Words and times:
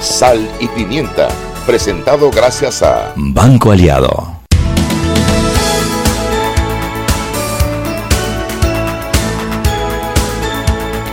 Sal 0.00 0.48
y 0.60 0.68
Pimienta, 0.68 1.28
presentado 1.66 2.30
gracias 2.30 2.84
a 2.84 3.12
Banco 3.16 3.72
Aliado. 3.72 4.38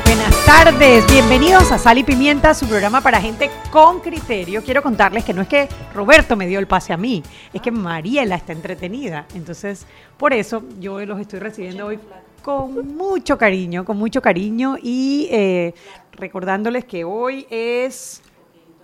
Buenas 0.06 0.46
tardes, 0.46 1.04
bienvenidos 1.08 1.72
a 1.72 1.80
Sal 1.80 1.98
y 1.98 2.04
Pimienta, 2.04 2.54
su 2.54 2.68
programa 2.68 3.02
para 3.02 3.20
gente 3.20 3.50
con 3.72 4.02
criterio. 4.02 4.62
Quiero 4.64 4.84
contarles 4.84 5.26
que 5.26 5.34
no 5.34 5.42
es 5.42 5.48
que 5.48 5.68
Roberto 5.96 6.36
me 6.36 6.46
dio 6.46 6.60
el 6.60 6.68
pase 6.68 6.94
a 6.94 6.98
mí, 6.98 7.24
es 7.54 7.62
que 7.64 7.72
Mariela 7.72 8.36
está 8.36 8.54
entretenida. 8.54 9.26
Entonces, 9.34 9.88
por 10.16 10.32
eso 10.32 10.62
yo 10.80 11.04
los 11.04 11.20
estoy 11.20 11.40
recibiendo 11.40 11.88
hoy 11.88 12.00
con 12.44 12.96
mucho 12.96 13.40
cariño, 13.40 13.84
con 13.84 13.98
mucho 13.98 14.22
cariño 14.22 14.78
y 14.80 15.28
eh, 15.32 15.74
recordándoles 16.12 16.86
que 16.86 17.04
hoy 17.04 17.48
es 17.50 18.22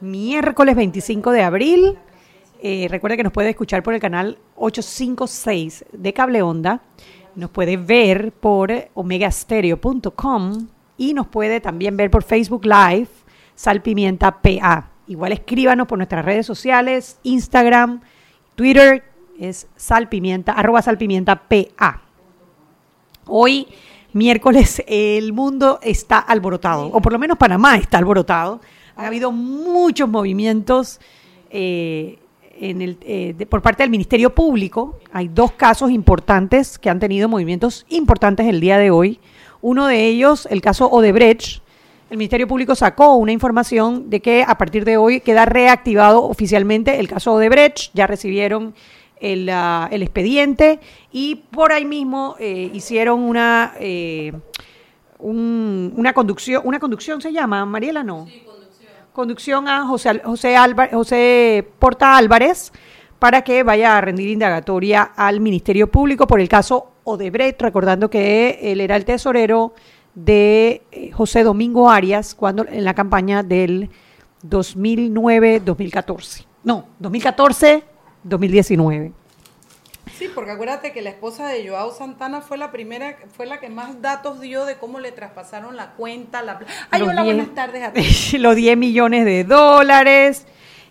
miércoles 0.01 0.75
25 0.75 1.31
de 1.31 1.43
abril. 1.43 1.97
Eh, 2.61 2.87
recuerde 2.89 3.17
que 3.17 3.23
nos 3.23 3.33
puede 3.33 3.49
escuchar 3.49 3.83
por 3.83 3.93
el 3.93 3.99
canal 3.99 4.37
856 4.55 5.85
de 5.91 6.13
Cable 6.13 6.41
Onda. 6.41 6.81
Nos 7.35 7.49
puede 7.49 7.77
ver 7.77 8.31
por 8.33 8.71
omegastereo.com 8.93 10.67
y 10.97 11.13
nos 11.13 11.27
puede 11.27 11.61
también 11.61 11.97
ver 11.97 12.11
por 12.11 12.23
Facebook 12.23 12.65
Live, 12.65 13.07
Salpimienta 13.55 14.41
PA. 14.41 14.89
Igual 15.07 15.31
escríbanos 15.31 15.87
por 15.87 15.97
nuestras 15.97 16.23
redes 16.23 16.45
sociales, 16.45 17.19
Instagram, 17.23 18.01
Twitter, 18.55 19.03
es 19.39 19.67
salpimienta, 19.75 20.51
arroba 20.51 20.81
salpimienta 20.81 21.47
PA. 21.47 22.01
Hoy, 23.25 23.67
miércoles, 24.13 24.83
el 24.87 25.33
mundo 25.33 25.79
está 25.81 26.19
alborotado, 26.19 26.87
o 26.87 27.01
por 27.01 27.11
lo 27.11 27.19
menos 27.19 27.37
Panamá 27.37 27.77
está 27.77 27.97
alborotado 27.97 28.61
ha 29.01 29.07
habido 29.07 29.31
muchos 29.31 30.07
movimientos 30.07 30.99
eh, 31.49 32.19
eh, 32.59 33.45
por 33.49 33.61
parte 33.61 33.83
del 33.83 33.89
Ministerio 33.89 34.33
Público. 34.33 34.99
Hay 35.11 35.27
dos 35.27 35.53
casos 35.53 35.89
importantes 35.89 36.77
que 36.77 36.89
han 36.89 36.99
tenido 36.99 37.27
movimientos 37.27 37.85
importantes 37.89 38.45
el 38.47 38.61
día 38.61 38.77
de 38.77 38.91
hoy. 38.91 39.19
Uno 39.61 39.87
de 39.87 40.05
ellos, 40.05 40.47
el 40.51 40.61
caso 40.61 40.87
Odebrecht. 40.89 41.61
El 42.11 42.17
Ministerio 42.17 42.47
Público 42.47 42.75
sacó 42.75 43.15
una 43.15 43.31
información 43.31 44.09
de 44.09 44.19
que 44.19 44.43
a 44.45 44.57
partir 44.57 44.85
de 44.85 44.97
hoy 44.97 45.21
queda 45.21 45.45
reactivado 45.45 46.23
oficialmente 46.23 46.99
el 46.99 47.07
caso 47.07 47.33
Odebrecht. 47.33 47.91
Ya 47.93 48.05
recibieron 48.05 48.75
el, 49.19 49.49
el 49.49 50.03
expediente 50.03 50.79
y 51.11 51.35
por 51.35 51.71
ahí 51.71 51.85
mismo 51.85 52.35
eh, 52.37 52.69
hicieron 52.73 53.21
una, 53.21 53.73
un, 55.19 55.93
una 55.95 56.13
conducción, 56.13 56.61
una 56.65 56.79
conducción 56.79 57.21
se 57.21 57.31
llama, 57.31 57.65
Mariela, 57.65 58.03
no. 58.03 58.25
Sí, 58.25 58.43
conducción 59.13 59.67
a 59.67 59.85
José, 59.85 60.21
José, 60.23 60.55
José 60.91 61.67
Porta 61.79 62.17
Álvarez 62.17 62.71
para 63.19 63.43
que 63.43 63.63
vaya 63.63 63.97
a 63.97 64.01
rendir 64.01 64.29
indagatoria 64.29 65.03
al 65.03 65.41
Ministerio 65.41 65.91
Público 65.91 66.25
por 66.25 66.41
el 66.41 66.49
caso 66.49 66.87
Odebrecht, 67.03 67.61
recordando 67.61 68.09
que 68.09 68.57
él 68.63 68.81
era 68.81 68.95
el 68.95 69.05
tesorero 69.05 69.75
de 70.15 70.81
eh, 70.91 71.11
José 71.11 71.43
Domingo 71.43 71.87
Arias 71.89 72.35
cuando 72.35 72.65
en 72.67 72.83
la 72.83 72.93
campaña 72.93 73.43
del 73.43 73.89
2009-2014. 74.43 76.45
No, 76.63 76.85
2014-2019. 77.01 79.13
Sí, 80.21 80.29
porque 80.35 80.51
acuérdate 80.51 80.91
que 80.91 81.01
la 81.01 81.09
esposa 81.09 81.47
de 81.47 81.67
Joao 81.67 81.91
Santana 81.91 82.41
fue 82.41 82.55
la 82.55 82.71
primera, 82.71 83.17
fue 83.35 83.47
la 83.47 83.59
que 83.59 83.69
más 83.69 84.03
datos 84.03 84.39
dio 84.39 84.65
de 84.65 84.77
cómo 84.77 84.99
le 84.99 85.11
traspasaron 85.11 85.75
la 85.75 85.93
cuenta. 85.93 86.43
La... 86.43 86.59
Ay, 86.91 87.01
hola, 87.01 87.23
buenas 87.23 87.55
tardes 87.55 87.81
a 87.81 87.91
ti. 88.31 88.37
Los 88.37 88.55
10 88.55 88.77
millones 88.77 89.25
de 89.25 89.43
dólares. 89.45 90.45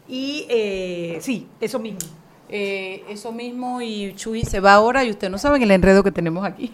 Y 0.08 0.46
eh, 0.48 1.18
sí, 1.20 1.46
eso 1.60 1.78
mismo. 1.78 2.00
Eh, 2.48 3.04
eso 3.08 3.30
mismo 3.30 3.80
y 3.80 4.14
Chuy 4.16 4.42
se 4.42 4.58
va 4.58 4.72
ahora 4.72 5.04
y 5.04 5.10
usted 5.10 5.30
no 5.30 5.38
sabe 5.38 5.62
el 5.62 5.70
enredo 5.70 6.02
que 6.02 6.10
tenemos 6.10 6.44
aquí. 6.44 6.72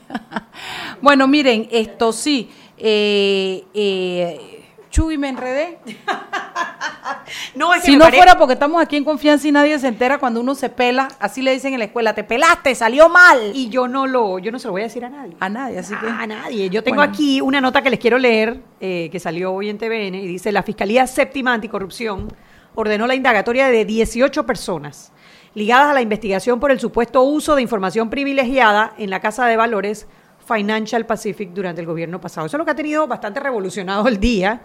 bueno, 1.02 1.28
miren, 1.28 1.68
esto 1.70 2.14
sí, 2.14 2.48
eh, 2.78 3.64
eh 3.74 4.55
Chuy 4.96 5.18
me 5.18 5.28
enredé. 5.28 5.78
no, 7.54 7.74
es 7.74 7.82
que 7.82 7.90
si 7.90 7.96
no 7.98 8.06
fuera 8.06 8.38
porque 8.38 8.54
estamos 8.54 8.80
aquí 8.80 8.96
en 8.96 9.04
confianza 9.04 9.46
y 9.46 9.52
nadie 9.52 9.78
se 9.78 9.88
entera 9.88 10.16
cuando 10.16 10.40
uno 10.40 10.54
se 10.54 10.70
pela, 10.70 11.08
así 11.20 11.42
le 11.42 11.52
dicen 11.52 11.74
en 11.74 11.80
la 11.80 11.84
escuela, 11.84 12.14
te 12.14 12.24
pelaste, 12.24 12.74
salió 12.74 13.10
mal. 13.10 13.52
Y 13.52 13.68
yo 13.68 13.88
no 13.88 14.06
lo, 14.06 14.38
yo 14.38 14.50
no 14.50 14.58
se 14.58 14.68
lo 14.68 14.72
voy 14.72 14.80
a 14.80 14.84
decir 14.84 15.04
a 15.04 15.10
nadie. 15.10 15.36
A 15.38 15.50
nadie, 15.50 15.80
así 15.80 15.94
que. 15.96 16.06
A 16.08 16.26
nadie. 16.26 16.70
Yo 16.70 16.82
tengo 16.82 17.02
aquí 17.02 17.42
una 17.42 17.60
nota 17.60 17.82
que 17.82 17.90
les 17.90 18.00
quiero 18.00 18.16
leer, 18.16 18.62
eh, 18.80 19.10
que 19.12 19.20
salió 19.20 19.52
hoy 19.52 19.68
en 19.68 19.76
TVN, 19.76 20.14
y 20.14 20.26
dice, 20.26 20.50
la 20.50 20.62
Fiscalía 20.62 21.06
Séptima 21.06 21.52
Anticorrupción 21.52 22.32
ordenó 22.74 23.06
la 23.06 23.14
indagatoria 23.14 23.68
de 23.68 23.84
18 23.84 24.46
personas 24.46 25.12
ligadas 25.52 25.88
a 25.88 25.92
la 25.92 26.00
investigación 26.00 26.58
por 26.58 26.70
el 26.70 26.80
supuesto 26.80 27.22
uso 27.22 27.54
de 27.54 27.60
información 27.60 28.08
privilegiada 28.08 28.94
en 28.96 29.10
la 29.10 29.20
Casa 29.20 29.44
de 29.44 29.58
Valores 29.58 30.06
Financial 30.46 31.04
Pacific 31.06 31.50
durante 31.50 31.80
el 31.80 31.86
gobierno 31.86 32.20
pasado. 32.20 32.46
Eso 32.46 32.56
es 32.56 32.58
lo 32.58 32.64
que 32.64 32.70
ha 32.70 32.76
tenido 32.76 33.06
bastante 33.06 33.40
revolucionado 33.40 34.06
el 34.08 34.20
día. 34.20 34.60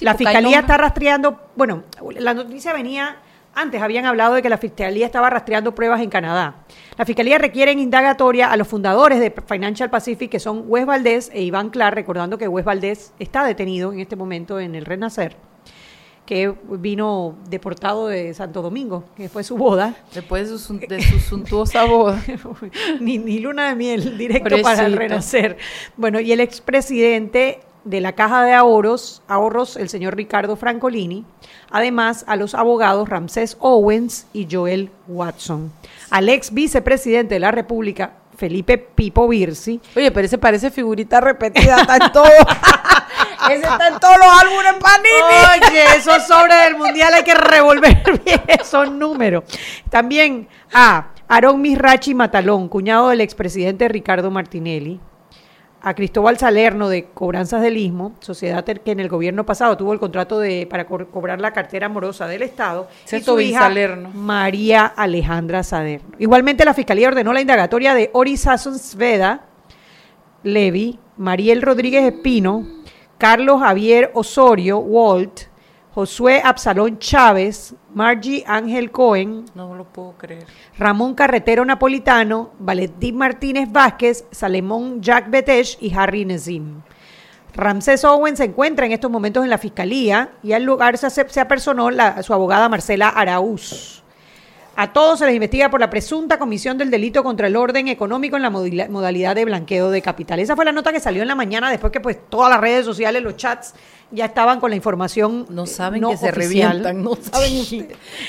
la 0.00 0.14
fiscalía 0.14 0.60
está 0.60 0.76
rastreando, 0.76 1.50
bueno, 1.56 1.84
la 2.18 2.34
noticia 2.34 2.72
venía 2.72 3.18
antes 3.56 3.80
habían 3.80 4.04
hablado 4.04 4.34
de 4.34 4.42
que 4.42 4.48
la 4.48 4.58
Fiscalía 4.58 5.06
estaba 5.06 5.30
rastreando 5.30 5.76
pruebas 5.76 6.00
en 6.00 6.10
Canadá. 6.10 6.56
La 6.98 7.04
Fiscalía 7.04 7.38
requiere 7.38 7.70
en 7.70 7.78
indagatoria 7.78 8.50
a 8.50 8.56
los 8.56 8.66
fundadores 8.66 9.20
de 9.20 9.32
Financial 9.46 9.88
Pacific, 9.90 10.28
que 10.28 10.40
son 10.40 10.64
Wes 10.66 10.84
Valdés 10.84 11.30
e 11.32 11.42
Iván 11.42 11.70
Clark, 11.70 11.94
recordando 11.94 12.36
que 12.36 12.48
Wes 12.48 12.64
Valdés 12.64 13.12
está 13.20 13.44
detenido 13.44 13.92
en 13.92 14.00
este 14.00 14.16
momento 14.16 14.58
en 14.58 14.74
el 14.74 14.84
Renacer 14.84 15.36
que 16.26 16.54
vino 16.68 17.36
deportado 17.48 18.08
de 18.08 18.32
Santo 18.34 18.62
Domingo, 18.62 19.04
que 19.16 19.28
fue 19.28 19.44
su 19.44 19.56
boda. 19.56 19.94
Después 20.14 20.50
de 20.50 20.58
su, 20.58 20.78
de 20.78 21.02
su 21.02 21.20
suntuosa 21.20 21.84
boda. 21.84 22.22
ni, 23.00 23.18
ni, 23.18 23.38
luna 23.40 23.68
de 23.68 23.74
miel, 23.74 24.16
directo 24.16 24.62
para 24.62 24.86
el 24.86 24.96
renacer. 24.96 25.58
Bueno, 25.96 26.20
y 26.20 26.32
el 26.32 26.40
expresidente 26.40 27.60
de 27.84 28.00
la 28.00 28.12
Caja 28.12 28.44
de 28.44 28.54
Ahorros, 28.54 29.22
ahorros, 29.28 29.76
el 29.76 29.88
señor 29.88 30.16
Ricardo 30.16 30.56
Francolini, 30.56 31.24
además 31.70 32.24
a 32.26 32.36
los 32.36 32.54
abogados 32.54 33.08
Ramsés 33.08 33.56
Owens 33.60 34.26
y 34.32 34.48
Joel 34.50 34.90
Watson. 35.06 35.70
Al 36.10 36.28
ex 36.30 36.52
vicepresidente 36.52 37.34
de 37.34 37.40
la 37.40 37.50
República, 37.50 38.14
Felipe 38.36 38.78
Pipo 38.78 39.28
Virsi. 39.28 39.80
Oye, 39.96 40.10
pero 40.10 40.26
ese 40.26 40.38
parece 40.38 40.70
figurita 40.70 41.20
repetida, 41.20 41.80
está 41.80 41.96
en 41.96 42.12
todo. 42.12 42.24
ese 43.50 43.66
está 43.66 43.88
en 43.88 44.00
todos 44.00 44.16
los 44.16 44.26
álbumes 44.26 44.74
Panini. 44.80 45.68
Oye, 45.70 45.84
esos 45.96 46.26
sobres 46.26 46.64
del 46.64 46.76
mundial 46.76 47.14
hay 47.14 47.22
que 47.22 47.34
revolver 47.34 48.20
bien 48.24 48.42
esos 48.48 48.90
números. 48.90 49.44
También 49.90 50.48
a 50.72 51.08
Aarón 51.28 51.60
Misrachi 51.60 52.14
Matalón, 52.14 52.68
cuñado 52.68 53.08
del 53.08 53.20
expresidente 53.20 53.88
Ricardo 53.88 54.30
Martinelli 54.30 55.00
a 55.84 55.92
Cristóbal 55.92 56.38
Salerno 56.38 56.88
de 56.88 57.10
Cobranzas 57.12 57.60
del 57.60 57.76
Istmo, 57.76 58.14
sociedad 58.20 58.64
que 58.64 58.90
en 58.90 59.00
el 59.00 59.10
gobierno 59.10 59.44
pasado 59.44 59.76
tuvo 59.76 59.92
el 59.92 59.98
contrato 59.98 60.40
de 60.40 60.66
para 60.66 60.86
cobrar 60.86 61.42
la 61.42 61.52
cartera 61.52 61.86
amorosa 61.86 62.26
del 62.26 62.40
Estado, 62.40 62.88
y 63.12 63.20
su 63.20 63.38
hija 63.38 63.70
María 64.14 64.86
Alejandra 64.86 65.62
Salerno. 65.62 66.16
Igualmente 66.18 66.64
la 66.64 66.72
Fiscalía 66.72 67.08
ordenó 67.08 67.34
la 67.34 67.42
indagatoria 67.42 67.94
de 67.94 68.08
Ori 68.14 68.38
Sasson 68.38 68.78
Sveda, 68.78 69.42
Levi, 70.42 70.98
Mariel 71.18 71.60
Rodríguez 71.60 72.04
Espino, 72.04 72.66
Carlos 73.18 73.60
Javier 73.60 74.10
Osorio, 74.14 74.78
Walt, 74.78 75.42
Josué 75.94 76.42
Absalón 76.44 76.98
Chávez, 76.98 77.74
Margie 77.94 78.42
Ángel 78.46 78.90
Cohen, 78.90 79.44
no 79.54 79.76
lo 79.76 79.84
puedo 79.84 80.12
creer. 80.18 80.46
Ramón 80.76 81.14
Carretero 81.14 81.64
Napolitano, 81.64 82.50
Valentín 82.58 83.16
Martínez 83.16 83.70
Vázquez, 83.70 84.26
Salemón 84.32 85.00
Jack 85.00 85.30
Betech 85.30 85.78
y 85.80 85.94
Harry 85.94 86.24
Nezim. 86.24 86.82
Ramsés 87.54 88.04
Owen 88.04 88.36
se 88.36 88.44
encuentra 88.44 88.86
en 88.86 88.92
estos 88.92 89.10
momentos 89.10 89.44
en 89.44 89.50
la 89.50 89.58
fiscalía 89.58 90.32
y 90.42 90.52
al 90.52 90.64
lugar 90.64 90.98
se, 90.98 91.08
se 91.10 91.40
apersonó 91.40 91.88
su 92.22 92.34
abogada 92.34 92.68
Marcela 92.68 93.08
Araúz. 93.08 94.03
A 94.76 94.92
todos 94.92 95.20
se 95.20 95.26
les 95.26 95.36
investiga 95.36 95.70
por 95.70 95.78
la 95.78 95.88
presunta 95.88 96.36
comisión 96.36 96.76
del 96.76 96.90
delito 96.90 97.22
contra 97.22 97.46
el 97.46 97.54
orden 97.54 97.86
económico 97.86 98.36
en 98.36 98.42
la 98.42 98.50
modalidad 98.50 99.36
de 99.36 99.44
blanqueo 99.44 99.90
de 99.90 100.02
capital. 100.02 100.40
Esa 100.40 100.56
fue 100.56 100.64
la 100.64 100.72
nota 100.72 100.92
que 100.92 100.98
salió 100.98 101.22
en 101.22 101.28
la 101.28 101.36
mañana 101.36 101.70
después 101.70 101.92
que 101.92 102.00
pues 102.00 102.18
todas 102.28 102.50
las 102.50 102.60
redes 102.60 102.84
sociales, 102.84 103.22
los 103.22 103.36
chats 103.36 103.74
ya 104.14 104.26
estaban 104.26 104.60
con 104.60 104.70
la 104.70 104.76
información 104.76 105.46
No 105.50 105.66
saben 105.66 106.00
no 106.00 106.10
que 106.10 106.16
se 106.16 106.30
revientan, 106.30 107.02
no 107.02 107.16
saben 107.16 107.64
Sí. 107.64 107.86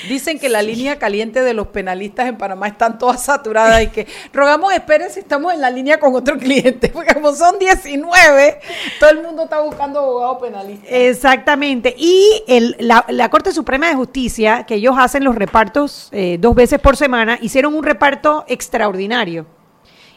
Dicen 0.08 0.38
que 0.38 0.48
la 0.48 0.62
línea 0.62 0.98
caliente 0.98 1.42
de 1.42 1.54
los 1.54 1.68
penalistas 1.68 2.26
en 2.28 2.36
Panamá 2.36 2.68
están 2.68 2.98
todas 2.98 3.22
saturadas 3.22 3.82
y 3.82 3.88
que 3.88 4.06
rogamos 4.32 4.72
esperen 4.72 5.10
si 5.10 5.20
estamos 5.20 5.54
en 5.54 5.60
la 5.60 5.70
línea 5.70 5.98
con 5.98 6.14
otro 6.14 6.36
cliente, 6.38 6.88
porque 6.92 7.14
como 7.14 7.32
son 7.34 7.58
19, 7.58 8.60
todo 9.00 9.10
el 9.10 9.22
mundo 9.22 9.44
está 9.44 9.60
buscando 9.60 10.00
abogado 10.00 10.38
penalista. 10.38 10.86
Exactamente. 10.88 11.94
Y 11.96 12.42
el- 12.46 12.76
la, 12.80 13.04
la 13.08 13.28
Corte 13.30 13.52
Suprema 13.52 13.88
de 13.88 13.94
Justicia, 13.94 14.64
que 14.66 14.74
ellos 14.76 14.94
hacen 14.98 15.24
los 15.24 15.34
repartos 15.34 16.08
eh, 16.12 16.36
dos 16.40 16.54
veces 16.54 16.80
por 16.80 16.96
semana, 16.96 17.38
hicieron 17.40 17.74
un 17.74 17.84
reparto 17.84 18.44
extraordinario. 18.48 19.46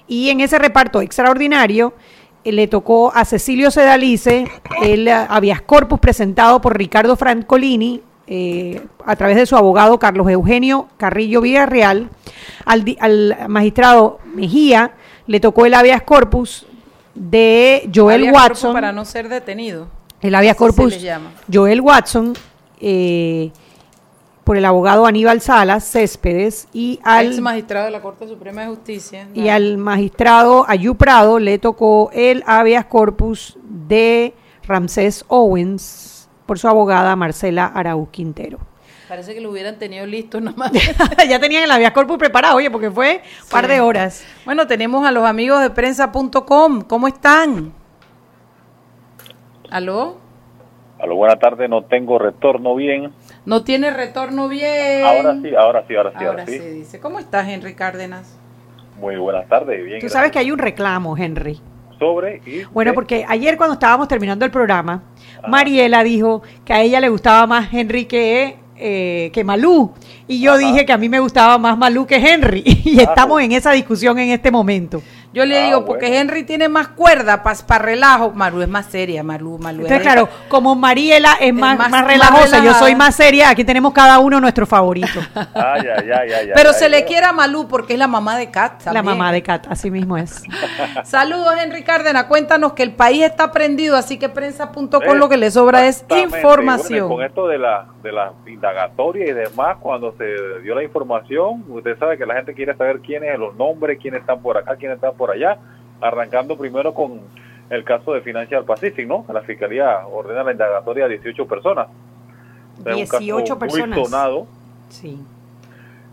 Y 0.07 0.29
en 0.31 0.41
ese 0.41 0.57
reparto 0.57 1.01
extraordinario 1.01 1.93
eh, 1.93 1.93
le 2.43 2.67
tocó 2.67 3.11
a 3.13 3.25
Cecilio 3.25 3.71
Sedalice 3.71 4.47
el 4.81 5.07
eh, 5.07 5.11
habeas 5.11 5.61
corpus 5.61 5.99
presentado 5.99 6.61
por 6.61 6.77
Ricardo 6.77 7.15
Francolini 7.15 8.01
eh, 8.27 8.81
a 9.05 9.15
través 9.15 9.37
de 9.37 9.45
su 9.45 9.55
abogado 9.55 9.97
Carlos 9.99 10.29
Eugenio 10.29 10.87
Carrillo 10.97 11.41
Villarreal. 11.41 12.09
Al, 12.65 12.85
al 12.99 13.37
magistrado 13.47 14.19
Mejía 14.35 14.91
le 15.27 15.39
tocó 15.39 15.65
el 15.65 15.73
habeas 15.73 16.03
corpus 16.03 16.65
de 17.15 17.89
Joel 17.93 18.21
Habeas 18.27 18.33
corpus 18.33 18.51
Watson. 18.51 18.73
Para 18.73 18.91
no 18.91 19.05
ser 19.05 19.29
detenido. 19.29 19.87
El 20.21 20.35
habeas 20.35 20.55
corpus 20.55 20.91
le 20.91 20.99
llama. 20.99 21.31
Joel 21.51 21.81
Watson 21.81 22.33
eh, 22.79 23.51
por 24.49 24.57
el 24.57 24.65
abogado 24.65 25.05
Aníbal 25.05 25.41
Salas 25.41 25.83
Céspedes 25.83 26.67
y 26.73 26.93
Ex 26.93 27.05
al, 27.05 27.41
magistrado 27.41 27.85
de 27.85 27.91
la 27.91 28.01
Corte 28.01 28.27
Suprema 28.27 28.61
de 28.61 28.69
Justicia. 28.69 29.27
y 29.35 29.49
al 29.49 29.77
magistrado 29.77 30.65
Ayú 30.67 30.95
Prado 30.95 31.37
le 31.37 31.59
tocó 31.59 32.09
el 32.15 32.43
habeas 32.47 32.85
corpus 32.85 33.59
de 33.61 34.33
Ramsés 34.63 35.23
Owens 35.27 36.27
por 36.47 36.57
su 36.57 36.67
abogada 36.67 37.15
Marcela 37.15 37.67
Araúz 37.67 38.09
Quintero. 38.09 38.57
Parece 39.07 39.35
que 39.35 39.39
lo 39.39 39.51
hubieran 39.51 39.77
tenido 39.77 40.07
listo 40.07 40.41
nada 40.41 40.57
más. 40.57 40.71
ya 41.29 41.39
tenían 41.39 41.65
el 41.65 41.69
habeas 41.69 41.91
corpus 41.91 42.17
preparado, 42.17 42.55
oye, 42.55 42.71
porque 42.71 42.89
fue 42.89 43.21
un 43.43 43.49
par 43.51 43.67
de 43.67 43.81
horas. 43.81 44.25
Bueno, 44.45 44.65
tenemos 44.65 45.05
a 45.05 45.11
los 45.11 45.25
amigos 45.25 45.61
de 45.61 45.69
prensa.com. 45.69 46.81
¿Cómo 46.81 47.07
están? 47.07 47.71
¿Aló? 49.69 50.17
A 50.99 51.05
lo 51.05 51.15
buena 51.17 51.35
tarde, 51.35 51.67
no 51.67 51.83
tengo 51.83 52.17
retorno 52.17 52.73
bien. 52.73 53.13
No 53.49 53.63
tiene 53.63 53.89
retorno 53.89 54.47
bien. 54.47 55.03
Ahora 55.03 55.35
sí, 55.41 55.55
ahora 55.55 55.83
sí, 55.87 55.95
ahora 55.95 56.11
sí, 56.11 56.17
Ahora 56.19 56.29
ahora 56.29 56.45
sí, 56.45 56.59
sí. 56.59 56.69
dice. 56.69 56.99
¿Cómo 56.99 57.17
estás, 57.17 57.47
Henry 57.49 57.73
Cárdenas? 57.73 58.37
Muy 58.99 59.17
buenas 59.17 59.47
tardes, 59.49 59.83
bien. 59.83 59.99
Tú 59.99 60.07
sabes 60.07 60.31
que 60.31 60.37
hay 60.37 60.51
un 60.51 60.59
reclamo, 60.59 61.17
Henry. 61.17 61.59
Sobre 61.97 62.43
y 62.45 62.63
Bueno, 62.65 62.91
de- 62.91 62.95
porque 62.95 63.25
ayer 63.27 63.57
cuando 63.57 63.73
estábamos 63.73 64.07
terminando 64.07 64.45
el 64.45 64.51
programa, 64.51 65.01
Mariela 65.47 66.03
dijo 66.03 66.43
que 66.63 66.73
a 66.73 66.81
ella 66.81 66.99
le 66.99 67.09
gustaba 67.09 67.47
más 67.47 67.73
Henry 67.73 68.05
que, 68.05 68.57
eh, 68.77 69.31
que 69.33 69.43
Malú. 69.43 69.93
Y 70.27 70.39
yo 70.41 70.51
Ajá. 70.51 70.59
dije 70.59 70.85
que 70.85 70.93
a 70.93 70.97
mí 70.99 71.09
me 71.09 71.19
gustaba 71.19 71.57
más 71.57 71.75
Malú 71.75 72.05
que 72.05 72.17
Henry. 72.17 72.61
Y 72.85 72.99
estamos 73.01 73.41
en 73.41 73.51
esa 73.53 73.71
discusión 73.71 74.19
en 74.19 74.29
este 74.29 74.51
momento. 74.51 75.01
Yo 75.31 75.45
le 75.45 75.59
Ah, 75.61 75.65
digo, 75.67 75.85
porque 75.85 76.07
bueno. 76.07 76.21
Henry 76.21 76.43
tiene 76.43 76.69
más 76.69 76.87
cuerda 76.89 77.43
para 77.43 77.79
relajo. 77.79 78.31
Maru 78.31 78.61
es 78.61 78.67
más 78.67 78.87
seria, 78.87 79.21
Maru, 79.23 79.57
Maru. 79.59 79.79
es 79.81 79.91
Entonces, 79.91 80.01
claro, 80.01 80.27
como 80.47 80.73
Mariela 80.75 81.33
es 81.39 81.53
más, 81.53 81.77
más- 81.77 81.89
más 81.89 82.01
más 82.01 82.07
relajosa, 82.11 82.63
yo 82.63 82.73
soy 82.73 82.95
más 82.95 83.15
seria, 83.15 83.49
aquí 83.49 83.63
tenemos 83.63 83.93
cada 83.93 84.17
uno 84.19 84.39
nuestro 84.39 84.65
favorito. 84.65 85.07
Ah, 85.55 85.75
ya, 85.83 86.03
ya, 86.03 86.25
ya, 86.25 86.43
ya, 86.43 86.53
Pero 86.53 86.71
ya, 86.71 86.73
se 86.73 86.85
ya. 86.85 86.89
le 86.89 87.05
quiere 87.05 87.25
a 87.25 87.33
Malú 87.33 87.67
porque 87.67 87.93
es 87.93 87.99
la 87.99 88.07
mamá 88.07 88.37
de 88.37 88.49
Kat. 88.49 88.81
La 88.91 89.03
mamá 89.03 89.31
de 89.31 89.43
Kat, 89.43 89.67
así 89.69 89.91
mismo 89.91 90.17
es. 90.17 90.43
Saludos, 91.03 91.53
Henry 91.61 91.83
Cárdenas. 91.83 92.25
Cuéntanos 92.25 92.73
que 92.73 92.83
el 92.83 92.93
país 92.93 93.23
está 93.23 93.51
prendido, 93.51 93.95
así 93.97 94.17
que 94.17 94.29
prensa.com 94.29 95.17
lo 95.17 95.29
que 95.29 95.37
le 95.37 95.51
sobra 95.51 95.85
es 95.87 96.05
información. 96.09 97.07
Bueno, 97.07 97.15
con 97.15 97.23
esto 97.25 97.47
de 97.47 97.57
la, 97.57 97.85
de 98.01 98.11
la 98.11 98.33
indagatoria 98.47 99.25
y 99.29 99.33
demás, 99.33 99.77
cuando 99.81 100.13
se 100.17 100.25
dio 100.63 100.75
la 100.75 100.83
información, 100.83 101.63
usted 101.69 101.97
sabe 101.99 102.17
que 102.17 102.25
la 102.25 102.35
gente 102.35 102.53
quiere 102.53 102.75
saber 102.75 102.99
quiénes, 103.01 103.37
los 103.37 103.55
nombres, 103.55 103.97
quiénes 104.01 104.21
están 104.21 104.41
por 104.41 104.57
acá, 104.57 104.75
quiénes 104.75 104.95
están 104.95 105.13
por 105.19 105.29
allá, 105.29 105.59
arrancando 106.01 106.57
primero 106.57 106.95
con 106.95 107.21
el 107.69 107.83
caso 107.83 108.13
de 108.13 108.21
Financial 108.21 108.65
Pacific, 108.65 109.07
¿no? 109.07 109.25
La 109.31 109.41
Fiscalía 109.41 110.07
ordena 110.07 110.43
la 110.43 110.53
indagatoria 110.53 111.05
a 111.05 111.07
18 111.07 111.45
personas. 111.47 111.87
Es 112.83 112.95
un 112.95 113.05
caso 113.05 113.19
18 113.19 113.59
personas. 113.59 113.97
Muy 113.99 114.05
sonado. 114.05 114.47
Sí. 114.89 115.19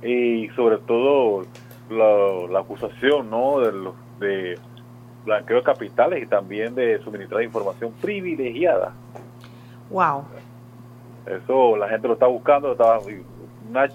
y 0.02 0.48
sobre 0.50 0.76
todo 0.78 1.46
la, 1.88 2.52
la 2.52 2.58
acusación 2.60 3.30
no 3.30 3.60
de, 3.60 3.72
de 4.20 4.58
blanqueo 5.24 5.56
de 5.56 5.62
capitales 5.62 6.22
y 6.22 6.26
también 6.26 6.74
de 6.74 6.98
suministrar 7.02 7.42
información 7.42 7.92
privilegiada 8.02 8.92
Wow. 9.88 10.24
eso 11.26 11.76
la 11.76 11.88
gente 11.88 12.06
lo 12.06 12.14
está 12.14 12.26
buscando 12.26 12.72
está 12.72 12.98
una 13.70 13.88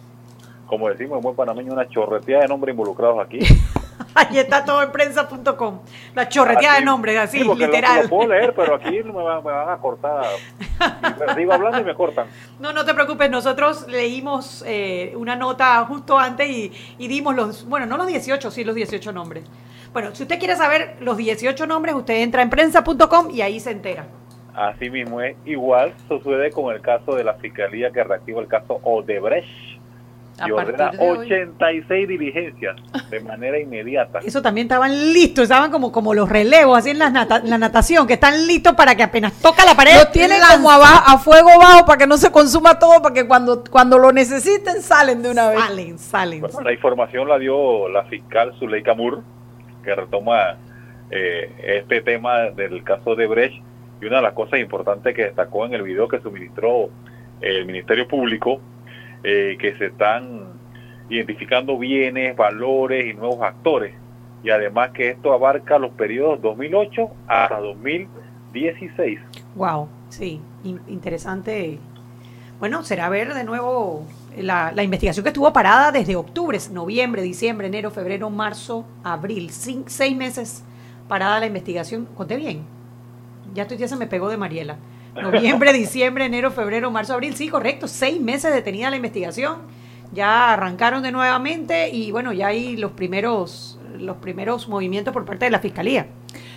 como 0.66 0.90
decimos 0.90 1.18
en 1.18 1.22
buen 1.22 1.36
panameño 1.36 1.74
una 1.74 1.88
chorreteada 1.88 2.42
de 2.44 2.48
nombres 2.48 2.74
involucrados 2.74 3.19
aquí 3.19 3.40
Ahí 4.15 4.38
está 4.39 4.63
todo 4.65 4.81
en 4.83 4.92
prensa.com. 4.92 5.80
La 6.15 6.27
chorreteada 6.30 6.80
de 6.80 6.86
nombres, 6.86 7.18
así, 7.18 7.39
sí, 7.39 7.45
porque 7.45 7.62
lo- 7.68 7.71
literal. 7.71 8.03
lo, 8.03 8.09
puedo 8.09 8.30
leer 8.30 8.53
pero 8.56 8.75
aquí 8.75 9.01
me 9.03 9.12
van, 9.12 9.44
me 9.44 9.51
van 9.51 9.69
a 9.69 9.77
cortar 9.77 10.25
sigo 11.36 11.53
hablando 11.53 11.80
y 11.80 11.83
me 11.83 11.94
cortan 11.95 12.27
No, 12.59 12.74
no 12.74 12.83
te 12.86 12.94
preocupes, 12.94 13.30
nosotros 13.30 13.88
leímos 13.88 14.63
eh, 14.68 15.13
una 15.15 15.36
nota 15.36 15.83
justo 15.86 16.18
antes 16.18 16.50
y, 16.50 16.71
y 16.98 17.07
dimos 17.07 17.36
los, 17.36 17.65
bueno, 17.68 17.86
no 17.86 17.98
los 17.98 18.07
18, 18.07 18.51
sí 18.51 18.63
los 18.63 18.75
18 18.75 19.12
nombres. 19.12 19.44
Bueno, 19.94 20.15
si 20.15 20.24
usted 20.24 20.39
quiere 20.39 20.56
saber 20.56 20.95
los 21.01 21.18
18 21.18 21.68
nombres, 21.68 21.94
usted 21.95 22.15
entra 22.21 22.42
en 22.42 22.50
prensa.com 22.50 23.30
y 23.31 23.42
ahí 23.42 23.59
se 23.59 23.71
entera. 23.71 24.06
así 24.53 24.89
mismo 24.89 25.21
es 25.21 25.36
igual 25.45 25.94
sucede 26.07 26.50
con 26.51 26.74
el 26.74 26.81
caso 26.81 27.15
de 27.15 27.24
la 27.24 27.33
fiscalía 27.36 27.92
que 27.92 28.03
reactiva 28.03 28.42
el 28.42 28.48
caso 28.48 28.80
Odebrecht 28.83 29.81
A 30.41 30.47
y 30.47 30.51
ordena 30.51 30.77
partir 30.77 30.99
de 30.99 31.05
hoy. 31.07 31.17
86 31.25 32.07
diligencias 32.07 32.75
de 33.09 33.19
manera 33.21 33.59
inmediata. 33.59 34.19
Eso 34.25 34.41
también 34.41 34.65
estaban 34.65 34.91
listos, 35.13 35.43
estaban 35.43 35.71
como, 35.71 35.91
como 35.91 36.13
los 36.13 36.27
relevos, 36.29 36.77
así 36.77 36.89
en 36.91 36.99
la, 36.99 37.09
nata- 37.09 37.41
la 37.43 37.57
natación, 37.57 38.07
que 38.07 38.13
están 38.13 38.47
listos 38.47 38.73
para 38.75 38.95
que 38.95 39.03
apenas 39.03 39.33
toca 39.41 39.65
la 39.65 39.75
pared. 39.75 39.95
Lo 39.95 40.07
tienen 40.11 40.39
lanza. 40.39 40.55
como 40.57 40.71
abajo, 40.71 41.03
a 41.07 41.17
fuego 41.19 41.49
bajo 41.59 41.85
para 41.85 41.97
que 41.97 42.07
no 42.07 42.17
se 42.17 42.31
consuma 42.31 42.77
todo, 42.79 43.01
para 43.01 43.13
que 43.13 43.27
cuando, 43.27 43.63
cuando 43.69 43.97
lo 43.97 44.11
necesiten 44.11 44.81
salen 44.81 45.21
de 45.21 45.31
una 45.31 45.49
vez. 45.49 45.59
Salen, 45.59 45.99
salen. 45.99 46.41
Bueno, 46.41 46.61
la 46.61 46.73
información 46.73 47.27
la 47.27 47.38
dio 47.39 47.88
la 47.89 48.03
fiscal 48.05 48.53
Zuleika 48.59 48.93
Moore, 48.93 49.17
que 49.83 49.95
retoma 49.95 50.57
eh, 51.09 51.51
este 51.81 52.01
tema 52.01 52.49
del 52.55 52.83
caso 52.83 53.15
de 53.15 53.27
Brecht. 53.27 53.61
Y 54.01 54.05
una 54.05 54.17
de 54.17 54.23
las 54.23 54.33
cosas 54.33 54.59
importantes 54.59 55.13
que 55.15 55.25
destacó 55.25 55.65
en 55.65 55.73
el 55.75 55.83
video 55.83 56.07
que 56.07 56.19
suministró 56.21 56.89
el 57.39 57.65
Ministerio 57.65 58.07
Público, 58.07 58.59
eh, 59.23 59.57
que 59.59 59.75
se 59.77 59.88
están 59.88 60.53
identificando 61.10 61.77
bienes, 61.77 62.36
valores 62.36 63.05
y 63.05 63.13
nuevos 63.13 63.41
actores. 63.41 63.93
Y 64.43 64.50
además 64.50 64.91
que 64.91 65.10
esto 65.10 65.34
abarca 65.34 65.77
los 65.77 65.91
periodos 65.91 66.41
2008 66.41 67.10
hasta 67.27 67.60
2016. 67.60 69.19
Wow, 69.55 69.88
sí, 70.10 70.41
in- 70.63 70.81
interesante. 70.88 71.79
Bueno, 72.60 72.84
será 72.84 73.10
ver 73.10 73.34
de 73.34 73.43
nuevo 73.43 74.05
la, 74.38 74.72
la 74.72 74.84
investigación 74.84 75.24
que 75.24 75.29
estuvo 75.29 75.51
parada 75.51 75.91
desde 75.91 76.15
octubre, 76.15 76.57
noviembre, 76.72 77.22
diciembre, 77.22 77.67
enero, 77.67 77.91
febrero, 77.91 78.29
marzo, 78.29 78.86
abril. 79.03 79.50
Cin- 79.50 79.84
seis 79.88 80.15
meses 80.15 80.63
parada 81.07 81.39
la 81.39 81.48
investigación. 81.48 82.07
Conté 82.15 82.38
bien. 82.38 82.62
Ya, 83.53 83.63
estoy, 83.63 83.77
ya 83.77 83.88
se 83.88 83.96
me 83.96 84.07
pegó 84.07 84.29
de 84.29 84.38
Mariela. 84.38 84.77
Noviembre, 85.15 85.74
diciembre, 85.74 86.25
enero, 86.25 86.51
febrero, 86.51 86.91
marzo, 86.91 87.13
abril. 87.13 87.36
Sí, 87.36 87.50
correcto. 87.50 87.88
Seis 87.88 88.20
meses 88.22 88.53
detenida 88.53 88.89
la 88.89 88.96
investigación. 88.96 89.60
Ya 90.13 90.53
arrancaron 90.53 91.03
de 91.03 91.12
nuevamente 91.12 91.89
y 91.89 92.12
bueno, 92.12 92.34
ya 92.34 92.48
hay 92.48 92.75
los 92.75 92.91
primeros, 92.91 93.80
los 93.98 94.18
primeros 94.18 94.68
movimientos 94.68 95.13
por 95.13 95.24
parte 95.25 95.46
de 95.46 95.51
la 95.51 95.60
fiscalía. 95.60 96.08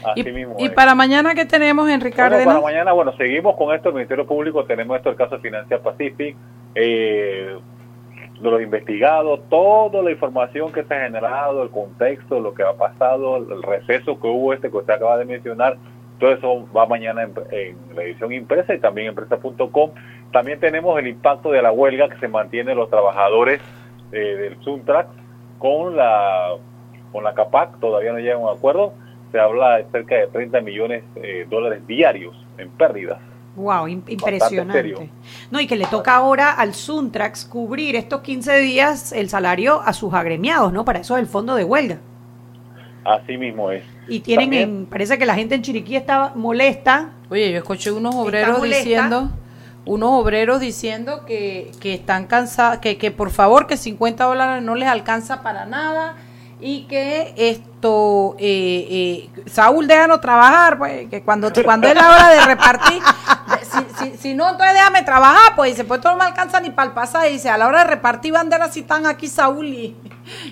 Así 0.04 0.20
Y, 0.20 0.32
mismo 0.32 0.56
y 0.58 0.68
para 0.70 0.94
mañana, 0.94 1.34
¿qué 1.34 1.44
tenemos, 1.44 1.88
Henry 1.88 2.10
Bueno, 2.10 2.44
para 2.44 2.60
mañana, 2.60 2.92
bueno, 2.92 3.12
seguimos 3.16 3.56
con 3.56 3.74
esto, 3.74 3.90
el 3.90 3.94
Ministerio 3.94 4.26
Público, 4.26 4.64
tenemos 4.64 4.96
esto, 4.96 5.10
el 5.10 5.16
caso 5.16 5.36
de 5.36 5.42
Financial 5.42 5.80
Pacific, 5.80 6.36
eh, 6.74 7.56
de 8.40 8.50
los 8.50 8.60
investigados, 8.60 9.40
toda 9.48 10.02
la 10.02 10.10
información 10.10 10.72
que 10.72 10.82
se 10.84 10.94
ha 10.94 11.04
generado, 11.04 11.62
el 11.62 11.70
contexto, 11.70 12.40
lo 12.40 12.52
que 12.54 12.62
ha 12.62 12.72
pasado, 12.72 13.36
el 13.36 13.62
receso 13.62 14.20
que 14.20 14.26
hubo 14.26 14.52
este 14.52 14.70
que 14.70 14.76
usted 14.76 14.94
acaba 14.94 15.16
de 15.16 15.24
mencionar, 15.24 15.76
todo 16.24 16.32
eso 16.32 16.68
va 16.74 16.86
mañana 16.86 17.22
en, 17.24 17.32
en 17.50 17.76
la 17.96 18.02
edición 18.02 18.32
impresa 18.32 18.74
y 18.74 18.78
también 18.80 19.08
empresa.com. 19.08 19.90
También 20.32 20.58
tenemos 20.58 20.98
el 20.98 21.06
impacto 21.08 21.50
de 21.50 21.60
la 21.60 21.70
huelga 21.70 22.08
que 22.08 22.18
se 22.18 22.28
mantiene 22.28 22.74
los 22.74 22.88
trabajadores 22.88 23.60
eh, 24.12 24.16
del 24.18 24.56
Suntrax 24.62 25.08
con 25.58 25.96
la 25.96 26.54
con 27.12 27.22
la 27.24 27.32
CAPAC, 27.34 27.78
todavía 27.78 28.12
no 28.12 28.18
llega 28.18 28.34
a 28.34 28.38
un 28.38 28.48
acuerdo, 28.56 28.92
se 29.30 29.38
habla 29.38 29.76
de 29.76 29.84
cerca 29.92 30.16
de 30.16 30.26
30 30.28 30.62
millones 30.62 31.04
de 31.14 31.44
dólares 31.44 31.86
diarios 31.86 32.34
en 32.58 32.70
pérdidas. 32.70 33.20
Wow, 33.54 33.86
im- 33.86 34.02
impresionante. 34.08 35.10
No, 35.52 35.60
y 35.60 35.68
que 35.68 35.76
le 35.76 35.84
toca 35.86 36.16
ahora 36.16 36.50
al 36.52 36.74
Suntrax 36.74 37.44
cubrir 37.44 37.94
estos 37.94 38.22
15 38.22 38.58
días 38.60 39.12
el 39.12 39.28
salario 39.28 39.80
a 39.80 39.92
sus 39.92 40.12
agremiados, 40.12 40.72
¿no? 40.72 40.84
Para 40.84 40.98
eso 41.00 41.16
es 41.16 41.20
el 41.22 41.28
fondo 41.28 41.54
de 41.54 41.62
huelga. 41.64 41.98
Así 43.04 43.36
mismo 43.36 43.70
es. 43.70 43.84
Y 44.08 44.20
tienen, 44.20 44.52
en, 44.52 44.86
parece 44.86 45.18
que 45.18 45.26
la 45.26 45.34
gente 45.34 45.54
en 45.54 45.62
Chiriquí 45.62 45.96
está 45.96 46.32
molesta. 46.34 47.10
Oye, 47.30 47.50
yo 47.50 47.58
escuché 47.58 47.90
unos 47.90 48.14
obreros 48.14 48.62
diciendo, 48.62 49.30
unos 49.86 50.10
obreros 50.12 50.60
diciendo 50.60 51.24
que, 51.24 51.72
que 51.80 51.94
están 51.94 52.26
cansados, 52.26 52.78
que, 52.78 52.98
que 52.98 53.10
por 53.10 53.30
favor 53.30 53.66
que 53.66 53.76
50 53.76 54.24
dólares 54.24 54.62
no 54.62 54.74
les 54.74 54.88
alcanza 54.88 55.42
para 55.42 55.64
nada 55.66 56.16
y 56.60 56.84
que 56.84 57.34
esto, 57.36 58.36
eh, 58.38 59.28
eh, 59.36 59.42
Saúl 59.46 59.86
déjanos 59.86 60.20
trabajar, 60.20 60.78
pues, 60.78 61.08
que 61.10 61.22
cuando, 61.22 61.52
cuando 61.62 61.88
es 61.88 61.94
la 61.94 62.08
hora 62.08 62.28
de 62.30 62.40
repartir, 62.46 63.02
si, 63.62 63.78
si, 63.98 64.16
si 64.16 64.34
no, 64.34 64.48
entonces 64.48 64.74
déjame 64.74 65.02
trabajar, 65.02 65.54
pues 65.56 65.72
dice, 65.72 65.84
pues 65.84 65.98
esto 65.98 66.10
no 66.12 66.16
me 66.16 66.24
alcanza 66.24 66.60
ni 66.60 66.70
para 66.70 66.88
el 66.88 66.94
pasaje, 66.94 67.30
dice, 67.30 67.50
a 67.50 67.58
la 67.58 67.66
hora 67.66 67.80
de 67.80 67.90
repartir 67.90 68.32
banderas 68.32 68.72
si 68.72 68.80
están 68.80 69.06
aquí 69.06 69.28
Saúl 69.28 69.66
y, 69.66 69.96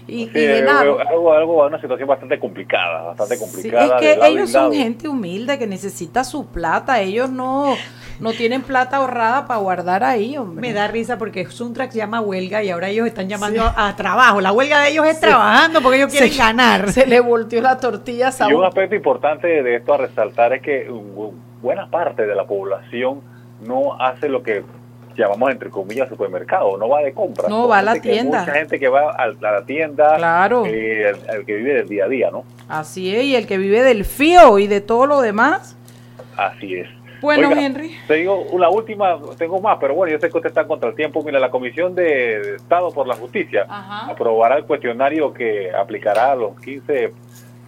y, 0.06 0.22
y 0.22 0.26
Sí, 0.28 0.32
de 0.32 0.58
eh, 0.58 0.62
nada. 0.62 0.80
algo, 1.08 1.32
algo, 1.32 1.66
una 1.66 1.80
situación 1.80 2.08
bastante 2.08 2.38
complicada, 2.38 3.02
bastante 3.02 3.36
Sí, 3.36 3.40
complicada. 3.40 3.98
es 3.98 4.18
que 4.18 4.26
ellos 4.26 4.50
son 4.50 4.72
gente 4.72 5.08
humilde 5.08 5.58
que 5.58 5.66
necesita 5.66 6.24
su 6.24 6.46
plata. 6.46 7.00
Ellos 7.00 7.30
no, 7.30 7.74
no 8.20 8.32
tienen 8.32 8.62
plata 8.62 8.96
ahorrada 8.98 9.46
para 9.46 9.60
guardar 9.60 10.04
ahí, 10.04 10.36
hombre. 10.36 10.60
Me 10.60 10.72
da 10.72 10.88
risa 10.88 11.18
porque 11.18 11.46
Suntrax 11.46 11.94
llama 11.94 12.20
huelga 12.20 12.62
y 12.62 12.70
ahora 12.70 12.88
ellos 12.88 13.06
están 13.06 13.28
llamando 13.28 13.62
a, 13.62 13.88
a 13.88 13.96
trabajo. 13.96 14.40
La 14.40 14.52
huelga 14.52 14.80
de 14.82 14.90
ellos 14.90 15.06
es 15.06 15.18
trabajando 15.20 15.80
porque 15.80 15.98
ellos 15.98 16.10
quieren 16.10 16.30
Se- 16.30 16.38
ganar. 16.38 16.90
Se 16.92 17.06
le 17.06 17.20
volteó 17.20 17.60
la 17.62 17.78
tortilla 17.78 18.28
a 18.38 18.50
Y 18.50 18.52
un 18.52 18.64
aspecto 18.64 18.94
importante 18.94 19.46
de 19.62 19.76
esto 19.76 19.94
a 19.94 19.98
resaltar 19.98 20.52
es 20.52 20.62
que 20.62 20.88
buena 21.62 21.88
parte 21.90 22.26
de 22.26 22.34
la 22.34 22.44
población 22.44 23.20
no 23.66 23.94
hace 24.00 24.28
lo 24.28 24.42
que 24.42 24.64
llamamos 25.16 25.50
entre 25.50 25.70
comillas 25.70 26.08
supermercado, 26.08 26.76
no 26.76 26.88
va 26.88 27.00
de 27.00 27.12
compras. 27.12 27.48
No, 27.48 27.68
va 27.68 27.78
a 27.78 27.82
la 27.82 28.00
tienda. 28.00 28.40
Mucha 28.40 28.52
gente 28.52 28.78
que 28.78 28.88
va 28.88 29.10
a, 29.12 29.28
la 29.28 29.64
tienda, 29.64 30.16
Claro. 30.16 30.64
eh, 30.66 31.10
el, 31.10 31.16
el 31.36 31.46
que 31.46 31.54
vive 31.56 31.74
del 31.74 31.88
día 31.88 32.04
a 32.04 32.08
día, 32.08 32.30
¿no? 32.30 32.44
Así 32.68 33.14
es, 33.14 33.24
y 33.24 33.36
el 33.36 33.46
que 33.46 33.58
vive 33.58 33.82
del 33.82 34.04
fío 34.04 34.58
y 34.58 34.66
de 34.66 34.80
todo 34.80 35.06
lo 35.06 35.20
demás. 35.20 35.76
Así 36.36 36.74
es. 36.74 36.88
Bueno, 37.20 37.50
Oiga, 37.50 37.62
Henry. 37.62 37.94
Te 38.08 38.14
digo 38.14 38.34
una 38.50 38.68
última, 38.68 39.16
tengo 39.38 39.60
más, 39.60 39.78
pero 39.80 39.94
bueno, 39.94 40.12
yo 40.12 40.18
sé 40.18 40.28
que 40.28 40.36
usted 40.36 40.48
está 40.48 40.66
contra 40.66 40.88
el 40.88 40.96
tiempo. 40.96 41.22
Mira, 41.22 41.38
la 41.38 41.50
Comisión 41.52 41.94
de 41.94 42.56
Estado 42.56 42.90
por 42.90 43.06
la 43.06 43.14
Justicia 43.14 43.64
Ajá. 43.68 44.10
aprobará 44.10 44.56
el 44.56 44.64
cuestionario 44.64 45.32
que 45.32 45.70
aplicará 45.70 46.32
a 46.32 46.34
los 46.34 46.58
15 46.60 47.12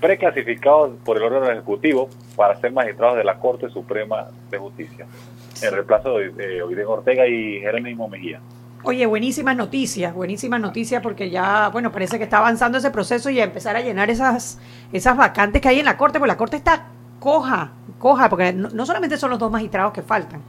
preclasificados 0.01 0.91
por 1.05 1.17
el 1.17 1.23
órgano 1.23 1.51
ejecutivo 1.51 2.09
para 2.37 2.57
ser 2.61 2.73
magistrados 2.73 3.17
de 3.17 3.25
la 3.25 3.39
Corte 3.39 3.71
Suprema 3.71 4.27
de 4.51 4.59
Justicia, 4.59 5.07
en 5.63 5.73
reemplazo 5.73 6.19
de, 6.19 6.31
de 6.31 6.63
Oiden 6.63 6.87
Ortega 6.87 7.27
y 7.27 7.61
Jerónimo 7.61 8.09
Mejía. 8.09 8.41
Oye, 8.87 9.07
buenísimas 9.07 9.57
noticias, 9.57 10.13
buenísimas 10.13 10.61
noticias 10.61 11.03
porque 11.03 11.31
ya, 11.31 11.71
bueno, 11.71 11.91
parece 11.91 12.19
que 12.19 12.25
está 12.25 12.39
avanzando 12.39 12.77
ese 12.77 12.91
proceso 12.91 13.31
y 13.31 13.41
a 13.41 13.45
empezar 13.45 13.77
a 13.77 13.81
llenar 13.81 14.11
esas, 14.11 14.59
esas 14.93 15.17
vacantes 15.17 15.63
que 15.63 15.69
hay 15.69 15.79
en 15.79 15.87
la 15.87 15.97
Corte, 15.97 16.19
porque 16.19 16.29
la 16.29 16.37
Corte 16.37 16.59
está 16.59 16.89
coja, 17.19 17.73
coja, 17.99 18.29
porque 18.29 18.53
no, 18.53 18.69
no 18.69 18.85
solamente 18.85 19.17
son 19.17 19.31
los 19.31 19.39
dos 19.39 19.51
magistrados 19.51 19.95
que 19.95 20.03
faltan, 20.03 20.43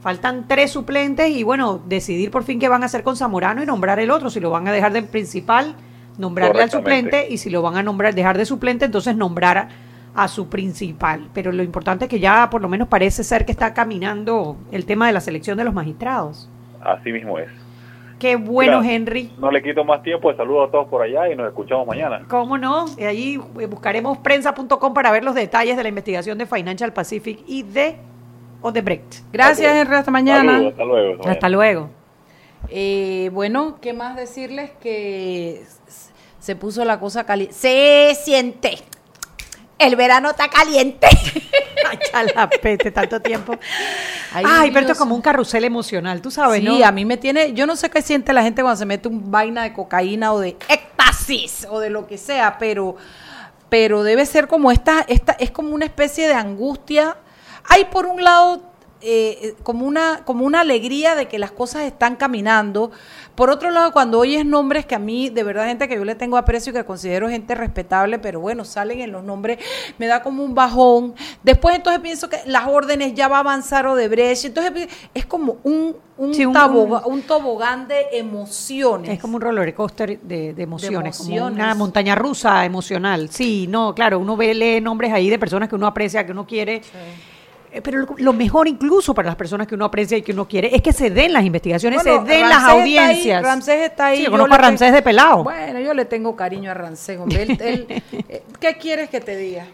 faltan 0.00 0.48
tres 0.48 0.70
suplentes 0.70 1.28
y 1.28 1.42
bueno, 1.42 1.78
decidir 1.86 2.30
por 2.30 2.44
fin 2.44 2.58
qué 2.58 2.70
van 2.70 2.82
a 2.82 2.86
hacer 2.86 3.02
con 3.02 3.14
Zamorano 3.14 3.62
y 3.62 3.66
nombrar 3.66 4.00
el 4.00 4.10
otro, 4.10 4.30
si 4.30 4.40
lo 4.40 4.48
van 4.48 4.66
a 4.66 4.72
dejar 4.72 4.94
de 4.94 5.02
principal, 5.02 5.74
nombrarle 6.16 6.62
al 6.62 6.70
suplente 6.70 7.26
y 7.28 7.36
si 7.36 7.50
lo 7.50 7.60
van 7.60 7.76
a 7.76 7.82
nombrar, 7.82 8.14
dejar 8.14 8.38
de 8.38 8.46
suplente, 8.46 8.86
entonces 8.86 9.14
nombrar 9.16 9.68
a, 10.16 10.28
su 10.28 10.48
principal. 10.48 11.28
Pero 11.32 11.52
lo 11.52 11.62
importante 11.62 12.06
es 12.06 12.10
que 12.10 12.20
ya 12.20 12.48
por 12.50 12.62
lo 12.62 12.68
menos 12.68 12.88
parece 12.88 13.24
ser 13.24 13.44
que 13.44 13.52
está 13.52 13.74
caminando 13.74 14.56
el 14.72 14.86
tema 14.86 15.06
de 15.06 15.12
la 15.12 15.20
selección 15.20 15.58
de 15.58 15.64
los 15.64 15.74
magistrados. 15.74 16.50
Así 16.82 17.12
mismo 17.12 17.38
es. 17.38 17.48
Qué 18.18 18.36
bueno, 18.36 18.80
Mira, 18.80 18.94
Henry. 18.94 19.32
No 19.38 19.50
le 19.50 19.62
quito 19.62 19.84
más 19.84 20.02
tiempo, 20.02 20.34
saludos 20.34 20.68
a 20.68 20.72
todos 20.72 20.88
por 20.88 21.02
allá 21.02 21.30
y 21.30 21.36
nos 21.36 21.48
escuchamos 21.48 21.86
mañana. 21.86 22.24
¿Cómo 22.28 22.56
no? 22.56 22.86
Y 22.96 23.04
Allí 23.04 23.40
eh, 23.60 23.66
buscaremos 23.66 24.18
prensa.com 24.18 24.94
para 24.94 25.10
ver 25.10 25.22
los 25.22 25.34
detalles 25.34 25.76
de 25.76 25.82
la 25.82 25.90
investigación 25.90 26.38
de 26.38 26.46
Financial 26.46 26.92
Pacific 26.92 27.40
y 27.46 27.62
de 27.62 27.96
Odebrecht. 28.62 29.16
Gracias. 29.32 29.70
Henry. 29.70 29.96
Hasta 29.96 30.10
mañana. 30.10 30.52
Saludos, 30.52 30.72
hasta 30.72 30.84
luego. 30.84 31.28
hasta 31.28 31.48
luego. 31.48 31.90
Eh, 32.70 33.30
bueno, 33.32 33.78
¿qué 33.82 33.92
más 33.92 34.16
decirles? 34.16 34.70
Que 34.80 35.62
se 36.38 36.56
puso 36.56 36.84
la 36.84 36.98
cosa 36.98 37.26
caliente. 37.26 37.54
Se 37.54 38.14
siente. 38.14 38.78
El 39.78 39.96
verano 39.96 40.30
está 40.30 40.48
caliente. 40.48 41.06
Ay, 41.88 41.98
chalapete, 42.10 42.90
tanto 42.90 43.20
tiempo. 43.20 43.54
Ay, 44.32 44.44
Ay, 44.46 44.70
pero 44.70 44.80
esto 44.80 44.92
es 44.92 44.98
como 44.98 45.14
un 45.14 45.20
carrusel 45.22 45.64
emocional, 45.64 46.20
tú 46.20 46.30
sabes, 46.30 46.60
Sí, 46.60 46.66
¿no? 46.66 46.84
a 46.84 46.90
mí 46.90 47.04
me 47.04 47.16
tiene, 47.16 47.52
yo 47.52 47.66
no 47.66 47.76
sé 47.76 47.90
qué 47.90 48.02
siente 48.02 48.32
la 48.32 48.42
gente 48.42 48.62
cuando 48.62 48.78
se 48.78 48.86
mete 48.86 49.08
un 49.08 49.30
vaina 49.30 49.62
de 49.62 49.72
cocaína 49.72 50.32
o 50.32 50.40
de 50.40 50.56
éxtasis 50.68 51.66
o 51.70 51.78
de 51.78 51.90
lo 51.90 52.06
que 52.06 52.18
sea, 52.18 52.56
pero, 52.58 52.96
pero 53.68 54.02
debe 54.02 54.26
ser 54.26 54.48
como 54.48 54.72
esta, 54.72 55.04
esta, 55.08 55.32
es 55.32 55.50
como 55.50 55.74
una 55.74 55.84
especie 55.84 56.26
de 56.26 56.34
angustia. 56.34 57.16
Hay 57.68 57.84
por 57.86 58.06
un 58.06 58.24
lado 58.24 58.62
eh, 59.02 59.54
como 59.62 59.86
una, 59.86 60.24
como 60.24 60.46
una 60.46 60.60
alegría 60.60 61.14
de 61.14 61.28
que 61.28 61.38
las 61.38 61.52
cosas 61.52 61.82
están 61.84 62.16
caminando. 62.16 62.90
Por 63.36 63.50
otro 63.50 63.70
lado, 63.70 63.92
cuando 63.92 64.18
oyes 64.18 64.44
nombres 64.44 64.86
que 64.86 64.94
a 64.94 64.98
mí, 64.98 65.28
de 65.28 65.42
verdad, 65.44 65.66
gente 65.66 65.86
que 65.88 65.94
yo 65.94 66.04
le 66.04 66.14
tengo 66.14 66.36
aprecio 66.38 66.70
y 66.70 66.74
que 66.74 66.84
considero 66.84 67.28
gente 67.28 67.54
respetable, 67.54 68.18
pero 68.18 68.40
bueno, 68.40 68.64
salen 68.64 69.00
en 69.00 69.12
los 69.12 69.22
nombres, 69.22 69.58
me 69.98 70.06
da 70.06 70.22
como 70.22 70.42
un 70.42 70.54
bajón. 70.54 71.14
Después 71.42 71.76
entonces 71.76 72.00
pienso 72.00 72.28
que 72.28 72.38
las 72.46 72.66
órdenes 72.66 73.14
ya 73.14 73.28
va 73.28 73.36
a 73.36 73.40
avanzar 73.40 73.86
Odebrecht. 73.86 74.46
Entonces 74.46 74.72
pi- 74.72 74.88
es 75.14 75.26
como 75.26 75.58
un, 75.64 75.94
un, 76.16 76.34
Sí, 76.34 76.46
un- 76.46 76.54
taboga- 76.54 77.02
un 77.06 77.22
tobogán 77.22 77.86
de 77.88 78.06
emociones. 78.12 79.10
Es 79.10 79.20
como 79.20 79.36
un 79.36 79.42
roller 79.42 79.74
coaster 79.74 80.18
de, 80.20 80.54
de 80.54 80.62
emociones, 80.62 81.16
como 81.18 81.30
emociones. 81.30 81.54
una 81.64 81.74
montaña 81.74 82.14
rusa 82.14 82.64
emocional. 82.64 83.28
Sí, 83.30 83.66
no, 83.68 83.94
claro, 83.94 84.18
uno 84.18 84.36
ve, 84.36 84.54
lee 84.54 84.80
nombres 84.80 85.12
ahí 85.12 85.28
de 85.28 85.38
personas 85.38 85.68
que 85.68 85.74
uno 85.74 85.86
aprecia, 85.86 86.24
que 86.24 86.32
uno 86.32 86.46
quiere. 86.46 86.76
Eh, 86.76 86.82
Pero 87.82 87.98
lo, 88.00 88.08
lo 88.16 88.32
mejor 88.32 88.68
incluso 88.68 89.14
para 89.14 89.26
las 89.26 89.36
personas 89.36 89.66
que 89.66 89.74
uno 89.74 89.84
aprecia 89.84 90.16
y 90.18 90.22
que 90.22 90.32
uno 90.32 90.46
quiere 90.48 90.74
es 90.74 90.82
que 90.82 90.92
se 90.92 91.10
den 91.10 91.32
las 91.32 91.44
investigaciones, 91.44 92.02
Bueno, 92.02 92.24
se 92.26 92.32
den 92.32 92.48
las 92.48 92.58
está 92.58 92.70
audiencias. 92.72 93.38
ahí, 93.38 93.44
Ramsés 93.44 93.80
está 93.90 94.06
ahí. 94.06 94.18
Sí, 94.18 94.24
yo 94.24 94.30
conozco 94.30 94.54
a 94.54 94.58
Ramsés 94.58 94.86
tengo- 94.88 94.96
de 94.96 95.02
pelado. 95.02 95.44
Bueno, 95.44 95.80
yo 95.80 95.94
le 95.94 96.04
tengo 96.04 96.34
cariño 96.36 96.70
a 96.70 96.74
Ramsés, 96.74 97.18
hombre. 97.18 97.42
Él- 97.42 97.58
él- 97.60 98.02
eh, 98.28 98.42
¿Qué 98.60 98.76
quieres 98.78 99.08
que 99.10 99.20
te 99.20 99.36
diga? 99.36 99.66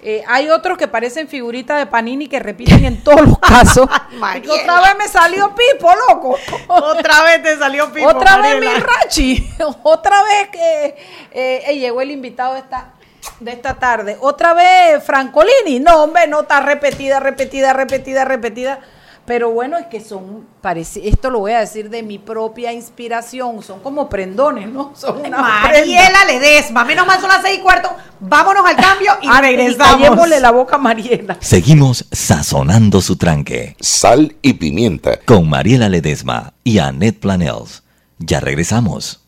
Eh, 0.00 0.22
hay 0.28 0.48
otros 0.48 0.78
que 0.78 0.86
parecen 0.86 1.26
figuritas 1.26 1.76
de 1.76 1.86
Panini 1.86 2.28
que 2.28 2.38
repiten 2.38 2.84
en 2.84 3.02
todos 3.02 3.20
los 3.26 3.38
casos. 3.40 3.88
Otra 3.88 4.80
vez 4.80 4.96
me 4.96 5.08
salió 5.08 5.52
Pipo, 5.56 5.90
loco. 6.08 6.36
Otra 6.68 7.22
vez 7.24 7.42
te 7.42 7.56
salió 7.58 7.92
Pipo, 7.92 8.06
otra 8.08 8.36
vez 8.38 8.60
mi 8.60 8.66
Rachi. 8.68 9.50
otra 9.82 10.22
vez 10.22 10.48
que 10.52 10.86
eh, 11.32 11.62
eh, 11.66 11.78
llegó 11.80 12.00
el 12.00 12.12
invitado 12.12 12.54
de 12.54 12.60
esta, 12.60 12.92
de 13.40 13.52
esta 13.52 13.74
tarde. 13.74 14.16
Otra 14.20 14.54
vez 14.54 15.02
Francolini. 15.04 15.80
No, 15.80 16.04
hombre, 16.04 16.26
no 16.26 16.40
está 16.42 16.60
repetida, 16.60 17.20
repetida, 17.20 17.72
repetida, 17.72 18.24
repetida. 18.24 18.80
Pero 19.24 19.50
bueno, 19.50 19.76
es 19.76 19.84
que 19.88 20.00
son, 20.00 20.46
parece, 20.62 21.06
esto 21.06 21.28
lo 21.28 21.40
voy 21.40 21.52
a 21.52 21.60
decir 21.60 21.90
de 21.90 22.02
mi 22.02 22.18
propia 22.18 22.72
inspiración, 22.72 23.62
son 23.62 23.80
como 23.80 24.08
prendones, 24.08 24.70
¿no? 24.70 24.92
Son 24.96 25.18
una 25.18 25.20
prenda. 25.20 25.42
Mariela 25.42 26.24
Ledesma, 26.24 26.82
menos 26.86 27.06
mal 27.06 27.20
son 27.20 27.28
las 27.28 27.42
seis 27.42 27.58
y 27.58 27.62
cuarto. 27.62 27.90
Vámonos 28.20 28.64
al 28.64 28.76
cambio 28.76 29.12
y 29.20 29.28
Ah, 29.30 29.42
regresamos. 29.42 30.28
la 30.30 30.50
boca 30.50 30.76
a 30.76 30.78
Mariela. 30.78 31.36
Seguimos 31.40 32.06
sazonando 32.10 33.02
su 33.02 33.16
tranque 33.16 33.76
Sal 33.80 34.34
y 34.40 34.54
pimienta. 34.54 35.18
con 35.26 35.46
Mariela 35.46 35.90
Ledesma 35.90 36.54
y 36.64 36.78
Annette 36.78 37.20
Planels. 37.20 37.82
Ya 38.18 38.40
regresamos. 38.40 39.27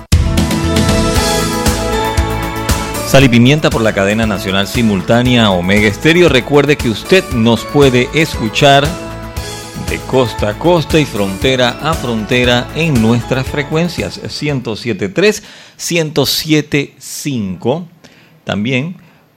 Sal 3.11 3.25
y 3.25 3.29
pimienta 3.29 3.69
por 3.69 3.81
la 3.81 3.91
cadena 3.91 4.25
nacional 4.25 4.67
simultánea 4.67 5.51
Omega 5.51 5.85
Estéreo. 5.85 6.29
Recuerde 6.29 6.77
que 6.77 6.87
usted 6.87 7.25
nos 7.33 7.65
puede 7.65 8.07
escuchar 8.13 8.87
de 9.89 9.97
costa 10.07 10.51
a 10.51 10.57
costa 10.57 10.97
y 10.97 11.03
frontera 11.03 11.77
a 11.81 11.93
frontera 11.93 12.69
en 12.73 13.01
nuestras 13.01 13.45
frecuencias 13.45 14.23
107.3, 14.23 15.43
107.5. 15.77 17.85
También 18.45 18.95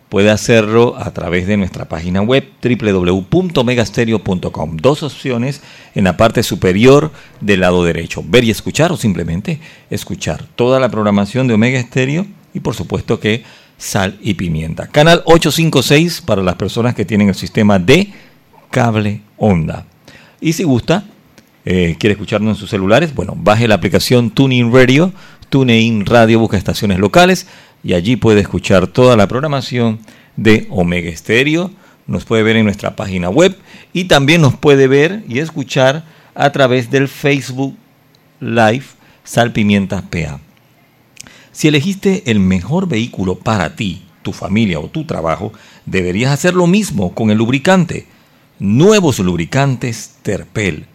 puede 0.09 0.31
hacerlo 0.31 0.95
a 0.97 1.11
través 1.11 1.49
de 1.49 1.57
nuestra 1.57 1.89
página 1.89 2.23
web 2.23 2.49
www.megastereo.com. 2.63 4.77
Dos 4.77 5.03
opciones 5.03 5.63
en 5.97 6.05
la 6.05 6.17
parte 6.17 6.45
superior 6.45 7.11
del 7.41 7.63
lado 7.63 7.83
derecho, 7.83 8.23
ver 8.25 8.45
y 8.45 8.53
escuchar 8.53 8.93
o 8.93 8.97
simplemente 8.97 9.59
escuchar 9.91 10.45
toda 10.55 10.79
la 10.79 10.91
programación 10.91 11.49
de 11.49 11.55
Omega 11.55 11.83
Stereo 11.83 12.25
y 12.55 12.61
por 12.61 12.77
supuesto 12.77 13.19
que 13.19 13.43
sal 13.79 14.19
y 14.21 14.35
pimienta. 14.35 14.87
Canal 14.87 15.23
856 15.27 16.23
para 16.23 16.43
las 16.43 16.57
personas 16.57 16.95
que 16.95 17.05
tienen 17.05 17.29
el 17.29 17.35
sistema 17.35 17.79
de 17.79 18.13
cable 18.71 19.23
onda. 19.37 19.87
Y 20.41 20.53
si 20.53 20.65
gusta, 20.65 21.05
eh, 21.65 21.97
quiere 21.99 22.13
escucharnos 22.13 22.57
en 22.57 22.61
sus 22.61 22.71
celulares, 22.71 23.15
bueno, 23.15 23.35
baje 23.37 23.69
la 23.69 23.77
aplicación 23.77 24.31
TuneIn 24.31 24.73
Radio, 24.73 25.13
TuneIn 25.49 26.05
Radio, 26.07 26.41
busca 26.41 26.57
estaciones 26.57 26.99
locales 26.99 27.47
y 27.83 27.95
allí 27.95 28.17
puede 28.17 28.41
escuchar 28.41 28.87
toda 28.87 29.17
la 29.17 29.29
programación 29.29 30.01
de 30.37 30.67
Omega 30.71 31.15
Stereo. 31.17 31.71
Nos 32.07 32.25
puede 32.25 32.43
ver 32.43 32.57
en 32.57 32.65
nuestra 32.65 32.97
página 32.97 33.31
web 33.31 33.57
y 33.93 34.05
también 34.05 34.43
nos 34.43 34.57
puede 34.57 34.89
ver 34.89 35.25
y 35.29 35.39
escuchar 35.39 36.05
a 36.35 36.51
través 36.53 36.91
del 36.91 37.09
Facebook 37.09 37.77
Live 38.41 38.85
Salpimientas 39.23 40.03
PA. 40.03 40.41
Si 41.55 41.69
elegiste 41.69 42.29
el 42.33 42.41
mejor 42.41 42.89
vehículo 42.89 43.37
para 43.39 43.77
ti, 43.77 44.03
tu 44.23 44.33
familia 44.33 44.81
o 44.81 44.89
tu 44.89 45.05
trabajo, 45.05 45.53
deberías 45.87 46.33
hacer 46.33 46.55
lo 46.55 46.67
mismo 46.67 47.15
con 47.15 47.31
el 47.31 47.39
lubricante. 47.39 48.09
Nuevos 48.59 49.21
lubricantes 49.21 50.17
Terpel. 50.23 50.87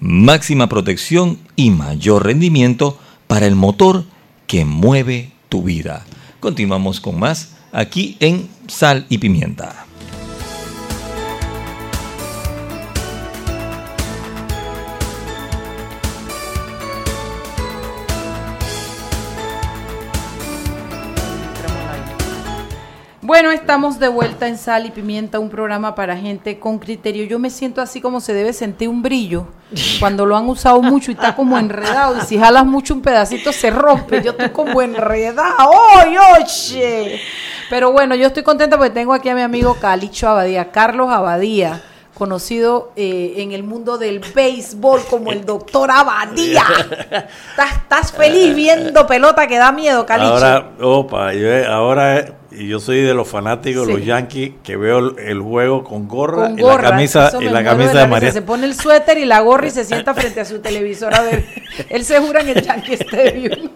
Máxima 0.00 0.70
protección 0.70 1.38
y 1.54 1.68
mayor 1.68 2.24
rendimiento 2.24 2.98
para 3.26 3.46
el 3.46 3.56
motor 3.56 4.04
que 4.46 4.64
mueve 4.64 5.32
tu 5.50 5.62
vida. 5.62 6.06
Continuamos 6.40 7.00
con 7.00 7.20
más 7.20 7.54
aquí 7.72 8.16
en 8.20 8.48
Sal 8.68 9.04
y 9.10 9.18
Pimienta. 9.18 9.85
Bueno, 23.26 23.50
estamos 23.50 23.98
de 23.98 24.06
vuelta 24.06 24.46
en 24.46 24.56
Sal 24.56 24.86
y 24.86 24.92
Pimienta, 24.92 25.40
un 25.40 25.50
programa 25.50 25.96
para 25.96 26.16
gente 26.16 26.60
con 26.60 26.78
criterio. 26.78 27.24
Yo 27.24 27.40
me 27.40 27.50
siento 27.50 27.80
así 27.80 28.00
como 28.00 28.20
se 28.20 28.32
debe 28.32 28.52
sentir 28.52 28.88
un 28.88 29.02
brillo 29.02 29.48
cuando 29.98 30.24
lo 30.24 30.36
han 30.36 30.48
usado 30.48 30.80
mucho 30.80 31.10
y 31.10 31.14
está 31.14 31.34
como 31.34 31.58
enredado. 31.58 32.18
Y 32.18 32.20
si 32.20 32.38
jalas 32.38 32.64
mucho 32.64 32.94
un 32.94 33.02
pedacito 33.02 33.50
se 33.50 33.70
rompe. 33.70 34.22
Yo 34.22 34.30
estoy 34.30 34.50
como 34.50 34.80
enredado. 34.80 35.72
¡Oye, 36.04 36.18
oye! 36.38 37.20
Pero 37.68 37.90
bueno, 37.90 38.14
yo 38.14 38.28
estoy 38.28 38.44
contenta 38.44 38.76
porque 38.76 38.90
tengo 38.90 39.12
aquí 39.12 39.28
a 39.28 39.34
mi 39.34 39.42
amigo 39.42 39.74
Calicho 39.74 40.28
Abadía, 40.28 40.70
Carlos 40.70 41.10
Abadía 41.10 41.82
conocido 42.14 42.92
eh, 42.96 43.34
en 43.38 43.52
el 43.52 43.62
mundo 43.62 43.98
del 43.98 44.20
béisbol 44.20 45.02
como 45.10 45.32
el 45.32 45.44
doctor 45.44 45.90
Abadía. 45.90 46.64
¿Estás, 47.50 47.72
estás 47.76 48.12
feliz 48.12 48.54
viendo 48.54 49.06
pelota 49.06 49.46
que 49.46 49.58
da 49.58 49.70
miedo, 49.70 50.06
Calicho? 50.06 50.32
Ahora, 50.32 50.70
opa, 50.80 51.34
yo, 51.34 51.70
ahora 51.70 52.24
y 52.56 52.68
yo 52.68 52.80
soy 52.80 53.02
de 53.02 53.12
los 53.12 53.28
fanáticos 53.28 53.86
de 53.86 53.92
los 53.92 54.04
Yankees 54.04 54.52
que 54.62 54.76
veo 54.76 55.16
el, 55.18 55.40
juego 55.40 55.84
con 55.84 56.08
gorra, 56.08 56.50
y 56.56 56.62
la 56.62 56.78
camisa, 56.78 57.30
y 57.40 57.44
la 57.44 57.62
camisa 57.62 58.00
de, 58.00 58.06
María. 58.06 58.32
Se 58.32 58.42
pone 58.42 58.66
el 58.66 58.74
suéter 58.74 59.18
y 59.18 59.26
la 59.26 59.40
gorra 59.40 59.66
y 59.66 59.70
se 59.70 59.84
sienta 59.84 60.14
frente 60.14 60.40
a 60.40 60.44
su 60.44 60.60
televisor 60.60 61.14
a 61.14 61.22
ver. 61.22 61.44
Él 61.90 62.04
se 62.04 62.18
jura 62.18 62.40
en 62.40 62.48
el 62.48 62.62
Yankee 62.62 62.94
Stadium. 62.94 63.70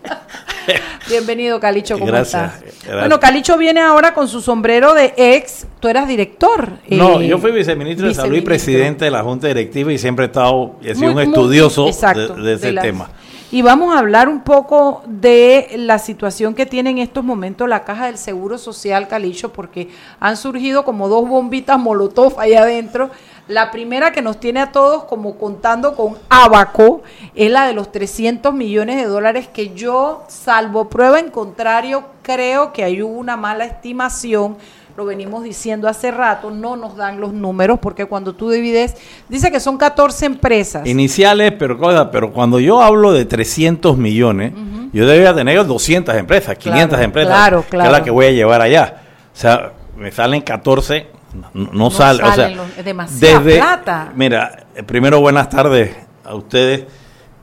Bienvenido, 1.08 1.60
Calicho, 1.60 1.98
¿cómo 1.98 2.06
gracias, 2.06 2.62
Bueno, 2.86 3.20
Calicho 3.20 3.58
viene 3.58 3.80
ahora 3.80 4.14
con 4.14 4.28
su 4.28 4.40
sombrero 4.40 4.94
de 4.94 5.12
ex. 5.16 5.66
Tú 5.80 5.88
eras 5.88 6.08
director. 6.08 6.70
No, 6.88 7.20
eh, 7.20 7.28
yo 7.28 7.38
fui 7.38 7.52
viceministro 7.52 8.08
de 8.08 8.14
Salud 8.14 8.36
y 8.36 8.40
presidente 8.40 9.04
de 9.04 9.10
la 9.10 9.22
Junta 9.22 9.48
Directiva 9.48 9.92
y 9.92 9.98
siempre 9.98 10.26
he 10.26 10.28
estado, 10.28 10.76
he 10.82 10.94
sido 10.94 11.12
un 11.12 11.20
estudioso 11.20 11.86
de, 11.86 12.54
ese 12.54 12.72
tema 12.72 13.10
y 13.52 13.62
vamos 13.62 13.94
a 13.94 13.98
hablar 13.98 14.28
un 14.28 14.42
poco 14.42 15.02
de 15.06 15.70
la 15.76 15.98
situación 15.98 16.54
que 16.54 16.66
tiene 16.66 16.90
en 16.90 16.98
estos 16.98 17.24
momentos 17.24 17.68
la 17.68 17.82
Caja 17.82 18.06
del 18.06 18.16
Seguro 18.16 18.58
Social, 18.58 19.08
Calicho, 19.08 19.52
porque 19.52 19.88
han 20.20 20.36
surgido 20.36 20.84
como 20.84 21.08
dos 21.08 21.28
bombitas 21.28 21.78
Molotov 21.78 22.38
ahí 22.38 22.54
adentro. 22.54 23.10
La 23.48 23.72
primera 23.72 24.12
que 24.12 24.22
nos 24.22 24.38
tiene 24.38 24.60
a 24.60 24.70
todos 24.70 25.02
como 25.04 25.36
contando 25.36 25.96
con 25.96 26.16
Abaco 26.28 27.02
es 27.34 27.50
la 27.50 27.66
de 27.66 27.72
los 27.72 27.90
300 27.90 28.54
millones 28.54 28.98
de 28.98 29.06
dólares 29.06 29.48
que 29.48 29.74
yo, 29.74 30.22
salvo 30.28 30.88
prueba 30.88 31.18
en 31.18 31.30
contrario, 31.30 32.04
creo 32.22 32.72
que 32.72 32.84
hay 32.84 33.02
una 33.02 33.36
mala 33.36 33.64
estimación 33.64 34.58
lo 34.96 35.04
venimos 35.04 35.44
diciendo 35.44 35.88
hace 35.88 36.10
rato, 36.10 36.50
no 36.50 36.76
nos 36.76 36.96
dan 36.96 37.20
los 37.20 37.32
números 37.32 37.78
porque 37.80 38.06
cuando 38.06 38.34
tú 38.34 38.50
divides, 38.50 38.96
dice 39.28 39.50
que 39.50 39.60
son 39.60 39.78
14 39.78 40.26
empresas. 40.26 40.86
Iniciales, 40.86 41.52
pero, 41.58 41.78
pero 42.10 42.32
cuando 42.32 42.60
yo 42.60 42.82
hablo 42.82 43.12
de 43.12 43.24
300 43.24 43.96
millones, 43.96 44.52
yo 44.92 45.06
debería 45.06 45.34
tener 45.34 45.64
200 45.64 46.14
empresas, 46.16 46.56
500 46.56 47.00
empresas, 47.00 47.34
claro, 47.34 47.64
claro. 47.68 47.84
que 47.84 47.86
es 47.94 47.98
la 47.98 48.04
que 48.04 48.10
voy 48.10 48.26
a 48.26 48.30
llevar 48.32 48.60
allá. 48.60 49.02
O 49.32 49.36
sea, 49.36 49.72
me 49.96 50.10
salen 50.10 50.42
14, 50.42 51.06
no, 51.54 51.90
sale. 51.90 52.22
O 52.22 52.32
sea, 52.32 52.50
es 52.76 52.84
demasiada 52.84 53.40
plata. 53.40 54.12
Mira, 54.14 54.66
eh, 54.74 54.82
primero 54.82 55.20
buenas 55.20 55.48
tardes 55.48 55.94
a 56.24 56.34
ustedes 56.34 56.84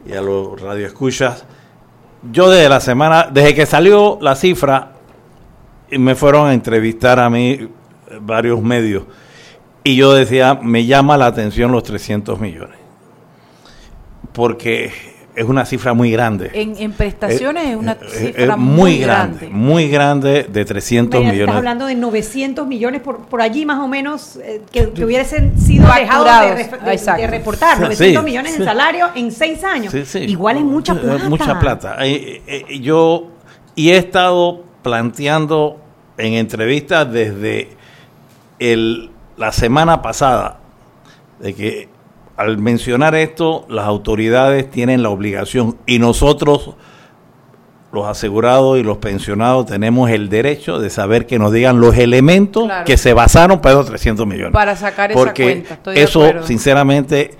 y 0.05 0.13
a 0.13 0.21
los 0.21 0.59
radioescuchas. 0.59 1.45
Yo 2.31 2.49
desde 2.49 2.67
la 2.67 2.79
semana, 2.79 3.29
desde 3.31 3.55
que 3.55 3.65
salió 3.65 4.17
la 4.21 4.35
cifra, 4.35 4.96
y 5.89 5.97
me 5.97 6.15
fueron 6.15 6.47
a 6.47 6.53
entrevistar 6.53 7.19
a 7.19 7.29
mí 7.29 7.51
eh, 7.51 7.69
varios 8.21 8.61
medios. 8.61 9.03
Y 9.83 9.95
yo 9.95 10.13
decía, 10.13 10.59
me 10.61 10.85
llama 10.85 11.17
la 11.17 11.27
atención 11.27 11.71
los 11.71 11.83
300 11.83 12.39
millones. 12.39 12.77
Porque 14.33 14.91
es 15.33 15.45
una 15.45 15.65
cifra 15.65 15.93
muy 15.93 16.11
grande. 16.11 16.51
En, 16.53 16.91
prestaciones 16.91 17.67
es 17.67 17.75
una 17.77 17.93
eh, 17.93 17.97
eh, 18.01 18.33
cifra 18.33 18.57
muy, 18.57 18.97
grande, 18.97 19.47
Muy 19.49 19.87
grande 19.87 20.43
de 20.43 20.65
300 20.65 21.21
millones. 21.21 21.39
Estás 21.39 21.55
hablando 21.55 21.85
de 21.85 21.95
900 21.95 22.67
millones 22.67 23.01
por, 23.01 23.25
por 23.27 23.41
allí 23.41 23.65
más 23.65 23.79
o 23.79 23.87
menos 23.87 24.39
que, 24.71 24.91
hubiesen 25.03 25.57
sido 25.57 25.87
dejados 25.87 26.57
de, 27.17 27.27
reportar. 27.27 27.79
900 27.79 28.23
millones 28.23 28.57
en 28.57 28.65
salario 28.65 29.07
en 29.15 29.31
seis 29.31 29.63
años. 29.63 29.93
Igual 30.15 30.57
es 30.57 30.63
mucha 30.63 30.99
plata. 30.99 31.29
Mucha 31.29 31.59
plata. 31.59 31.97
yo, 32.81 33.29
y 33.73 33.91
he 33.91 33.97
estado 33.97 34.66
planteando 34.87 35.81
en 36.17 36.35
entrevistas 36.35 37.11
desde 37.11 37.67
el, 38.57 39.11
la 39.35 39.51
semana 39.51 40.01
pasada 40.01 40.59
de 41.41 41.53
que 41.53 41.89
al 42.37 42.57
mencionar 42.57 43.13
esto, 43.15 43.65
las 43.67 43.85
autoridades 43.85 44.71
tienen 44.71 45.03
la 45.03 45.09
obligación 45.09 45.75
y 45.85 45.99
nosotros, 45.99 46.75
los 47.91 48.05
asegurados 48.07 48.79
y 48.79 48.83
los 48.83 48.99
pensionados, 48.99 49.65
tenemos 49.65 50.09
el 50.09 50.29
derecho 50.29 50.79
de 50.79 50.89
saber 50.89 51.25
que 51.25 51.37
nos 51.37 51.51
digan 51.51 51.81
los 51.81 51.97
elementos 51.97 52.71
que 52.85 52.95
se 52.95 53.11
basaron 53.11 53.59
para 53.59 53.73
esos 53.73 53.87
300 53.87 54.25
millones. 54.25 54.53
Para 54.53 54.77
sacar 54.77 55.11
esa 55.11 55.19
Porque 55.19 55.65
cuenta. 55.65 55.93
eso, 55.95 56.43
sinceramente, 56.43 57.31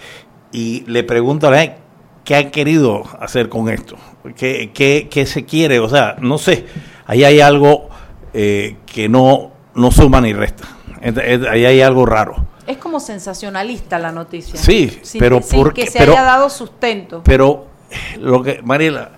y 0.52 0.84
le 0.86 1.06
pregunto 1.06 1.48
a 1.48 1.52
la 1.52 1.62
gente, 1.62 1.78
¿qué 2.26 2.36
han 2.36 2.52
querido 2.52 3.04
hacer 3.22 3.48
con 3.48 3.70
esto? 3.70 3.96
¿Qué, 4.36 4.72
qué, 4.74 5.08
qué 5.10 5.26
se 5.26 5.46
quiere? 5.46 5.80
O 5.80 5.88
sea, 5.88 6.18
no 6.20 6.38
sé 6.38 6.66
ahí 7.08 7.24
hay 7.24 7.42
algo 7.42 7.90
eh, 8.34 8.78
que 8.86 9.10
no, 9.10 9.52
no 9.74 9.92
suma 9.92 10.22
ni 10.22 10.34
resta. 10.34 10.68
Ahí 11.50 11.66
hay 11.66 11.82
algo 11.82 12.06
raro. 12.06 12.46
Es 12.68 12.78
como 12.78 13.00
sensacionalista 13.00 13.98
la 13.98 14.12
noticia. 14.12 14.60
Sí, 14.60 15.02
pero 15.18 15.40
porque 15.42 15.86
que 15.86 15.92
se 15.92 16.00
haya 16.00 16.24
dado 16.24 16.50
sustento. 16.50 17.22
Pero 17.24 17.68
lo 18.20 18.44
que 18.44 18.62
Mariela 18.62 19.12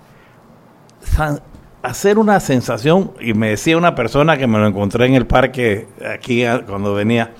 hacer 1.81 2.19
una 2.19 2.39
sensación 2.39 3.11
y 3.19 3.33
me 3.33 3.49
decía 3.49 3.77
una 3.77 3.95
persona 3.95 4.37
que 4.37 4.47
me 4.47 4.59
lo 4.59 4.67
encontré 4.67 5.05
en 5.07 5.15
el 5.15 5.25
parque 5.25 5.87
aquí 6.13 6.43
cuando 6.67 6.93
venía 6.93 7.31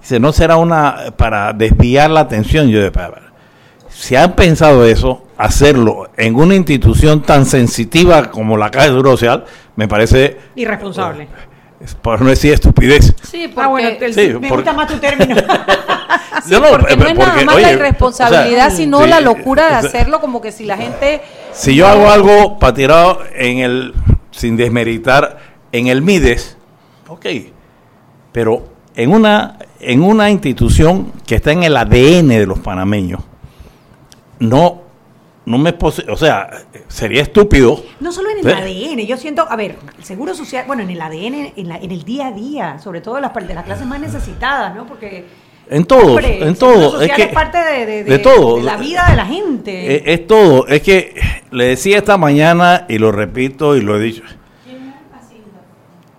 dice 0.00 0.18
no 0.18 0.32
será 0.32 0.56
una 0.56 1.14
para 1.16 1.52
desviar 1.52 2.10
la 2.10 2.20
atención 2.20 2.68
yo 2.68 2.80
de 2.80 2.90
si 3.88 4.16
han 4.16 4.34
pensado 4.34 4.84
eso 4.84 5.24
hacerlo 5.36 6.10
en 6.16 6.34
una 6.34 6.54
institución 6.54 7.22
tan 7.22 7.46
sensitiva 7.46 8.30
como 8.30 8.56
la 8.56 8.70
Caja 8.70 8.86
de 8.86 8.90
Seguro 8.92 9.10
Social, 9.12 9.44
me 9.76 9.88
parece... 9.88 10.38
Irresponsable. 10.54 11.28
por 12.02 12.20
no 12.22 12.28
decir 12.28 12.52
estupidez. 12.52 13.14
Sí, 13.22 13.52
ah, 13.56 13.66
bueno, 13.68 13.90
me 14.40 14.48
gusta 14.48 14.72
más 14.72 14.88
tu 14.88 14.98
término. 14.98 15.36
no, 16.50 16.62
porque 16.62 16.96
no 16.96 17.06
es 17.06 17.14
nada 17.16 17.44
más 17.44 17.60
la 17.60 17.72
irresponsabilidad, 17.72 18.72
sino 18.72 19.06
la 19.06 19.20
locura 19.20 19.68
de 19.68 19.86
hacerlo 19.86 20.20
como 20.20 20.40
que 20.40 20.52
si 20.52 20.64
la 20.64 20.76
gente... 20.76 21.22
Si 21.52 21.74
yo 21.74 21.86
hago 21.86 22.10
algo 22.10 22.58
para 22.58 22.74
tirar 22.74 23.18
en 23.34 23.58
el, 23.58 23.94
sin 24.30 24.56
desmeritar, 24.56 25.38
en 25.72 25.86
el 25.88 26.02
MIDES, 26.02 26.56
ok, 27.08 27.26
pero 28.32 28.68
en 28.96 29.12
una, 29.12 29.58
en 29.80 30.02
una 30.02 30.30
institución 30.30 31.12
que 31.26 31.36
está 31.36 31.52
en 31.52 31.62
el 31.64 31.76
ADN 31.76 32.28
de 32.28 32.46
los 32.46 32.58
panameños, 32.58 33.20
no, 34.38 34.83
no 35.46 35.58
me 35.58 35.70
es 35.70 35.76
o 36.08 36.16
sea, 36.16 36.48
sería 36.88 37.22
estúpido. 37.22 37.82
No 38.00 38.12
solo 38.12 38.30
en 38.30 38.38
el 38.38 38.44
Sí. 38.44 38.50
ADN, 38.94 39.06
yo 39.06 39.16
siento, 39.16 39.46
a 39.48 39.56
ver, 39.56 39.76
el 39.98 40.04
seguro 40.04 40.34
social, 40.34 40.64
bueno, 40.66 40.82
en 40.82 40.90
el 40.90 41.00
ADN, 41.00 41.52
en, 41.56 41.68
la- 41.68 41.76
en 41.76 41.90
el 41.90 42.02
día 42.04 42.28
a 42.28 42.32
día, 42.32 42.78
sobre 42.78 43.00
todo 43.00 43.16
de 43.16 43.20
las, 43.20 43.34
de 43.34 43.54
las 43.54 43.64
clases 43.64 43.86
más 43.86 44.00
necesitadas, 44.00 44.74
¿no? 44.74 44.86
Porque 44.86 45.26
En 45.68 45.84
todo, 45.84 46.18
en 46.18 46.48
el 46.48 46.56
seguro 46.56 46.58
todo. 46.58 46.86
Es 46.86 46.92
social 47.08 47.16
que, 47.16 47.22
es 47.24 47.28
parte 47.32 47.58
de, 47.58 47.86
de- 47.86 48.04
de 48.04 48.04
de- 48.04 48.18
todo. 48.18 48.56
de 48.56 48.62
la 48.62 48.76
vida 48.78 49.06
de 49.10 49.16
la 49.16 49.26
gente. 49.26 49.96
Eh, 49.96 50.02
es 50.06 50.26
todo. 50.26 50.66
Es 50.66 50.82
que 50.82 51.14
le 51.50 51.64
decía 51.66 51.98
esta 51.98 52.16
mañana 52.16 52.86
y 52.88 52.98
lo 52.98 53.12
repito 53.12 53.76
y 53.76 53.80
lo 53.82 53.96
he 53.96 54.00
dicho. 54.00 54.22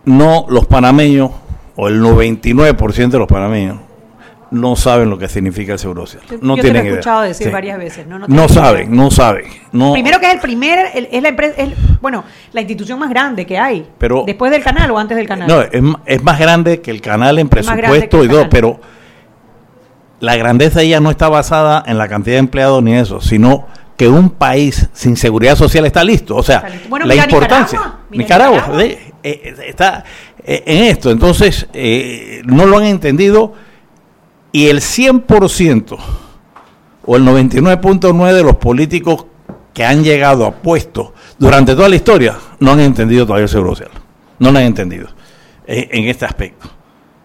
No, 0.06 0.46
los 0.50 0.68
panameños, 0.68 1.32
o 1.76 1.88
el 1.88 2.00
99% 2.00 3.10
de 3.10 3.18
los 3.20 3.28
panameños, 3.28 3.80
no 4.56 4.76
saben 4.76 5.10
lo 5.10 5.18
que 5.18 5.28
significa 5.30 5.74
el 5.74 5.80
seguro 5.80 6.06
social. 6.08 6.24
No 6.42 6.56
yo 6.56 6.62
te 6.64 6.68
lo 6.70 6.74
tienen 6.74 6.76
he 6.82 6.86
idea. 6.86 6.92
escuchado 7.00 7.22
decir 7.22 7.48
Sí. 7.48 7.54
varias 7.54 7.78
veces, 7.78 8.08
¿no? 8.08 8.18
No 8.20 8.28
No, 8.28 8.48
tienen 8.48 8.50
saben, 8.50 8.88
idea. 8.90 9.04
no 9.04 9.12
saben. 9.12 9.46
No, 9.72 9.92
Primero 9.94 10.20
que 10.20 10.28
es 10.28 10.34
el 10.34 10.40
primer, 10.40 10.88
el- 10.96 11.08
es 11.12 11.22
la 11.22 11.30
empresa, 11.30 11.54
es, 11.62 11.70
bueno, 12.02 12.24
la 12.54 12.62
institución 12.62 12.98
más 13.00 13.10
grande 13.10 13.46
que 13.46 13.58
hay. 13.58 13.88
Pero- 13.98 14.24
Después 14.26 14.52
del 14.52 14.64
canal 14.64 14.90
o 14.92 14.98
antes 14.98 15.18
del 15.18 15.28
canal. 15.28 15.48
No, 15.48 15.62
es, 15.62 15.70
es 16.06 16.24
más 16.24 16.40
grande 16.40 16.82
que 16.82 16.92
el 16.92 17.02
canal 17.02 17.38
en 17.40 17.50
presupuesto 17.50 18.24
y 18.24 18.28
todo, 18.30 18.50
pero 18.50 18.80
la 20.20 20.36
grandeza 20.38 20.80
de 20.80 20.86
ella 20.86 21.00
no 21.00 21.12
está 21.12 21.30
basada 21.30 21.84
en 21.86 21.98
la 21.98 22.08
cantidad 22.08 22.36
de 22.36 22.40
empleados 22.40 22.82
ni 22.82 22.94
eso, 22.96 23.22
sino 23.22 23.68
que 23.98 24.08
un 24.08 24.30
país 24.30 24.90
sin 24.94 25.16
seguridad 25.18 25.56
social 25.56 25.86
está 25.86 26.04
listo. 26.04 26.36
O 26.36 26.44
sea. 26.44 26.64
Bueno, 26.90 27.06
la 27.06 27.16
importancia. 27.16 27.80
Nicaragua, 27.80 28.00
mira 28.10 28.24
Nicaragua, 28.24 28.58
Nicaragua. 28.58 28.78
de- 28.78 28.92
eh, 29.24 29.42
eh, 29.44 29.56
está 29.68 30.04
eh, 30.48 30.64
en 30.66 30.84
esto. 30.84 31.10
Entonces, 31.12 31.68
eh, 31.74 32.42
no 32.46 32.66
lo 32.66 32.78
han 32.78 32.84
entendido 32.86 33.54
y 34.56 34.70
el 34.70 34.80
100% 34.80 35.98
o 37.06 37.18
el 37.18 37.24
99.9% 37.26 38.34
de 38.34 38.42
los 38.42 38.56
políticos 38.56 39.26
que 39.74 39.84
han 39.84 40.02
llegado 40.02 40.46
a 40.46 40.52
puestos 40.52 41.10
durante 41.38 41.76
toda 41.76 41.90
la 41.90 41.98
historia 41.98 42.38
no 42.62 42.72
han 42.72 42.80
entendido 42.80 43.26
todavía 43.26 43.44
el 43.44 43.50
seguro 43.50 43.72
social. 43.76 43.92
No 44.40 44.54
lo 44.54 44.60
han 44.60 44.64
entendido 44.64 45.10
eh, 45.68 45.90
en 45.92 46.06
este 46.06 46.24
aspecto. 46.24 46.70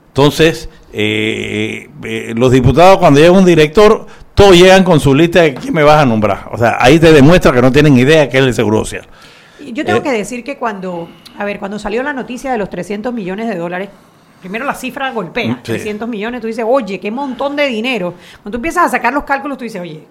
Entonces, 0.09 0.69
eh, 0.93 1.89
eh, 2.03 2.35
los 2.37 2.51
diputados 2.51 2.99
cuando 2.99 3.21
llega 3.21 3.31
un 3.31 3.45
director, 3.45 4.07
todos 4.35 4.57
llegan 4.57 4.83
con 4.83 4.99
su 4.99 5.15
lista 5.15 5.43
de 5.43 5.55
quién 5.55 5.73
me 5.73 5.85
vas 5.85 6.03
a 6.03 6.07
nombrar. 6.07 6.49
O 6.51 6.59
sea, 6.59 6.79
ahí 6.81 6.99
te 6.99 7.13
demuestra 7.13 7.53
que 7.53 7.63
no 7.63 7.71
tienen 7.71 7.97
idea 7.97 8.23
de 8.23 8.29
qué 8.29 8.39
es 8.39 8.45
el 8.45 8.55
seguro 8.55 8.79
social. 8.81 9.07
Yo 9.73 9.85
tengo 9.85 10.01
Eh, 10.01 10.03
que 10.03 10.11
decir 10.11 10.43
que 10.43 10.57
cuando, 10.57 11.09
a 11.39 11.45
ver, 11.45 11.61
cuando 11.61 11.79
salió 11.79 12.03
la 12.03 12.13
noticia 12.13 12.51
de 12.51 12.59
los 12.59 12.69
300 12.71 13.15
millones 13.15 13.47
de 13.49 13.55
dólares, 13.55 13.89
primero 14.41 14.65
la 14.65 14.75
cifra 14.75 15.11
golpea, 15.13 15.57
Sí. 15.57 15.73
300 15.73 16.09
millones, 16.09 16.41
tú 16.41 16.47
dices, 16.47 16.65
oye, 16.67 16.99
qué 16.99 17.11
montón 17.11 17.57
de 17.57 17.67
dinero. 17.67 18.15
Cuando 18.43 18.51
tú 18.53 18.57
empiezas 18.57 18.87
a 18.87 18.89
sacar 18.89 19.13
los 19.13 19.25
cálculos, 19.25 19.59
tú 19.59 19.65
dices, 19.65 19.81
oye, 19.81 20.05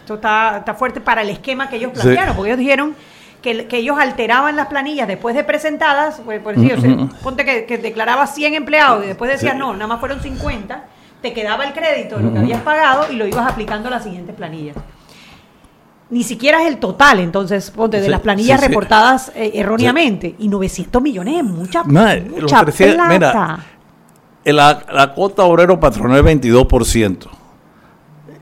esto 0.00 0.14
está, 0.14 0.58
está 0.58 0.74
fuerte 0.74 1.00
para 1.00 1.22
el 1.22 1.30
esquema 1.30 1.68
que 1.68 1.76
ellos 1.76 1.92
Sí. 1.94 2.00
plantearon, 2.02 2.34
porque 2.36 2.50
ellos 2.50 2.58
dijeron 2.58 2.94
que, 3.42 3.66
que 3.66 3.76
ellos 3.78 3.96
alteraban 3.98 4.56
las 4.56 4.66
planillas 4.66 5.06
después 5.06 5.34
de 5.36 5.44
presentadas, 5.44 6.20
pues, 6.24 6.40
por 6.40 6.56
decir, 6.56 6.74
o 6.74 6.80
sea, 6.80 6.96
ponte 7.22 7.44
que, 7.44 7.64
que 7.64 7.78
declaraba 7.78 8.26
100 8.26 8.54
empleados 8.54 9.04
y 9.04 9.08
después 9.08 9.30
decías, 9.30 9.52
Sí. 9.52 9.58
no, 9.58 9.72
nada 9.74 9.86
más 9.86 10.00
fueron 10.00 10.20
50, 10.20 10.84
te 11.22 11.32
quedaba 11.32 11.64
el 11.64 11.72
crédito 11.72 12.16
de 12.16 12.24
lo 12.24 12.32
que 12.32 12.38
habías 12.40 12.60
pagado 12.62 13.06
y 13.12 13.16
lo 13.16 13.26
ibas 13.26 13.50
aplicando 13.50 13.88
a 13.88 13.90
las 13.92 14.02
siguientes 14.02 14.34
planillas. 14.34 14.76
Ni 16.08 16.22
siquiera 16.22 16.62
es 16.62 16.68
el 16.68 16.78
total, 16.78 17.18
entonces, 17.18 17.68
ponte, 17.72 17.96
de 17.98 18.04
Sí, 18.04 18.10
las 18.10 18.20
planillas 18.20 18.60
sí, 18.60 18.66
sí. 18.66 18.68
reportadas 18.68 19.32
eh, 19.34 19.50
erróneamente. 19.54 20.36
Y 20.38 20.46
900 20.48 21.02
millones 21.02 21.38
es 21.38 21.44
mucha, 21.44 21.82
Madre, 21.82 22.20
mucha 22.22 22.62
300 22.64 23.08
mira, 23.08 23.18
plata. 23.32 23.64
La, 24.52 24.84
la 24.92 25.12
cuota 25.12 25.42
obrero 25.44 25.78
patronal 25.80 26.18
es 26.26 26.40
22%. 26.40 27.28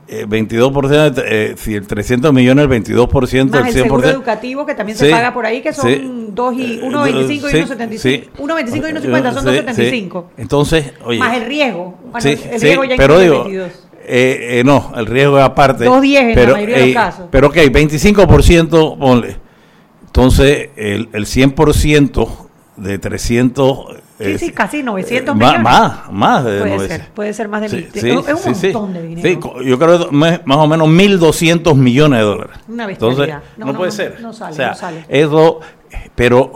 Eh, 0.07 0.27
22%, 0.27 1.23
eh, 1.25 1.55
si 1.57 1.73
el 1.73 1.87
300 1.87 2.31
millones, 2.31 2.65
el 2.65 2.69
22%, 2.69 3.49
Más 3.49 3.61
el 3.61 3.67
el 3.67 3.73
100%. 3.73 3.83
seguro 3.83 4.07
educativo 4.07 4.63
que 4.63 4.75
también 4.75 4.95
se 4.95 5.07
Sí, 5.07 5.11
paga 5.11 5.33
por 5.33 5.47
ahí, 5.47 5.61
que 5.61 5.73
son 5.73 5.89
sí. 5.89 6.27
2 6.31 6.53
y 6.53 6.79
1.25 6.79 7.31
y 7.31 7.39
Sí, 7.39 7.57
1.75. 7.63 7.97
sí. 7.97 8.29
1.25 8.37 8.75
y 8.75 8.93
1.50 9.07 9.33
son 9.33 9.43
Sí, 9.43 9.49
2.75. 9.49 10.25
sí. 10.27 10.41
Entonces, 10.41 10.93
oye. 11.03 11.17
Más 11.17 11.35
el 11.37 11.45
riesgo. 11.47 11.97
Bueno, 12.11 12.29
el 12.29 12.61
riesgo 12.61 12.83
ya 12.83 12.95
pero 12.97 13.19
digo, 13.19 13.43
22. 13.45 13.71
eh, 14.07 14.59
eh, 14.59 14.63
no, 14.63 14.93
el 14.95 15.07
riesgo 15.07 15.39
es 15.39 15.43
aparte. 15.43 15.85
2.10 15.87 16.17
en 16.19 16.29
la 16.29 16.35
pero, 16.35 16.53
mayoría 16.53 16.75
de 16.75 16.81
los 16.81 16.89
eh, 16.89 16.93
casos. 16.93 17.25
Pero 17.31 17.47
ok, 17.47 17.55
25% 17.55 18.99
ponle. 18.99 19.37
Entonces, 20.05 20.69
el, 20.75 21.09
el 21.13 21.25
100% 21.25 22.29
de 22.77 22.99
300... 22.99 23.85
Sí, 24.17 24.23
eh, 24.23 24.37
sí, 24.39 24.51
casi 24.51 24.81
900 24.81 25.35
eh, 25.35 25.37
millones. 25.37 25.61
Más, 25.61 26.11
más 26.11 26.43
de 26.45 26.59
Puede 26.59 26.75
900. 26.77 26.87
ser, 27.05 27.13
puede 27.13 27.33
ser 27.33 27.47
más 27.49 27.61
de 27.61 27.69
Sí, 27.69 27.75
mil. 27.75 27.91
sí, 27.91 28.09
es 28.31 28.45
un 28.45 28.55
sí, 28.55 28.67
montón 28.67 28.93
de 28.93 29.01
dinero. 29.03 29.51
Sí, 29.59 29.67
yo 29.67 29.77
creo 29.77 30.09
que 30.09 30.15
más 30.15 30.41
más 30.45 30.57
o 30.57 30.67
menos 30.67 30.87
1.200 30.87 31.75
millones 31.75 32.19
de 32.19 32.25
dólares. 32.25 32.57
Una. 32.69 32.85
Entonces, 32.89 33.27
No, 33.57 33.65
no, 33.65 33.71
no, 33.73 33.77
puede 33.77 33.91
no, 33.91 33.95
ser. 33.95 34.21
no 34.21 34.31
sale, 34.33 34.51
o 34.53 34.55
sea, 34.55 34.69
no 34.69 34.75
sale. 34.75 35.05
Eso, 35.09 35.59
pero 36.15 36.53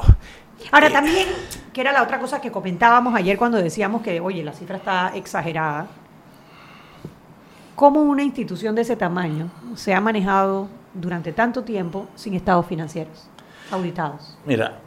Ahora 0.71 0.89
también, 0.89 1.27
que 1.73 1.81
era 1.81 1.91
la 1.91 2.03
otra 2.03 2.19
cosa 2.19 2.39
que 2.39 2.49
comentábamos 2.51 3.13
ayer 3.15 3.37
cuando 3.37 3.57
decíamos 3.57 4.03
que, 4.03 4.19
oye, 4.21 4.43
la 4.43 4.53
cifra 4.53 4.77
está 4.77 5.11
exagerada. 5.15 5.87
¿Cómo 7.75 8.01
una 8.01 8.23
institución 8.23 8.75
de 8.75 8.81
ese 8.83 8.95
tamaño 8.95 9.49
se 9.75 9.93
ha 9.93 10.01
manejado 10.01 10.67
durante 10.93 11.31
tanto 11.31 11.63
tiempo 11.63 12.07
sin 12.15 12.33
estados 12.33 12.65
financieros 12.65 13.27
auditados? 13.71 14.37
Mira, 14.45 14.77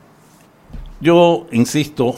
yo 1.01 1.47
insisto 1.53 2.15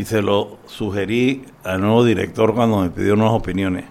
y 0.00 0.04
se 0.06 0.22
lo 0.22 0.56
sugerí 0.66 1.44
al 1.62 1.80
nuevo 1.82 2.04
director 2.04 2.54
cuando 2.54 2.78
me 2.80 2.90
pidió 2.90 3.14
unas 3.14 3.32
opiniones, 3.32 3.84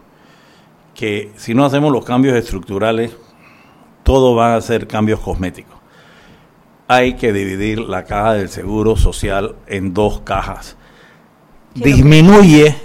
que 0.95 1.32
si 1.38 1.54
no 1.54 1.65
hacemos 1.65 1.91
los 1.91 2.04
cambios 2.04 2.36
estructurales, 2.36 3.15
todo 4.04 4.36
va 4.36 4.56
a 4.56 4.62
ser 4.62 4.88
cambios 4.88 5.19
cosméticos. 5.19 5.76
Hay 6.88 7.13
que 7.13 7.32
dividir 7.32 7.80
la 7.80 8.06
caja 8.06 8.34
del 8.34 8.50
seguro 8.50 8.95
social 8.95 9.56
en 9.67 9.93
dos 9.93 10.22
cajas. 10.22 10.76
Que- 11.76 11.82
Disminuye 11.84 12.76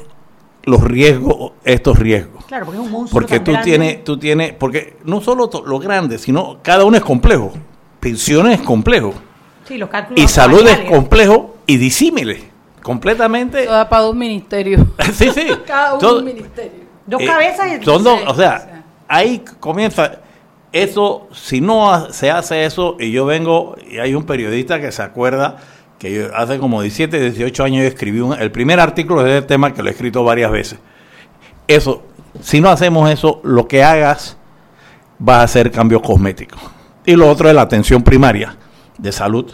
los 0.64 0.82
riesgos, 0.84 1.52
estos 1.64 1.98
riesgos. 1.98 2.44
Claro, 2.44 2.66
porque 2.66 2.80
es 2.80 2.86
un 2.86 2.92
monstruo 2.92 3.20
Porque 3.20 3.36
tan 3.36 3.44
tú 3.44 3.52
grande. 3.52 3.70
tienes, 3.70 4.04
tú 4.04 4.18
tienes, 4.18 4.52
porque 4.52 4.96
no 5.04 5.20
solo 5.22 5.48
lo 5.66 5.78
grande, 5.78 6.18
sino 6.18 6.58
cada 6.62 6.84
uno 6.84 6.96
es 6.98 7.02
complejo. 7.02 7.52
Pensiones 8.00 8.60
es 8.60 8.66
complejo. 8.66 9.14
Sí, 9.66 9.78
los 9.78 9.88
cálculos 9.88 10.22
Y 10.22 10.28
salud 10.28 10.66
es 10.66 10.80
complejo 10.90 11.56
y 11.66 11.78
disímile. 11.78 12.52
Completamente. 12.84 13.62
Eso 13.64 13.72
da 13.72 13.88
para 13.88 14.02
dos 14.02 14.14
ministerios. 14.14 14.82
Sí, 15.12 15.30
sí. 15.34 15.48
Cada 15.66 15.94
uno 15.94 16.18
un 16.18 16.24
ministerio. 16.24 16.84
Dos 17.06 17.20
eh, 17.22 17.26
cabezas 17.26 17.66
y 17.80 17.84
son 17.84 18.04
dos, 18.04 18.20
o 18.26 18.34
sea, 18.34 18.34
o 18.34 18.34
sea. 18.36 18.84
ahí 19.08 19.42
comienza. 19.58 20.20
Eso, 20.70 21.28
si 21.32 21.60
no 21.60 22.12
se 22.12 22.30
hace 22.30 22.64
eso, 22.64 22.96
y 22.98 23.10
yo 23.12 23.24
vengo, 23.26 23.76
y 23.90 23.98
hay 23.98 24.14
un 24.14 24.24
periodista 24.24 24.80
que 24.80 24.90
se 24.92 25.02
acuerda 25.02 25.56
que 25.98 26.12
yo 26.12 26.36
hace 26.36 26.58
como 26.58 26.82
17, 26.82 27.30
18 27.30 27.64
años 27.64 27.82
yo 27.82 27.88
escribí 27.88 28.20
un- 28.20 28.32
el 28.34 28.50
primer 28.50 28.80
artículo 28.80 29.22
de 29.22 29.38
este 29.38 29.48
tema 29.48 29.72
que 29.72 29.82
lo 29.82 29.88
he 29.88 29.92
escrito 29.92 30.24
varias 30.24 30.50
veces. 30.50 30.78
Eso, 31.68 32.02
si 32.40 32.60
no 32.60 32.68
hacemos 32.70 33.08
eso, 33.10 33.40
lo 33.44 33.66
que 33.68 33.82
hagas 33.84 34.36
va 35.26 35.42
a 35.42 35.48
ser 35.48 35.70
cambios 35.70 36.02
cosméticos. 36.02 36.60
Y 37.06 37.14
lo 37.14 37.30
otro 37.30 37.48
es 37.48 37.54
la 37.54 37.62
atención 37.62 38.02
primaria 38.02 38.56
de 38.98 39.12
salud, 39.12 39.52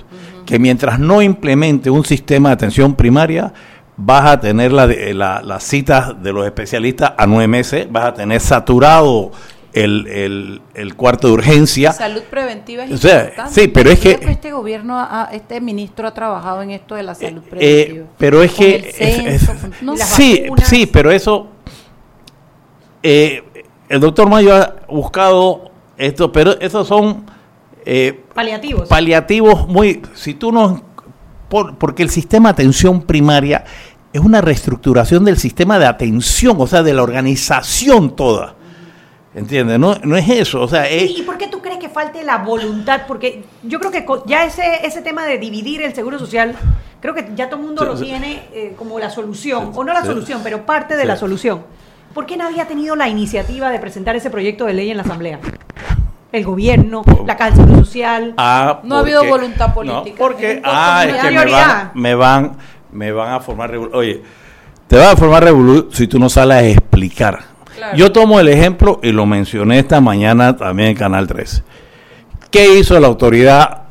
que 0.50 0.58
mientras 0.58 0.98
no 0.98 1.22
implemente 1.22 1.90
un 1.90 2.04
sistema 2.04 2.48
de 2.48 2.54
atención 2.54 2.96
primaria, 2.96 3.52
vas 3.96 4.26
a 4.26 4.40
tener 4.40 4.72
la, 4.72 4.86
de- 4.88 5.14
la- 5.14 5.42
las 5.42 5.62
citas 5.62 6.20
de 6.22 6.32
los 6.32 6.44
especialistas 6.44 7.12
a 7.16 7.26
nueve 7.26 7.46
meses, 7.46 7.86
vas 7.90 8.04
a 8.06 8.14
tener 8.14 8.40
saturado 8.40 9.30
el, 9.72 10.08
el- 10.08 10.60
el 10.74 10.96
cuarto 10.96 11.28
de 11.28 11.34
urgencia. 11.34 11.92
Salud 11.92 12.22
preventiva 12.28 12.82
es 12.84 12.90
O 12.90 12.96
sea, 12.96 13.20
importante. 13.26 13.54
sí, 13.54 13.68
pero 13.68 13.90
es 13.90 14.00
Creo 14.00 14.18
que- 14.18 14.30
este 14.32 14.50
gobierno, 14.50 14.98
ha- 14.98 15.28
este 15.32 15.60
ministro 15.60 16.08
ha 16.08 16.14
trabajado 16.14 16.62
en 16.62 16.72
esto 16.72 16.96
de 16.96 17.04
la 17.04 17.14
salud 17.14 17.42
Eh, 17.44 17.48
preventiva. 17.50 18.06
pero 18.18 18.42
es 18.42 18.50
Con 18.50 18.58
que 18.64 18.74
el 18.76 18.84
es- 18.86 18.96
censo, 18.96 19.52
es- 19.52 19.60
con- 19.60 19.72
no 19.82 19.94
Las 19.94 20.08
sé. 20.08 20.14
sí, 20.22 20.40
vacunas. 20.42 20.68
sí, 20.68 20.86
pero 20.86 21.12
eso 21.12 21.46
eh, 23.02 23.42
el 23.88 24.00
doctor 24.00 24.28
Mayo 24.28 24.54
ha 24.54 24.74
buscado 24.88 25.70
esto, 25.96 26.32
pero 26.32 26.58
esos 26.60 26.88
son 26.88 27.24
eh, 27.84 28.20
Paliativos. 28.34 28.88
paliativos 28.88 29.68
muy 29.68 30.02
si 30.14 30.34
tú 30.34 30.52
no 30.52 30.82
por- 31.48 31.76
porque 31.76 32.02
el 32.02 32.10
sistema 32.10 32.50
de 32.50 32.52
atención 32.54 33.02
primaria 33.02 33.64
es 34.12 34.20
una 34.20 34.40
reestructuración 34.40 35.24
del 35.24 35.36
sistema 35.36 35.78
de 35.78 35.86
atención, 35.86 36.56
o 36.58 36.66
sea, 36.66 36.82
de 36.82 36.92
la 36.94 37.02
organización 37.02 38.14
toda. 38.16 38.54
¿Entiendes? 39.32 39.78
No, 39.78 39.94
no 40.02 40.16
es 40.16 40.28
eso, 40.28 40.60
o 40.60 40.66
sea, 40.66 40.88
es, 40.88 41.16
¿Y 41.16 41.22
por 41.22 41.38
qué 41.38 41.46
tú 41.46 41.60
crees 41.62 41.78
que 41.78 41.88
falte 41.88 42.24
la 42.24 42.38
voluntad? 42.38 43.02
Porque 43.06 43.44
yo 43.62 43.78
creo 43.78 43.92
que 43.92 44.04
ya 44.26 44.44
ese, 44.44 44.84
ese 44.84 45.02
tema 45.02 45.24
de 45.24 45.38
dividir 45.38 45.82
el 45.82 45.94
seguro 45.94 46.18
social, 46.18 46.56
creo 47.00 47.14
que 47.14 47.28
ya 47.36 47.48
todo 47.48 47.60
el 47.60 47.66
mundo 47.66 47.82
Sí, 47.82 47.88
lo 47.88 47.96
sí. 47.96 48.04
tiene 48.06 48.42
eh, 48.52 48.74
como 48.76 48.98
la 48.98 49.08
solución, 49.08 49.70
o 49.72 49.84
no 49.84 49.92
la 49.92 50.04
solución, 50.04 50.40
pero 50.42 50.66
parte 50.66 50.96
de 50.96 51.04
la 51.04 51.16
solución. 51.16 51.62
¿Por 52.12 52.26
qué 52.26 52.36
nadie 52.36 52.60
ha 52.60 52.66
tenido 52.66 52.96
la 52.96 53.08
iniciativa 53.08 53.70
de 53.70 53.78
presentar 53.78 54.16
ese 54.16 54.30
proyecto 54.30 54.66
de 54.66 54.74
ley 54.74 54.90
en 54.90 54.96
la 54.96 55.04
Asamblea? 55.04 55.38
El 56.32 56.44
gobierno, 56.44 57.02
la 57.26 57.36
Seguro 57.54 57.76
Social. 57.84 58.34
Ah, 58.36 58.80
No 58.84 58.96
ha 58.96 59.00
habido 59.00 59.24
voluntad 59.24 59.74
política. 59.74 60.10
No, 60.10 60.14
porque 60.16 60.62
ah, 60.64 61.04
es 61.08 61.16
que 61.16 61.30
me 61.30 61.44
van, 61.44 61.90
me 61.94 62.14
van, 62.14 62.56
me 62.92 63.12
van 63.12 63.32
a 63.32 63.40
formar 63.40 63.74
Oye, 63.76 64.22
te 64.86 64.96
van 64.96 65.08
a 65.08 65.16
formar 65.16 65.42
revolución 65.44 65.88
si 65.92 66.06
tú 66.06 66.18
no 66.18 66.28
sales 66.28 66.56
a 66.56 66.64
explicar. 66.66 67.40
Yo 67.96 68.12
tomo 68.12 68.38
el 68.38 68.48
ejemplo 68.48 69.00
y 69.02 69.10
lo 69.10 69.26
mencioné 69.26 69.78
esta 69.78 70.00
mañana 70.00 70.56
también 70.56 70.90
en 70.90 70.96
Canal 70.96 71.26
3. 71.26 71.62
¿Qué 72.50 72.78
hizo 72.78 72.98
la 73.00 73.06
autoridad 73.06 73.82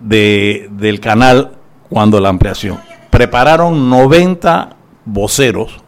de, 0.00 0.68
del 0.72 1.00
canal 1.00 1.52
cuando 1.88 2.20
la 2.20 2.28
ampliación? 2.28 2.78
Prepararon 3.10 3.88
90 3.88 4.70
voceros 5.04 5.80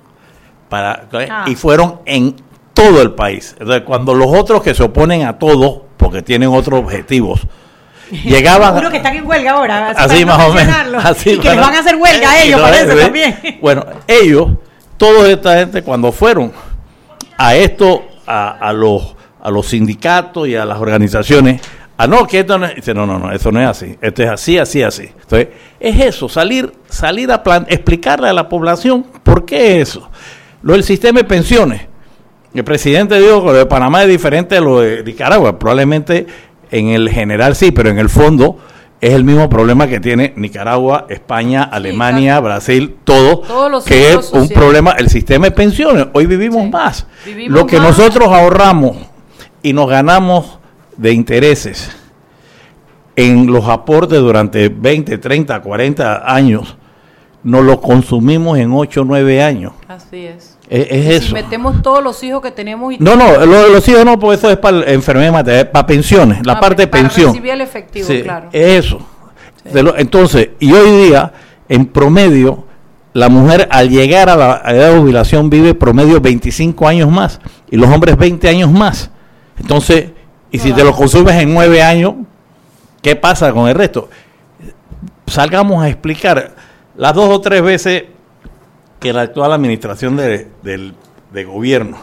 para, 0.68 1.08
Ah. 1.30 1.44
y 1.46 1.54
fueron 1.54 2.00
en 2.06 2.36
todo 2.76 3.00
el 3.00 3.12
país. 3.12 3.56
Entonces, 3.58 3.84
cuando 3.84 4.14
los 4.14 4.28
otros 4.28 4.62
que 4.62 4.74
se 4.74 4.82
oponen 4.82 5.24
a 5.24 5.38
todo, 5.38 5.86
porque 5.96 6.20
tienen 6.20 6.50
otros 6.50 6.80
objetivos, 6.80 7.40
llegaban... 8.10 8.74
Seguro 8.74 8.90
que 8.90 8.98
están 8.98 9.16
en 9.16 9.26
huelga 9.26 9.52
ahora. 9.52 9.90
Así 9.96 10.26
no 10.26 10.36
más 10.36 10.48
o 10.48 10.52
menos. 10.52 11.04
Así 11.04 11.30
y 11.30 11.38
que 11.38 11.48
les 11.48 11.58
van 11.58 11.74
a 11.74 11.78
hacer 11.78 11.96
huelga 11.96 12.30
a 12.30 12.42
ellos, 12.42 12.60
parece 12.60 12.92
eh, 12.92 12.96
también. 12.96 13.38
Bueno, 13.62 13.86
ellos, 14.06 14.50
toda 14.98 15.26
esta 15.30 15.58
gente, 15.58 15.82
cuando 15.82 16.12
fueron 16.12 16.52
a 17.38 17.54
esto, 17.56 18.04
a, 18.26 18.50
a 18.50 18.74
los, 18.74 19.16
a 19.42 19.50
los 19.50 19.68
sindicatos 19.68 20.46
y 20.46 20.54
a 20.54 20.66
las 20.66 20.78
organizaciones, 20.78 21.62
ah, 21.96 22.06
no, 22.06 22.26
que 22.26 22.40
esto 22.40 22.58
no 22.58 22.66
es, 22.66 22.74
dice, 22.74 22.92
no, 22.92 23.06
no, 23.06 23.18
no, 23.18 23.32
eso 23.32 23.50
no 23.50 23.58
es 23.58 23.68
así, 23.68 23.96
esto 24.02 24.22
es 24.22 24.28
así, 24.28 24.58
así, 24.58 24.82
así. 24.82 25.10
Entonces, 25.18 25.48
es 25.80 25.98
eso, 25.98 26.28
salir, 26.28 26.74
salir 26.90 27.32
a 27.32 27.42
plan, 27.42 27.64
explicarle 27.70 28.28
a 28.28 28.34
la 28.34 28.50
población 28.50 29.06
por 29.22 29.46
qué 29.46 29.80
es 29.80 29.88
eso. 29.88 30.10
Lo 30.60 30.74
del 30.74 30.84
sistema 30.84 31.20
de 31.20 31.24
pensiones. 31.24 31.95
El 32.54 32.64
presidente 32.64 33.18
dijo 33.20 33.40
que 33.40 33.46
lo 33.46 33.52
de 33.52 33.66
Panamá 33.66 34.02
es 34.02 34.08
diferente 34.08 34.56
a 34.56 34.60
lo 34.60 34.80
de 34.80 35.02
Nicaragua. 35.04 35.58
Probablemente 35.58 36.26
en 36.70 36.88
el 36.88 37.08
general 37.10 37.54
sí, 37.54 37.70
pero 37.70 37.90
en 37.90 37.98
el 37.98 38.08
fondo 38.08 38.58
es 39.00 39.12
el 39.12 39.24
mismo 39.24 39.50
problema 39.50 39.86
que 39.86 40.00
tiene 40.00 40.32
Nicaragua, 40.36 41.06
España, 41.10 41.64
Alemania, 41.64 42.40
Brasil, 42.40 42.96
todo, 43.04 43.40
Todos 43.40 43.70
los 43.70 43.84
que 43.84 44.08
es 44.10 44.16
un 44.16 44.22
sociales. 44.22 44.52
problema, 44.52 44.92
el 44.92 45.10
sistema 45.10 45.46
de 45.46 45.50
pensiones. 45.52 46.06
Hoy 46.14 46.24
vivimos 46.26 46.62
Sí. 46.64 46.70
más. 46.70 47.06
Vivimos 47.26 47.60
lo 47.60 47.66
que 47.66 47.78
más. 47.78 47.88
nosotros 47.98 48.28
ahorramos 48.28 48.96
y 49.62 49.74
nos 49.74 49.88
ganamos 49.88 50.58
de 50.96 51.12
intereses 51.12 51.90
en 53.16 53.46
los 53.46 53.66
aportes 53.68 54.18
durante 54.18 54.68
20, 54.70 55.18
30, 55.18 55.60
40 55.60 56.22
años, 56.34 56.76
nos 57.42 57.64
lo 57.64 57.80
consumimos 57.80 58.58
en 58.58 58.72
8 58.72 59.02
o 59.02 59.04
9 59.04 59.42
años. 59.42 59.72
Así 59.88 60.26
es. 60.26 60.55
Es, 60.68 60.86
es 60.90 61.04
Si 61.22 61.26
eso. 61.26 61.34
metemos 61.34 61.80
todos 61.82 62.02
los 62.02 62.22
hijos 62.24 62.42
que 62.42 62.50
tenemos 62.50 62.92
y 62.94 62.98
No, 62.98 63.14
no, 63.16 63.44
los 63.46 63.86
hijos 63.88 64.04
no, 64.04 64.18
porque 64.18 64.36
eso 64.36 64.50
es 64.50 64.56
para 64.56 64.90
enfermedades, 64.90 65.64
para 65.66 65.86
pensiones, 65.86 66.44
la 66.44 66.54
Ah, 66.54 66.60
parte 66.60 66.82
de 66.82 66.86
para 66.88 67.02
pensión. 67.04 67.28
recibir 67.28 67.52
el 67.52 67.60
efectivo, 67.60 68.06
Sí, 68.06 68.22
claro. 68.22 68.48
es 68.52 68.84
eso. 68.86 68.98
Entonces, 69.96 70.50
y 70.60 70.72
hoy 70.72 71.06
día, 71.08 71.32
en 71.68 71.86
promedio, 71.86 72.64
la 73.12 73.28
mujer 73.28 73.66
al 73.70 73.88
llegar 73.88 74.28
a 74.28 74.36
la 74.36 74.62
edad 74.66 74.92
de 74.92 74.98
jubilación 74.98 75.48
vive 75.50 75.74
promedio 75.74 76.20
25 76.20 76.86
años 76.86 77.10
más 77.10 77.40
y 77.70 77.76
los 77.76 77.88
hombres 77.90 78.16
20 78.16 78.48
años 78.48 78.70
más. 78.70 79.10
Entonces, 79.58 80.10
y 80.50 80.58
si 80.58 80.72
te 80.72 80.84
lo 80.84 80.92
consumes 80.94 81.34
en 81.36 81.52
9 81.54 81.82
años, 81.82 82.14
¿qué 83.02 83.16
pasa 83.16 83.52
con 83.52 83.68
el 83.68 83.74
resto? 83.74 84.08
Salgamos 85.26 85.82
a 85.82 85.88
explicar 85.88 86.54
las 86.96 87.14
dos 87.14 87.28
o 87.30 87.40
tres 87.40 87.62
veces 87.62 88.04
que 88.98 89.12
la 89.12 89.22
actual 89.22 89.52
administración 89.52 90.16
de, 90.16 90.48
del- 90.62 90.94
de 91.32 91.44
gobierno 91.44 91.98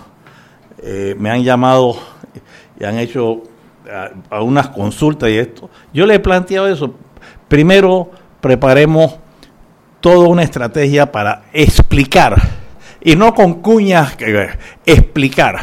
eh, 0.81 1.15
me 1.17 1.29
han 1.29 1.43
llamado 1.43 1.95
y 2.79 2.83
han 2.83 2.97
hecho 2.99 3.43
a, 3.89 4.09
a 4.35 4.41
unas 4.41 4.69
consultas 4.69 5.29
y 5.29 5.37
esto. 5.37 5.69
Yo 5.93 6.05
le 6.05 6.15
he 6.15 6.19
planteado 6.19 6.67
eso. 6.67 6.93
Primero, 7.47 8.11
preparemos 8.41 9.15
toda 10.01 10.27
una 10.27 10.43
estrategia 10.43 11.11
para 11.11 11.43
explicar, 11.53 12.35
y 13.01 13.15
no 13.15 13.33
con 13.33 13.55
cuñas, 13.61 14.15
que, 14.15 14.49
explicar. 14.85 15.59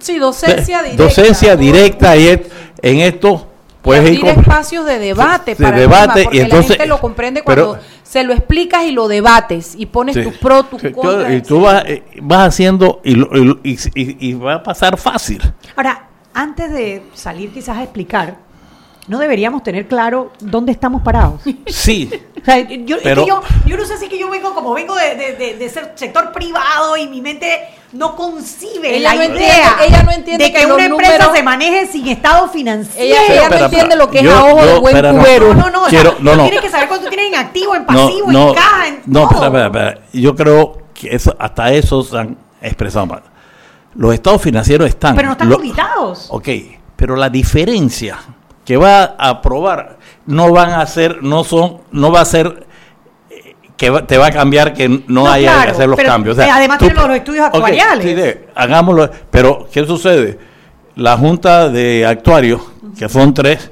Sí, 0.00 0.18
docencia 0.18 0.82
directa. 0.82 1.02
Docencia 1.04 1.56
directa 1.56 2.16
y 2.16 2.42
en 2.82 2.98
esto, 2.98 3.45
Pues 3.86 4.00
pues 4.00 4.12
ir 4.12 4.20
con- 4.20 4.28
espacios 4.30 4.84
de 4.84 4.98
debate 4.98 5.54
de 5.54 5.62
para 5.64 5.78
debate, 5.78 6.12
tema, 6.12 6.24
porque 6.24 6.36
y 6.36 6.40
entonces- 6.40 6.68
la 6.70 6.74
gente 6.74 6.86
lo 6.88 7.00
comprende 7.00 7.42
pero- 7.46 7.66
cuando 7.68 7.84
se 8.02 8.22
lo 8.24 8.32
explicas 8.34 8.84
y 8.84 8.90
lo 8.92 9.08
debates 9.08 9.74
y 9.76 9.86
pones 9.86 10.14
Sí. 10.16 10.22
tus 10.22 10.34
pro, 10.38 10.62
tus 10.64 10.80
Sí, 10.82 10.90
contras. 10.92 11.32
y 11.32 11.40
tú 11.40 11.60
vas, 11.60 11.84
eh, 11.86 12.02
vas 12.20 12.48
haciendo 12.48 13.00
y, 13.04 13.14
lo- 13.14 13.28
y 13.34 13.58
y- 13.62 13.78
y- 13.94 14.16
y 14.30 14.34
va 14.34 14.54
a 14.56 14.62
pasar 14.62 14.96
fácil. 14.98 15.40
Ahora, 15.76 16.08
antes 16.34 16.70
de 16.72 17.02
salir 17.14 17.50
quizás 17.52 17.78
a 17.78 17.82
explicar, 17.82 18.36
¿no 19.08 19.18
deberíamos 19.18 19.62
tener 19.62 19.86
claro 19.86 20.32
dónde 20.40 20.72
estamos 20.72 21.02
parados? 21.02 21.40
Sí, 21.66 22.10
sea, 22.46 22.60
yo, 22.68 22.96
es 22.96 23.02
Pero- 23.02 23.22
que 23.24 23.28
yo, 23.28 23.42
yo 23.66 23.76
no 23.76 23.84
sé 23.84 23.98
si 23.98 24.08
que 24.08 24.18
yo 24.18 24.30
vengo 24.30 24.54
como 24.54 24.72
vengo 24.72 24.94
de, 24.94 25.14
de, 25.14 25.32
de- 25.34 25.54
de 25.58 25.68
ser 25.68 25.92
sector 25.96 26.32
privado 26.32 26.96
y 26.96 27.06
mi 27.08 27.20
mente 27.20 27.60
no 27.92 28.16
concibe 28.16 28.96
Ella 28.96 29.14
la 29.14 29.14
no 29.16 29.34
idea 29.34 29.68
entiende- 29.70 29.86
ella 29.86 30.02
no 30.02 30.10
entiende 30.12 30.44
de 30.44 30.52
que, 30.52 30.66
una 30.66 30.84
empresa 30.86 31.12
números- 31.18 31.36
se 31.36 31.42
maneje 31.42 31.86
sin 31.86 32.08
estado 32.08 32.48
financiero. 32.48 33.16
Ella, 33.28 33.48
no 33.48 33.56
entiende 33.56 33.96
lo 33.96 34.10
que 34.10 34.20
es 34.20 34.28
a 34.30 34.44
ojo 34.44 34.60
yo- 34.60 34.66
de 34.66 34.78
buen 34.80 34.96
espera, 34.96 35.12
no. 35.12 35.18
cubero. 35.20 35.54
no, 35.54 35.60
no, 35.62 35.70
no, 35.70 35.82
o 35.84 35.88
sea, 35.90 36.00
Quiero- 36.02 36.16
no, 36.20 36.36
no. 36.36 36.42
tienes 36.44 36.60
que 36.60 36.70
saber 36.70 36.88
cuánto 36.88 37.08
tienen 37.08 37.34
en 37.34 37.40
activo, 37.40 37.74
en 37.74 37.84
pasivo, 37.86 38.32
no, 38.32 38.48
en 38.48 38.54
caja, 38.54 38.86
en 38.88 39.02
no, 39.06 39.28
todo. 39.28 39.44
espera, 39.44 39.66
espera, 39.66 39.88
espera. 39.90 40.06
Yo 40.12 40.34
creo 40.36 40.78
que 40.94 41.14
eso, 41.14 41.36
hasta 41.38 41.72
eso 41.72 42.02
se 42.02 42.16
han 42.18 42.36
expresado 42.62 43.06
mal. 43.06 43.22
Los 43.94 44.12
estados 44.14 44.42
financieros 44.42 44.88
están. 44.88 45.16
Pero 45.16 45.26
no 45.28 45.32
están 45.32 45.48
Lo- 45.48 45.56
auditados. 45.56 46.28
Ok, 46.30 46.48
pero 46.96 47.16
la 47.16 47.30
diferencia 47.30 48.18
que 48.64 48.76
va 48.76 49.14
a 49.18 49.28
aprobar 49.30 49.95
no 50.26 50.50
van 50.52 50.70
a 50.72 50.86
ser, 50.86 51.22
no 51.22 51.44
son, 51.44 51.78
no 51.92 52.10
va 52.10 52.20
a 52.20 52.24
ser 52.24 52.66
eh, 53.30 53.54
que 53.76 53.90
te 54.06 54.18
va 54.18 54.26
a 54.26 54.30
cambiar 54.32 54.72
que 54.74 54.88
no, 54.88 55.00
No, 55.06 55.30
haya 55.30 55.52
claro, 55.52 55.64
que 55.66 55.70
hacer 55.72 55.88
los 55.88 55.96
pero, 55.96 56.08
cambios. 56.08 56.38
eh, 56.38 56.48
además 56.50 56.78
tú- 56.78 56.86
tienen 56.86 57.06
los 57.08 57.16
estudios 57.16 57.44
actuariales. 57.46 58.04
sí, 58.04 58.14
de- 58.14 58.48
hagámoslo. 58.54 59.10
Pero, 59.30 59.68
¿qué 59.72 59.86
sucede? 59.86 60.38
La 60.96 61.16
junta 61.16 61.68
de 61.68 62.06
actuarios, 62.06 62.60
que 62.98 63.08
son 63.08 63.34
tres, 63.34 63.70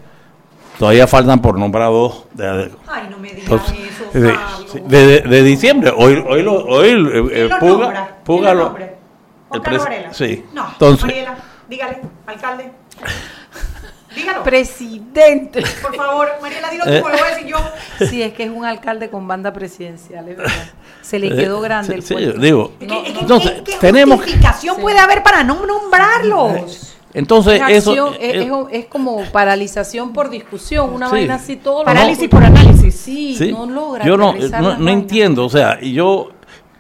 todavía 0.79 1.07
faltan 1.07 1.41
por 1.41 1.59
nombrar 1.59 1.89
dos. 1.91 2.25
de- 2.35 2.71
Ay, 2.87 3.09
no 3.11 3.19
me 3.19 3.29
digas 3.29 3.43
entonces, 3.45 3.77
eso, 4.13 4.19
de, 4.19 4.37
sí, 4.71 4.81
de- 4.87 5.21
de 5.21 5.43
diciembre. 5.43 5.93
Hoy, 5.97 6.23
hoy, 6.29 6.43
lo, 6.43 6.65
hoy 6.67 6.89
eh, 6.89 6.93
eh, 6.93 7.23
¿Quién 7.31 7.49
los 7.49 7.59
Puga, 7.59 7.85
nombra? 7.85 8.17
Puga 8.25 8.47
¿Quién 8.51 8.59
los 8.59 8.73
lo- 8.73 8.79
el 9.55 9.63
pres- 9.63 10.13
sí. 10.13 10.45
No, 10.53 10.67
Entonces- 10.73 11.05
Mariela, 11.07 11.37
dígale, 11.69 12.01
alcalde. 12.27 12.71
Dígalo. 14.15 14.43
Presidente. 14.43 15.63
Por 15.83 15.95
favor, 15.97 16.29
Mariela, 16.41 16.71
dilo 16.71 16.85
tú, 16.85 16.91
Eh. 16.91 16.99
lo 17.01 17.03
voy 17.09 17.19
a 17.19 17.35
decir 17.35 17.47
yo. 17.47 17.57
Sí, 18.07 18.23
es 18.23 18.33
que 18.33 18.45
es 18.45 18.51
un 18.51 18.65
alcalde 18.65 19.11
con 19.11 19.27
banda 19.29 19.53
presidencial, 19.53 20.29
es 20.29 20.37
verdad. 20.37 20.53
Se 21.03 21.19
le 21.19 21.29
Eh, 21.29 21.37
quedó 21.37 21.61
grande 21.61 21.89
sí, 21.89 21.95
el 21.95 22.03
sí, 22.03 22.15
puesto. 22.15 22.41
digo, 22.41 22.73
Es 22.81 22.89
No, 22.89 23.03
que- 23.03 23.11
entonces, 23.21 23.51
¿qué- 23.65 23.73
¿Qué 23.73 23.77
tenemos- 23.79 24.17
justificación 24.21 24.77
Sí. 24.77 24.83
puede 24.83 24.99
haber 24.99 25.23
para 25.23 25.45
no 25.45 25.65
nombrarlos? 25.67 26.91
Entonces, 27.13 27.61
Es 27.69 27.77
eso. 27.79 28.09
es, 28.15 28.17
eh, 28.21 28.43
es- 28.71 28.81
es 28.81 28.87
como 28.87 29.23
paralización 29.31 30.13
por 30.13 30.31
discusión, 30.31 30.93
una 30.93 31.07
Sí. 31.07 31.13
vaina 31.13 31.35
así 31.37 31.57
todo 31.57 31.81
lo- 31.81 31.85
Parálisis 31.85 32.29
por 32.29 32.43
análisis. 32.43 32.95
Sí, 32.97 33.37
sí, 33.37 33.53
no 33.53 33.67
logra. 33.67 34.05
Yo 34.05 34.17
no, 34.17 34.35
no, 34.35 34.79
no 34.79 34.91
entiendo, 34.91 35.45
o 35.45 35.49
sea, 35.51 35.79
y 35.81 35.93
yo. 35.93 36.31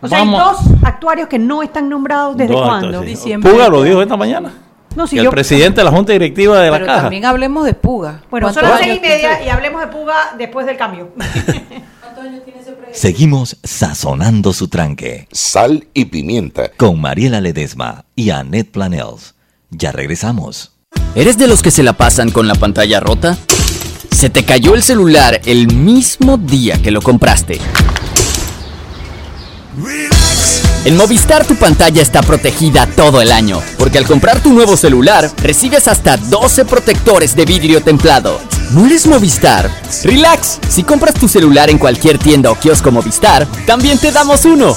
O 0.00 0.08
sea, 0.08 0.20
hay 0.22 0.28
dos 0.30 0.58
actuarios 0.82 1.28
que 1.28 1.38
no 1.38 1.62
están 1.62 1.88
nombrados 1.88 2.36
desde 2.36 2.52
cuándo. 2.52 3.00
sí. 3.02 3.06
Diciembre 3.06 3.50
Puga 3.50 3.68
lo 3.68 3.76
este 3.78 3.88
dijo 3.90 3.98
año. 3.98 4.02
esta 4.02 4.16
mañana. 4.16 4.52
No, 4.96 5.06
si 5.06 5.16
y 5.16 5.18
yo. 5.18 5.24
el 5.24 5.30
presidente 5.30 5.80
de 5.80 5.84
la 5.84 5.90
Junta 5.90 6.12
Directiva 6.12 6.60
de 6.60 6.70
la 6.70 6.76
Pero 6.76 6.86
Caja. 6.86 7.00
también 7.02 7.24
hablemos 7.24 7.64
de 7.66 7.74
Puga. 7.74 8.22
Bueno, 8.30 8.52
son 8.52 8.62
¿Cuántos 8.62 8.70
las 8.70 8.78
seis 8.80 8.86
y 8.88 8.90
años 8.90 9.00
tiene? 9.02 9.16
media 9.16 9.44
y 9.44 9.48
hablemos 9.48 9.80
de 9.80 9.86
Puga 9.88 10.34
después 10.38 10.66
del 10.66 10.76
cambio. 10.76 11.10
Seguimos 12.92 13.56
sazonando 13.64 14.52
su 14.52 14.68
tranque 14.68 15.26
Sal 15.32 15.88
y 15.94 16.04
pimienta. 16.06 16.70
con 16.76 17.00
Mariela 17.00 17.40
Ledesma 17.40 18.04
y 18.14 18.30
Annette 18.30 18.70
Planels. 18.70 19.34
Ya 19.70 19.90
regresamos. 19.90 20.72
¿Eres 21.16 21.36
de 21.36 21.48
los 21.48 21.60
que 21.62 21.72
se 21.72 21.82
la 21.82 21.94
pasan 21.94 22.30
con 22.30 22.46
la 22.46 22.54
pantalla 22.54 23.00
rota? 23.00 23.36
¿Se 24.12 24.30
te 24.30 24.44
cayó 24.44 24.74
el 24.76 24.82
celular 24.84 25.40
el 25.44 25.72
mismo 25.74 26.36
día 26.38 26.80
que 26.80 26.92
lo 26.92 27.02
compraste? 27.02 27.58
En 30.84 30.98
Movistar 30.98 31.46
tu 31.46 31.54
pantalla 31.56 32.02
está 32.02 32.20
protegida 32.20 32.86
todo 32.86 33.22
el 33.22 33.32
año, 33.32 33.62
porque 33.78 33.96
al 33.96 34.04
comprar 34.04 34.40
tu 34.40 34.52
nuevo 34.52 34.76
celular 34.76 35.30
recibes 35.42 35.88
hasta 35.88 36.18
12 36.18 36.66
protectores 36.66 37.34
de 37.34 37.46
vidrio 37.46 37.82
templado. 37.82 38.38
¿No 38.70 38.84
eres 38.84 39.06
Movistar? 39.06 39.70
Relax, 40.02 40.58
si 40.68 40.82
compras 40.82 41.14
tu 41.14 41.26
celular 41.26 41.70
en 41.70 41.78
cualquier 41.78 42.18
tienda 42.18 42.50
o 42.50 42.58
kiosco 42.58 42.90
Movistar, 42.90 43.46
también 43.66 43.96
te 43.96 44.12
damos 44.12 44.44
uno. 44.44 44.76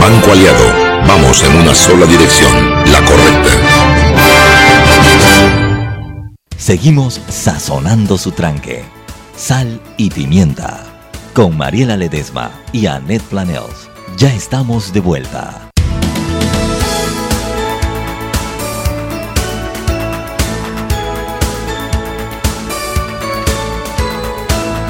Banco 0.00 0.32
Aliado, 0.32 0.64
vamos 1.06 1.42
en 1.42 1.56
una 1.56 1.74
sola 1.74 2.06
dirección, 2.06 2.54
la 2.92 3.04
correcta. 3.04 3.50
Seguimos 6.66 7.20
sazonando 7.28 8.18
su 8.18 8.32
tranque. 8.32 8.82
Sal 9.36 9.80
y 9.96 10.10
pimienta. 10.10 10.82
Con 11.32 11.56
Mariela 11.56 11.96
Ledesma 11.96 12.50
y 12.72 12.86
Annette 12.86 13.22
Planels. 13.22 13.88
Ya 14.16 14.34
estamos 14.34 14.92
de 14.92 14.98
vuelta. 14.98 15.70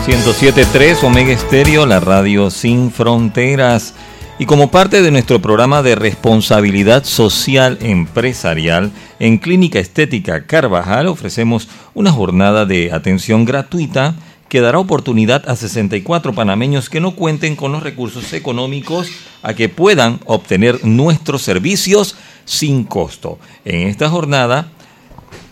107.3 0.07 1.05
Omega 1.05 1.35
Estéreo, 1.35 1.85
la 1.85 2.01
radio 2.01 2.49
sin 2.49 2.91
fronteras. 2.91 3.93
Y 4.39 4.45
como 4.45 4.71
parte 4.71 5.01
de 5.01 5.11
nuestro 5.11 5.41
programa 5.41 5.83
de 5.83 5.95
responsabilidad 5.95 7.05
social 7.05 7.79
empresarial, 7.81 8.93
en 9.19 9.39
Clínica 9.39 9.79
Estética 9.79 10.45
Carvajal 10.45 11.07
ofrecemos 11.07 11.69
una 11.95 12.13
jornada 12.13 12.67
de 12.67 12.93
atención 12.93 13.47
gratuita 13.47 14.15
que 14.51 14.61
dará 14.61 14.79
oportunidad 14.79 15.49
a 15.49 15.57
64 15.57 16.35
panameños 16.35 16.91
que 16.91 17.01
no 17.01 17.17
cuenten 17.17 17.57
con 17.57 17.73
los 17.73 17.83
recursos 17.83 18.35
económicos 18.35 19.09
a 19.43 19.55
que 19.55 19.71
puedan 19.71 20.21
obtener 20.27 20.85
nuestros 20.85 21.41
servicios 21.41 22.15
sin 22.45 22.85
costo. 22.85 23.39
En 23.65 23.89
esta 23.89 24.11
jornada 24.11 24.69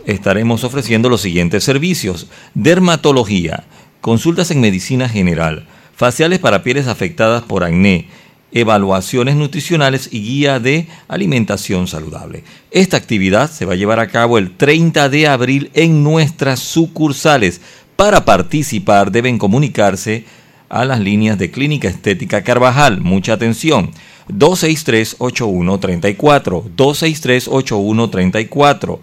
estaremos 0.04 0.62
ofreciendo 0.62 1.08
los 1.08 1.22
siguientes 1.22 1.64
servicios. 1.64 2.26
Dermatología 2.52 3.64
consultas 4.02 4.50
en 4.50 4.60
medicina 4.60 5.08
general, 5.08 5.66
faciales 5.96 6.38
para 6.38 6.62
pieles 6.62 6.86
afectadas 6.86 7.42
por 7.42 7.64
acné, 7.64 8.08
evaluaciones 8.54 9.36
nutricionales 9.36 10.08
y 10.10 10.22
guía 10.22 10.58
de 10.60 10.88
alimentación 11.08 11.86
saludable. 11.88 12.44
Esta 12.70 12.96
actividad 12.96 13.50
se 13.50 13.66
va 13.66 13.74
a 13.74 13.76
llevar 13.76 14.00
a 14.00 14.06
cabo 14.06 14.38
el 14.38 14.56
30 14.56 15.10
de 15.10 15.26
abril 15.26 15.70
en 15.74 16.02
nuestras 16.04 16.60
sucursales. 16.60 17.60
Para 17.96 18.24
participar 18.24 19.10
deben 19.10 19.38
comunicarse 19.38 20.24
a 20.68 20.84
las 20.84 21.00
líneas 21.00 21.36
de 21.36 21.50
Clínica 21.50 21.88
Estética 21.88 22.44
Carvajal. 22.44 23.00
Mucha 23.00 23.32
atención. 23.34 23.90
263-8134, 24.28 26.76
263-8134, 26.76 29.00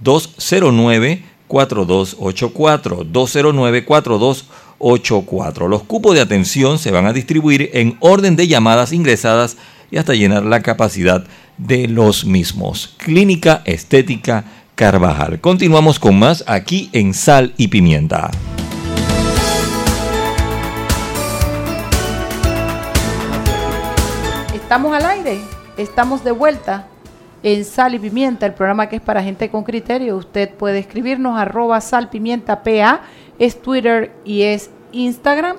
209 0.00 1.22
4284 1.46 3.04
209 4.78 5.24
4284. 5.24 5.68
Los 5.68 5.82
cupos 5.84 6.14
de 6.14 6.20
atención 6.20 6.78
se 6.78 6.90
van 6.90 7.06
a 7.06 7.12
distribuir 7.12 7.70
en 7.72 7.96
orden 8.00 8.36
de 8.36 8.48
llamadas 8.48 8.92
ingresadas 8.92 9.56
y 9.90 9.98
hasta 9.98 10.14
llenar 10.14 10.44
la 10.44 10.60
capacidad 10.60 11.24
de 11.58 11.88
los 11.88 12.24
mismos. 12.24 12.94
Clínica 12.98 13.62
Estética 13.64 14.44
Carvajal. 14.74 15.40
Continuamos 15.40 15.98
con 15.98 16.18
más 16.18 16.44
aquí 16.46 16.90
en 16.92 17.14
Sal 17.14 17.54
y 17.56 17.68
Pimienta. 17.68 18.30
Estamos 24.54 24.94
al 24.94 25.06
aire, 25.06 25.40
estamos 25.76 26.24
de 26.24 26.32
vuelta 26.32 26.88
en 27.44 27.64
Sal 27.64 27.94
y 27.94 27.98
Pimienta, 27.98 28.46
el 28.46 28.54
programa 28.54 28.88
que 28.88 28.96
es 28.96 29.02
para 29.02 29.22
gente 29.22 29.50
con 29.50 29.62
criterio. 29.62 30.16
Usted 30.16 30.50
puede 30.50 30.78
escribirnos 30.78 31.38
arroba 31.38 31.80
salpimientapa, 31.80 33.02
es 33.38 33.60
Twitter 33.60 34.12
y 34.24 34.42
es 34.42 34.70
Instagram. 34.92 35.56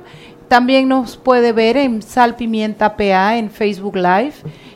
También 0.47 0.87
nos 0.87 1.17
puede 1.17 1.51
ver 1.51 1.77
en 1.77 2.01
Sal 2.01 2.35
Pimienta 2.35 2.95
PA 2.95 3.37
en 3.37 3.49
Facebook 3.49 3.95
Live. 3.95 4.33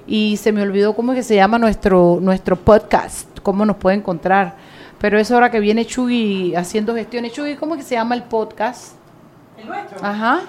Y 0.08 0.38
se 0.38 0.52
me 0.52 0.62
olvidó 0.64 0.96
cómo 0.96 1.12
es 1.12 1.18
que 1.18 1.24
se 1.24 1.36
llama 1.36 1.60
nuestro, 1.60 2.18
nuestro 2.22 2.56
podcast, 2.56 3.28
cómo 3.44 3.66
nos 3.66 3.78
puede 3.78 3.98
encontrar. 3.98 4.56
Pero 5.00 5.20
es 5.20 5.30
hora 5.32 5.52
que 5.52 5.60
viene 5.60 5.86
Chugi 5.86 6.56
haciendo 6.56 6.96
gestiones. 6.96 7.32
Chugi, 7.34 7.56
¿cómo 7.56 7.76
es 7.76 7.82
que 7.84 7.88
se 7.88 7.96
llama 7.96 8.16
el 8.16 8.24
podcast? 8.24 8.96
¿El 9.58 9.68
nuestro? 9.68 10.00
Ajá. 10.04 10.42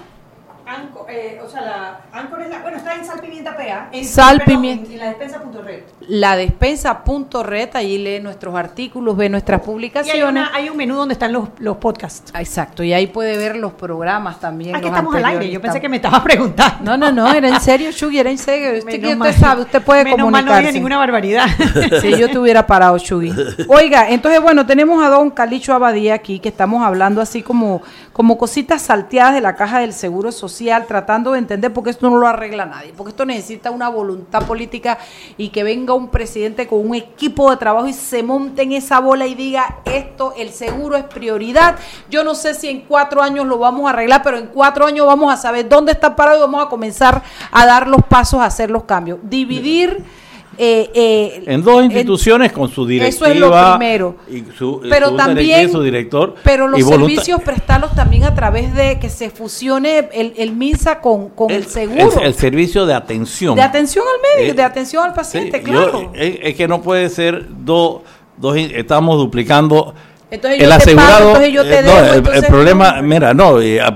Anco, 0.73 1.05
eh, 1.09 1.39
o 1.45 1.49
sea, 1.49 1.61
la 1.61 1.99
Anchor 2.13 2.41
es 2.43 2.49
la, 2.49 2.59
bueno, 2.61 2.77
está 2.77 2.95
en 2.95 3.05
Sal 3.05 3.19
Pimienta 3.19 3.55
PA. 3.57 3.89
En, 3.91 4.05
Sal 4.05 4.41
pero 4.45 4.57
Pimienta. 4.59 4.85
En, 4.87 4.93
en 4.93 4.99
la 4.99 5.05
despensa.red. 5.09 5.79
La 6.07 6.35
despensa.red, 6.37 7.69
allí 7.75 7.97
lee 7.97 8.19
nuestros 8.21 8.55
artículos, 8.55 9.15
ve 9.17 9.29
nuestras 9.29 9.59
Y 9.59 9.61
hay, 9.61 9.65
publicaciones. 9.65 10.29
una- 10.31 10.51
hay 10.55 10.69
un 10.69 10.77
menú 10.77 10.95
donde 10.95 11.13
están 11.13 11.31
los, 11.33 11.49
los 11.59 11.77
podcasts. 11.77 12.31
Exacto, 12.35 12.83
y 12.83 12.93
ahí 12.93 13.07
puede 13.07 13.37
ver 13.37 13.55
los 13.57 13.73
programas 13.73 14.39
también. 14.39 14.75
Aquí 14.75 14.85
los 14.85 14.91
estamos 14.93 15.15
al 15.15 15.25
aire. 15.25 15.49
Yo 15.51 15.61
pensé 15.61 15.81
que 15.81 15.89
me 15.89 15.97
estaba 15.97 16.23
preguntando. 16.23 16.83
No, 16.83 16.97
no, 16.97 17.11
no, 17.11 17.31
era 17.33 17.47
en 17.49 17.59
serio, 17.59 17.91
Chugi, 17.91 18.19
era 18.19 18.29
en 18.31 18.37
serio. 18.37 18.71
Usted, 18.79 19.01
que 19.01 19.15
usted 19.15 19.35
sabe, 19.35 19.61
usted 19.63 19.81
puede 19.81 20.03
Menos 20.05 20.29
mal 20.31 20.45
no 20.45 20.51
comunicarse. 20.51 20.71
ninguna 20.73 20.97
barbaridad. 20.97 21.45
Si 22.01 22.17
yo 22.17 22.29
te 22.29 22.37
hubiera 22.39 22.65
parado, 22.65 22.97
Chugi. 22.97 23.31
Oiga, 23.67 24.09
entonces, 24.09 24.41
bueno, 24.41 24.65
tenemos 24.65 25.03
a 25.03 25.09
don 25.09 25.29
Calicho 25.29 25.73
Abadía 25.73 26.13
aquí, 26.13 26.39
que 26.39 26.49
estamos 26.49 26.83
hablando 26.83 27.21
así 27.21 27.41
como, 27.43 27.81
como 28.21 28.37
cositas 28.37 28.83
salteadas 28.83 29.33
de 29.33 29.41
la 29.41 29.55
caja 29.55 29.79
del 29.79 29.93
Seguro 29.93 30.31
Social, 30.31 30.85
tratando 30.85 31.31
de 31.31 31.39
entender 31.39 31.73
por 31.73 31.83
qué 31.83 31.89
esto 31.89 32.07
no 32.07 32.17
lo 32.17 32.27
arregla 32.27 32.67
nadie, 32.67 32.93
porque 32.95 33.09
esto 33.09 33.25
necesita 33.25 33.71
una 33.71 33.89
voluntad 33.89 34.45
política 34.45 34.99
y 35.37 35.49
que 35.49 35.63
venga 35.63 35.95
un 35.95 36.07
presidente 36.09 36.67
con 36.67 36.87
un 36.87 36.93
equipo 36.93 37.49
de 37.49 37.57
trabajo 37.57 37.87
y 37.87 37.93
se 37.93 38.21
monte 38.21 38.61
en 38.61 38.73
esa 38.73 38.99
bola 38.99 39.25
y 39.25 39.33
diga, 39.33 39.79
esto, 39.85 40.35
el 40.37 40.51
seguro 40.51 40.97
es 40.97 41.03
prioridad. 41.05 41.77
Yo 42.11 42.23
no 42.23 42.35
sé 42.35 42.53
si 42.53 42.69
en 42.69 42.81
cuatro 42.81 43.23
años 43.23 43.47
lo 43.47 43.57
vamos 43.57 43.87
a 43.87 43.89
arreglar, 43.89 44.21
pero 44.21 44.37
en 44.37 44.45
cuatro 44.45 44.85
años 44.85 45.07
vamos 45.07 45.33
a 45.33 45.37
saber 45.37 45.67
dónde 45.67 45.93
está 45.93 46.15
parado 46.15 46.37
y 46.37 46.41
vamos 46.41 46.63
a 46.63 46.69
comenzar 46.69 47.23
a 47.51 47.65
dar 47.65 47.87
los 47.87 48.03
pasos 48.03 48.39
a 48.39 48.45
hacer 48.45 48.69
los 48.69 48.83
cambios. 48.83 49.17
Dividir... 49.23 50.20
eh, 50.57 50.89
eh, 50.93 51.43
En 51.47 51.63
dos 51.63 51.79
en- 51.79 51.85
instituciones 51.91 52.51
con 52.51 52.69
su 52.69 52.85
directiva. 52.85 53.27
Eso 53.27 53.33
es 53.33 53.39
lo 53.39 53.51
primero. 53.77 54.15
Y 54.29 54.43
su, 54.57 54.81
pero 54.89 55.09
su 55.09 55.15
también, 55.15 55.67
y 55.69 55.71
su 55.71 55.81
director. 55.81 56.35
pero 56.43 56.67
los 56.67 56.85
servicios 56.85 57.41
prestarlos 57.41 57.93
también 57.95 58.25
a 58.25 58.35
través 58.35 58.73
de 58.75 58.99
que 58.99 59.09
se 59.09 59.29
fusione 59.29 60.09
el, 60.13 60.33
el 60.37 60.51
MINSA 60.51 60.99
con, 60.99 61.29
con 61.29 61.49
el, 61.51 61.65
seguro. 61.65 62.19
El, 62.19 62.27
el 62.27 62.33
servicio 62.33 62.85
de 62.85 62.93
atención. 62.93 63.55
de 63.55 63.61
atención 63.61 64.03
al 64.05 64.39
médico, 64.39 64.53
Eh, 64.53 64.57
de 64.57 64.63
atención 64.63 65.03
al 65.05 65.13
paciente, 65.13 65.57
Sí, 65.59 65.63
claro. 65.63 65.91
yo- 66.03 66.11
es, 66.15 66.37
es 66.43 66.55
que 66.55 66.67
no 66.67 66.81
puede 66.81 67.09
ser 67.09 67.45
dos, 67.63 68.01
dos 68.37 68.57
estamos 68.57 69.17
duplicando. 69.17 69.93
Entonces 70.29 70.61
el 70.61 70.69
pago, 70.69 70.81
asegurado, 70.81 71.29
entonces 71.41 71.49
eh, 71.55 71.81
debo, 71.83 71.97
el- 71.99 72.05
el, 72.09 72.15
entonces- 72.17 72.45
problema, 72.49 73.01
mira, 73.01 73.33
no, 73.33 73.55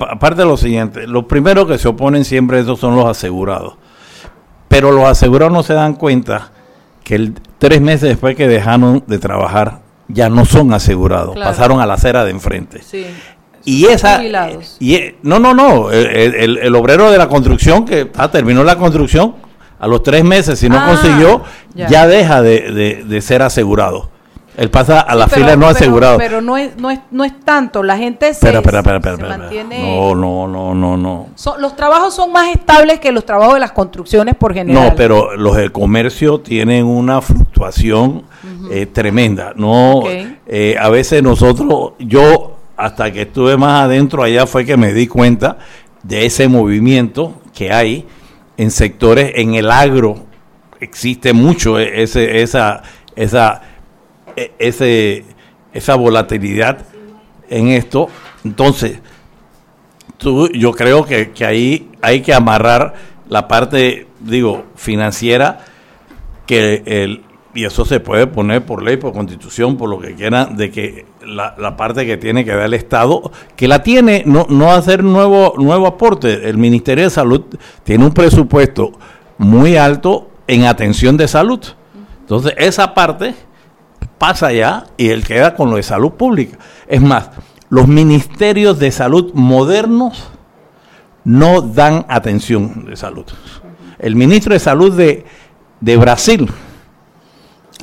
aparte 0.09 0.41
de 0.41 0.45
lo 0.47 0.57
siguiente, 0.57 1.05
los 1.07 1.25
primeros 1.25 1.67
que 1.67 1.77
se 1.77 1.87
oponen 1.87 2.25
siempre 2.25 2.57
a 2.57 2.61
eso 2.61 2.75
son 2.75 2.95
los 2.95 3.05
asegurados. 3.05 3.75
Pero 4.67 4.91
los 4.91 5.05
asegurados 5.05 5.53
no 5.53 5.63
se 5.63 5.73
dan 5.73 5.93
cuenta 5.93 6.51
que 7.03 7.15
el, 7.15 7.33
tres 7.59 7.81
meses 7.81 8.09
después 8.09 8.35
que 8.35 8.47
dejaron 8.47 9.03
de 9.07 9.19
trabajar 9.19 9.79
ya 10.07 10.29
no 10.29 10.45
son 10.45 10.73
asegurados, 10.73 11.35
Claro. 11.35 11.51
pasaron 11.51 11.79
a 11.81 11.85
la 11.85 11.95
acera 11.95 12.23
de 12.25 12.31
enfrente. 12.31 12.81
Sí. 12.83 13.05
Y 13.63 13.85
esa. 13.85 14.17
jubilados. 14.17 14.77
Y, 14.79 14.95
e- 14.95 15.15
no, 15.23 15.39
no, 15.39 15.53
no. 15.55 15.91
El, 15.91 16.35
el- 16.35 16.57
el 16.59 16.75
obrero 16.75 17.09
de 17.11 17.17
la 17.17 17.27
construcción 17.27 17.85
que 17.85 18.11
ah, 18.15 18.29
terminó 18.29 18.63
la 18.63 18.75
construcción, 18.77 19.35
a 19.79 19.87
los 19.87 20.03
tres 20.03 20.23
meses, 20.23 20.59
si 20.59 20.69
no 20.69 20.77
Ah, 20.79 20.85
consiguió, 20.87 21.43
ya. 21.73 21.87
ya, 21.87 22.07
deja 22.07 22.41
de, 22.41 22.71
de- 22.71 23.03
de 23.03 23.21
ser 23.21 23.41
asegurado. 23.41 24.09
Él 24.57 24.69
pasa 24.69 25.01
a 25.01 25.15
la 25.15 25.25
Sí, 25.27 25.35
fila 25.35 25.45
pero- 25.47 25.57
no 25.57 25.65
pero- 25.67 25.77
asegurado. 25.77 26.17
Pero 26.17 26.41
no 26.41 26.57
es, 26.57 26.77
no 26.77 26.89
es, 26.91 26.99
no 27.11 27.23
es 27.23 27.39
tanto. 27.41 27.83
La 27.83 27.97
gente 27.97 28.33
se, 28.33 28.49
espera. 28.53 28.81
mantiene. 29.17 29.79
No, 29.95 30.15
no, 30.15 30.47
no, 30.47 30.73
no, 30.73 30.95
no. 30.97 31.27
Son- 31.35 31.61
los 31.61 31.75
trabajos 31.75 32.13
son 32.15 32.31
más 32.31 32.47
estables 32.55 32.99
que 32.99 33.11
los 33.11 33.25
trabajos 33.25 33.55
de 33.55 33.59
las 33.59 33.71
construcciones 33.73 34.35
por 34.35 34.53
general. 34.53 34.89
No, 34.89 34.95
pero 34.95 35.35
los 35.35 35.55
del 35.57 35.71
comercio 35.71 36.39
tienen 36.39 36.85
una 36.85 37.21
fluctuación 37.21 38.23
eh, 38.71 38.85
tremenda. 38.85 39.53
No, 39.55 40.03
eh, 40.07 40.75
a 40.79 40.89
veces 40.89 41.21
nosotros, 41.21 41.93
yo 41.99 42.55
hasta 42.77 43.11
que 43.11 43.23
estuve 43.23 43.57
más 43.57 43.83
adentro 43.85 44.23
allá 44.23 44.45
fue 44.47 44.65
que 44.65 44.75
me 44.77 44.93
di 44.93 45.07
cuenta 45.07 45.57
de 46.03 46.25
ese 46.25 46.47
movimiento 46.47 47.33
que 47.53 47.71
hay 47.71 48.05
en 48.57 48.71
sectores 48.71 49.31
en 49.35 49.55
el 49.55 49.69
agro. 49.71 50.25
Existe 50.79 51.33
mucho 51.33 51.79
e- 51.79 52.03
ese, 52.03 52.41
esa, 52.41 52.81
esa, 53.15 53.61
ese, 54.35 55.25
esa 55.73 55.95
volatilidad 55.95 56.85
en 57.49 57.69
esto. 57.69 58.07
Entonces, 58.43 58.99
tú, 60.17 60.49
yo 60.49 60.71
creo 60.71 61.05
que, 61.05 61.31
que 61.31 61.45
ahí 61.45 61.91
hay 62.01 62.21
que 62.21 62.33
amarrar 62.33 62.93
la 63.29 63.47
parte, 63.47 64.07
digo, 64.19 64.65
financiera, 64.75 65.59
que 66.45 66.83
el, 66.85 67.23
y 67.55 67.63
eso 67.63 67.85
se 67.85 67.99
puede 68.01 68.27
poner 68.27 68.65
por 68.65 68.83
ley, 68.83 68.97
por 68.97 69.13
constitución, 69.13 69.77
por 69.77 69.89
lo 69.89 69.99
que 69.99 70.13
quieran, 70.13 70.57
de 70.57 70.69
que 70.71 71.05
la, 71.25 71.55
la 71.57 71.77
parte 71.77 72.05
que 72.05 72.17
tiene 72.17 72.43
que 72.43 72.51
dar 72.51 72.65
el 72.65 72.73
Estado, 72.73 73.31
que 73.55 73.67
la 73.67 73.81
tiene, 73.81 74.23
no, 74.25 74.45
no 74.49 74.73
hacer 74.73 75.03
nuevo, 75.03 75.53
nuevo 75.57 75.87
aporte. 75.87 76.49
El 76.49 76.57
Ministerio 76.57 77.05
de 77.05 77.09
Salud 77.09 77.43
tiene 77.83 78.05
un 78.05 78.13
presupuesto 78.13 78.91
muy 79.37 79.77
alto 79.77 80.29
en 80.47 80.65
atención 80.65 81.15
de 81.15 81.27
salud. 81.29 81.61
Entonces, 82.19 82.53
esa 82.57 82.93
parte 82.93 83.33
pasa 84.17 84.51
ya 84.53 84.85
y 84.97 85.09
él 85.09 85.23
queda 85.25 85.55
con 85.55 85.69
lo 85.69 85.77
de 85.77 85.83
salud 85.83 86.11
pública. 86.13 86.57
Es 86.87 87.01
más, 87.01 87.29
los 87.69 87.87
ministerios 87.87 88.79
de 88.79 88.91
salud 88.91 89.31
modernos 89.33 90.29
no 91.23 91.61
dan 91.61 92.05
atención 92.07 92.85
de 92.85 92.95
salud. 92.95 93.25
El 93.99 94.15
ministro 94.15 94.53
de 94.53 94.59
salud 94.59 94.93
de, 94.95 95.25
de 95.81 95.97
Brasil, 95.97 96.49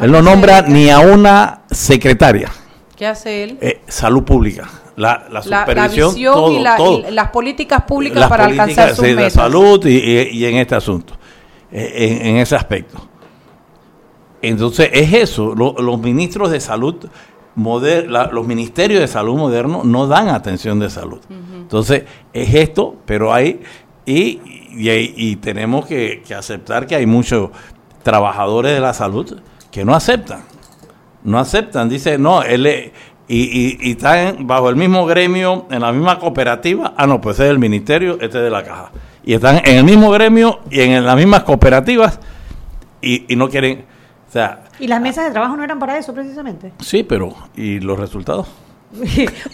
él 0.01 0.11
no 0.13 0.23
nombra 0.23 0.63
ni 0.63 0.91
a 0.91 1.01
una 1.01 1.63
secretaria. 1.71 2.51
¿Qué 2.97 3.07
hace 3.07 3.45
él? 3.45 3.59
Eh, 3.61 3.81
salud 3.89 4.23
pública. 4.23 4.69
La, 4.95 5.25
la 5.31 5.43
supervisión, 5.43 6.15
visión 6.15 6.35
todo, 6.35 6.53
y, 6.53 6.59
la- 6.63 6.77
todo. 6.77 7.09
y 7.09 7.11
las 7.13 7.29
políticas 7.31 7.83
públicas 7.85 8.19
Las 8.21 8.29
para 8.29 8.45
políticas, 8.45 8.69
alcanzar 8.69 8.95
sus 8.97 9.07
sí, 9.07 9.15
metas. 9.15 9.33
salud 9.33 9.87
y, 9.87 9.97
y- 9.97 10.29
y 10.39 10.45
en 10.47 10.57
este 10.59 10.75
asunto, 10.75 11.15
eh, 11.73 12.19
en, 12.21 12.27
en 12.27 12.37
ese 12.37 12.55
aspecto. 12.57 13.09
Entonces, 14.43 14.91
es 14.93 15.13
eso, 15.13 15.55
lo- 15.55 15.75
los 15.79 16.01
ministros 16.01 16.51
de 16.51 16.61
salud, 16.61 16.97
moder- 17.57 18.09
la- 18.11 18.27
los 18.27 18.47
ministerios 18.47 19.01
de 19.01 19.07
salud 19.09 19.37
modernos 19.37 19.85
no 19.85 20.07
dan 20.07 20.29
atención 20.29 20.79
de 20.81 20.91
salud. 20.91 21.21
Entonces, 21.31 22.05
es 22.33 22.55
esto, 22.55 22.97
pero 23.07 23.33
hay, 23.33 23.61
y, 24.05 24.41
y, 24.75 25.37
tenemos 25.37 25.87
que, 25.87 26.23
que 26.27 26.35
aceptar 26.35 26.87
que 26.87 26.97
hay 26.97 27.07
muchos 27.07 27.51
trabajadores 28.03 28.73
de 28.73 28.81
la 28.81 28.93
salud 28.95 29.39
que 29.71 29.85
no 29.85 29.95
aceptan. 29.95 30.43
No 31.25 31.39
aceptan, 31.39 31.89
dice, 31.89 32.19
no, 32.19 32.43
él 32.43 32.67
es- 32.67 32.91
y, 33.29 33.43
y, 33.45 33.79
y 33.81 33.91
están 33.93 34.47
bajo 34.47 34.69
el 34.69 34.77
mismo 34.77 35.07
gremio, 35.07 35.67
en 35.71 35.81
la 35.81 35.93
misma 35.93 36.19
cooperativa, 36.19 36.93
ah, 36.97 37.07
no, 37.07 37.21
pues 37.21 37.39
es 37.39 37.47
del 37.47 37.59
ministerio, 37.61 38.15
este 38.15 38.39
es 38.39 38.45
de 38.45 38.51
la 38.51 38.65
caja. 38.65 38.91
Y 39.25 39.35
están 39.35 39.63
en 39.65 39.77
el 39.77 39.85
mismo 39.85 40.11
gremio 40.11 40.59
y 40.71 40.81
en 40.81 41.07
las 41.07 41.17
mismas 41.17 41.45
cooperativas 41.45 42.19
y, 43.01 43.33
y 43.33 43.37
no 43.37 43.49
quieren, 43.49 43.85
o 44.33 44.35
sea, 44.35 44.61
Y 44.81 44.87
las 44.87 44.99
mesas 44.99 45.27
de 45.27 45.31
trabajo 45.31 45.55
no 45.59 45.63
eran 45.63 45.79
para 45.79 45.99
eso, 45.99 46.15
precisamente. 46.15 46.73
sí, 46.81 47.03
pero, 47.03 47.35
¿y 47.55 47.81
los 47.81 47.99
resultados? 47.99 48.49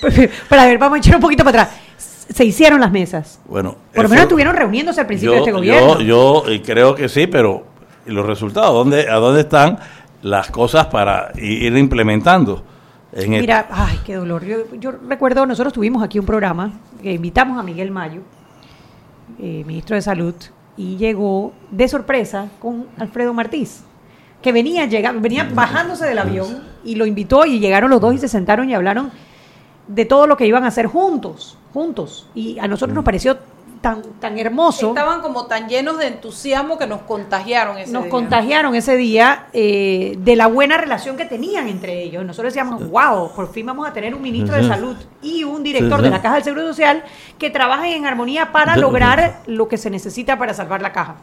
Pero 0.00 0.62
a 0.62 0.66
ver, 0.66 0.78
vamos 0.78 0.96
a 0.96 0.98
echar 0.98 1.16
un 1.16 1.20
poquito 1.20 1.42
para 1.44 1.62
atrás. 1.62 1.78
Se 1.96 2.44
hicieron 2.44 2.80
las 2.80 2.92
mesas. 2.92 3.40
Bueno, 3.48 3.74
Por 3.92 4.04
lo 4.04 4.08
menos 4.08 4.22
estuvieron 4.24 4.54
reuniéndose 4.54 5.00
al 5.00 5.06
principio 5.08 5.30
yo, 5.32 5.34
de 5.34 5.40
este 5.40 5.52
gobierno. 5.52 6.00
Yo, 6.00 6.48
yo 6.48 6.62
creo 6.62 6.94
que 6.94 7.08
sí, 7.08 7.26
pero 7.26 7.64
¿y 8.06 8.12
los 8.12 8.24
resultados? 8.24 8.72
¿Dónde, 8.72 9.08
¿A 9.10 9.14
dónde 9.16 9.40
están 9.40 9.78
las 10.22 10.48
cosas 10.50 10.86
para 10.86 11.32
ir 11.36 11.76
implementando? 11.76 12.62
En 13.12 13.32
el- 13.34 13.40
Mira, 13.40 13.66
ay, 13.70 13.98
qué 14.04 14.14
dolor. 14.14 14.44
Yo, 14.44 14.58
yo 14.76 14.92
recuerdo, 15.08 15.44
nosotros 15.44 15.72
tuvimos 15.72 16.02
aquí 16.04 16.20
un 16.20 16.26
programa 16.26 16.72
que 17.02 17.12
invitamos 17.12 17.58
a 17.58 17.62
Miguel 17.64 17.90
Mayo, 17.90 18.20
eh, 19.40 19.64
ministro 19.66 19.96
de 19.96 20.02
Salud, 20.02 20.34
y 20.76 20.96
llegó 20.96 21.52
de 21.70 21.88
sorpresa 21.88 22.48
con 22.60 22.86
Alfredo 22.98 23.32
Martís, 23.34 23.82
que 24.42 24.52
venía, 24.52 24.86
llega, 24.86 25.12
venía 25.12 25.48
bajándose 25.52 26.06
del 26.06 26.18
avión 26.18 26.62
y 26.84 26.94
lo 26.94 27.06
invitó 27.06 27.44
y 27.44 27.58
llegaron 27.58 27.90
los 27.90 28.00
dos 28.00 28.14
y 28.14 28.18
se 28.18 28.28
sentaron 28.28 28.70
y 28.70 28.74
hablaron 28.74 29.10
de 29.88 30.04
todo 30.04 30.26
lo 30.26 30.36
que 30.36 30.46
iban 30.46 30.64
a 30.64 30.68
hacer 30.68 30.86
juntos, 30.86 31.58
juntos. 31.72 32.28
Y 32.34 32.58
a 32.58 32.68
nosotros 32.68 32.94
nos 32.94 33.04
pareció 33.04 33.38
tan, 33.80 34.02
tan 34.20 34.38
hermoso. 34.38 34.88
Estaban 34.88 35.20
como 35.20 35.46
tan 35.46 35.68
llenos 35.68 35.98
de 35.98 36.08
entusiasmo 36.08 36.78
que 36.78 36.86
nos 36.86 37.02
contagiaron 37.02 37.78
ese 37.78 37.92
nos 37.92 38.04
día. 38.04 38.10
contagiaron 38.10 38.74
ese 38.74 38.96
día 38.96 39.46
eh, 39.52 40.16
de 40.18 40.36
la 40.36 40.46
buena 40.46 40.76
relación 40.76 41.16
que 41.16 41.24
tenían 41.24 41.68
entre 41.68 42.02
ellos. 42.02 42.24
Nosotros 42.24 42.52
decíamos, 42.52 42.88
wow, 42.90 43.32
por 43.34 43.52
fin 43.52 43.66
vamos 43.66 43.88
a 43.88 43.92
tener 43.92 44.14
un 44.14 44.22
ministro 44.22 44.54
de 44.54 44.66
salud 44.66 44.96
y 45.22 45.44
un 45.44 45.62
director 45.62 46.00
de 46.02 46.10
la 46.10 46.20
Caja 46.22 46.36
del 46.36 46.44
Seguro 46.44 46.66
Social 46.66 47.02
que 47.38 47.50
trabajen 47.50 47.92
en 47.92 48.06
armonía 48.06 48.52
para 48.52 48.76
lograr 48.76 49.40
lo 49.46 49.68
que 49.68 49.78
se 49.78 49.90
necesita 49.90 50.38
para 50.38 50.54
salvar 50.54 50.82
la 50.82 50.92
caja. 50.92 51.16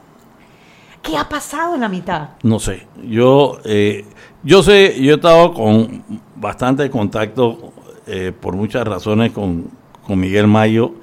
¿Qué 1.06 1.18
ha 1.18 1.28
pasado 1.30 1.76
en 1.76 1.82
la 1.82 1.90
mitad? 1.90 2.30
No 2.44 2.60
sé, 2.60 2.88
yo, 3.08 3.60
eh, 3.66 4.06
yo 4.44 4.64
sé, 4.64 4.96
yo 5.02 5.12
he 5.12 5.16
estado 5.16 5.54
con 5.54 6.04
bastante 6.36 6.90
contacto 6.90 7.72
eh, 8.08 8.32
por 8.40 8.56
muchas 8.56 8.88
razones 8.88 9.32
con, 9.32 9.68
con 10.06 10.20
Miguel 10.20 10.48
Mayo 10.48 10.94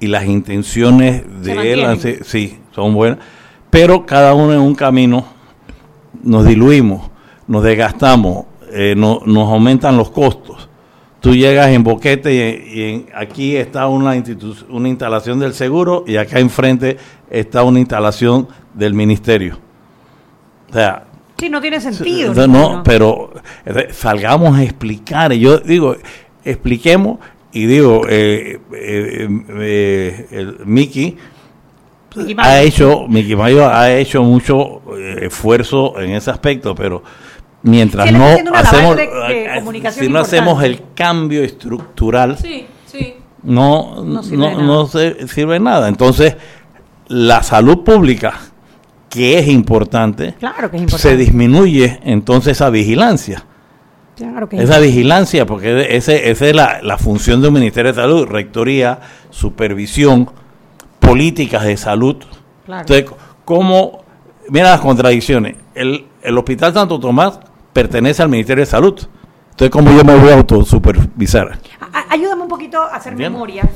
y 0.00 0.06
las 0.08 0.24
intenciones 0.24 1.22
de 1.42 1.72
él 1.72 1.82
mantienen. 1.86 2.24
sí, 2.24 2.58
son 2.74 2.94
buenas, 2.94 3.18
pero 3.70 4.04
cada 4.06 4.34
uno 4.34 4.52
en 4.52 4.60
un 4.60 4.74
camino 4.74 5.24
nos 6.22 6.44
diluimos, 6.46 7.10
nos 7.46 7.62
desgastamos, 7.62 8.46
eh, 8.72 8.94
no- 8.96 9.20
nos 9.26 9.48
aumentan 9.50 9.96
los 9.96 10.10
costos. 10.10 10.68
Tú 11.20 11.34
llegas 11.34 11.68
en 11.68 11.84
Boquete 11.84 12.32
y, 12.34 12.78
y 12.80 12.82
en- 12.90 13.06
aquí 13.14 13.56
está 13.56 13.86
una, 13.88 14.14
una 14.70 14.88
instalación 14.88 15.38
del 15.38 15.52
seguro 15.54 16.04
y 16.06 16.16
acá 16.16 16.38
enfrente 16.38 16.96
está 17.30 17.62
una 17.62 17.78
instalación 17.78 18.48
del 18.74 18.94
ministerio. 18.94 19.58
O 20.70 20.72
sea, 20.72 21.04
Sí, 21.38 21.48
no 21.48 21.60
tiene 21.60 21.80
sentido. 21.80 22.34
no, 22.34 22.46
ninguno. 22.46 22.82
pero 22.84 23.32
salgamos 23.92 24.56
a 24.58 24.62
explicar. 24.62 25.32
Yo 25.32 25.58
digo, 25.58 25.96
expliquemos 26.44 27.18
y 27.52 27.66
digo, 27.66 28.02
eh, 28.08 28.60
eh, 28.74 29.28
eh, 29.58 30.26
el 30.30 30.58
Mickey 30.66 31.16
ha 32.38 32.60
hecho, 32.60 33.06
Mickey 33.08 33.36
Mayo 33.36 33.66
ha 33.68 33.92
hecho 33.92 34.22
mucho 34.22 34.82
eh, 34.98 35.26
esfuerzo 35.26 35.98
en 36.00 36.10
ese 36.12 36.30
aspecto, 36.30 36.74
pero 36.74 37.02
mientras 37.62 38.08
Sí, 38.08 38.14
no 38.14 38.24
hacemos, 38.54 38.96
de- 38.96 39.06
de 39.06 39.50
comunicación 39.58 40.06
si 40.06 40.12
no 40.12 40.18
hacemos 40.20 40.62
el 40.62 40.82
cambio 40.94 41.42
estructural, 41.42 42.38
Sí, 42.38 42.66
sí. 42.86 43.14
no, 43.42 44.02
No 44.04 44.22
sirve 44.22 44.54
no 44.54 44.86
se- 44.86 45.28
sirve 45.28 45.60
nada. 45.60 45.88
Entonces, 45.88 46.36
la 47.08 47.42
salud 47.42 47.84
pública, 47.84 48.34
que 49.08 49.38
es 49.38 49.48
importante, 49.48 50.34
Claro 50.38 50.70
que 50.70 50.76
es 50.84 50.92
se 50.92 51.16
disminuye 51.16 52.00
entonces 52.04 52.52
esa 52.52 52.70
vigilancia. 52.70 53.44
Claro 54.16 54.48
que 54.48 54.56
es 54.56 54.62
Esa 54.64 54.78
vigilancia, 54.78 55.46
porque 55.46 55.96
ese- 55.96 56.30
esa 56.30 56.46
es 56.46 56.54
la, 56.54 56.80
la 56.82 56.98
función 56.98 57.40
de 57.40 57.48
un 57.48 57.54
Ministerio 57.54 57.92
de 57.92 58.00
Salud, 58.00 58.26
rectoría, 58.26 59.00
supervisión, 59.30 60.30
políticas 60.98 61.64
de 61.64 61.76
salud. 61.76 62.16
Claro. 62.66 62.82
Entonces, 62.82 63.06
¿cómo? 63.44 64.04
Mira 64.48 64.70
las 64.70 64.80
contradicciones. 64.80 65.56
El, 65.74 66.04
el 66.22 66.36
Hospital 66.38 66.74
Santo 66.74 67.00
Tomás 67.00 67.40
pertenece 67.72 68.22
al 68.22 68.28
Ministerio 68.28 68.62
de 68.62 68.70
Salud. 68.70 68.98
Entonces, 69.50 69.70
¿cómo 69.70 69.90
yo 69.96 70.04
me 70.04 70.14
voy 70.16 70.30
a 70.30 70.34
autosupervisar? 70.34 71.58
Ayúdame 72.08 72.42
un 72.42 72.48
poquito 72.48 72.80
a 72.82 72.96
hacer 72.96 73.14
Bien. 73.14 73.32
memoria. 73.32 73.68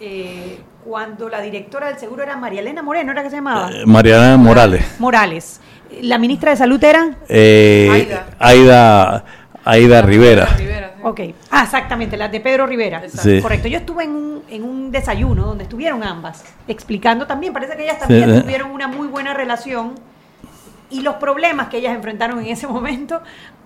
Eh, 0.00 0.60
cuando 0.84 1.28
la 1.28 1.40
directora 1.40 1.88
del 1.88 1.98
seguro 1.98 2.22
era 2.22 2.36
María 2.36 2.60
Elena 2.60 2.82
Moreno, 2.82 3.12
¿era 3.12 3.22
que 3.22 3.30
se 3.30 3.36
llamaba? 3.36 3.70
Eh, 3.70 3.84
Mariana 3.86 4.36
Morales. 4.36 4.84
Morales. 4.98 5.60
La 6.02 6.18
ministra 6.18 6.50
de 6.52 6.56
Salud 6.56 6.82
era. 6.82 7.16
Eh, 7.28 7.88
Aida. 7.90 8.26
Aida, 8.38 9.24
Aida 9.64 10.02
Rivera. 10.02 10.46
Rivera, 10.56 10.92
sí. 10.96 11.02
Ok. 11.04 11.20
Ah, 11.50 11.64
exactamente, 11.64 12.16
la 12.16 12.28
de 12.28 12.40
Pedro 12.40 12.66
Rivera. 12.66 13.02
Sí. 13.08 13.40
Correcto. 13.42 13.68
Yo 13.68 13.78
estuve 13.78 14.04
en 14.04 14.10
un, 14.10 14.42
en 14.48 14.62
un 14.64 14.90
desayuno 14.90 15.44
donde 15.46 15.64
estuvieron 15.64 16.02
ambas, 16.02 16.44
explicando 16.68 17.26
también, 17.26 17.52
parece 17.52 17.76
que 17.76 17.82
ellas 17.84 17.98
también 17.98 18.34
Sí. 18.36 18.40
tuvieron 18.42 18.70
una 18.70 18.88
muy 18.88 19.08
buena 19.08 19.34
relación 19.34 19.94
y 20.90 21.00
los 21.02 21.14
problemas 21.16 21.68
que 21.68 21.78
ellas 21.78 21.94
enfrentaron 21.94 22.38
en 22.40 22.46
ese 22.46 22.66
momento, 22.66 23.20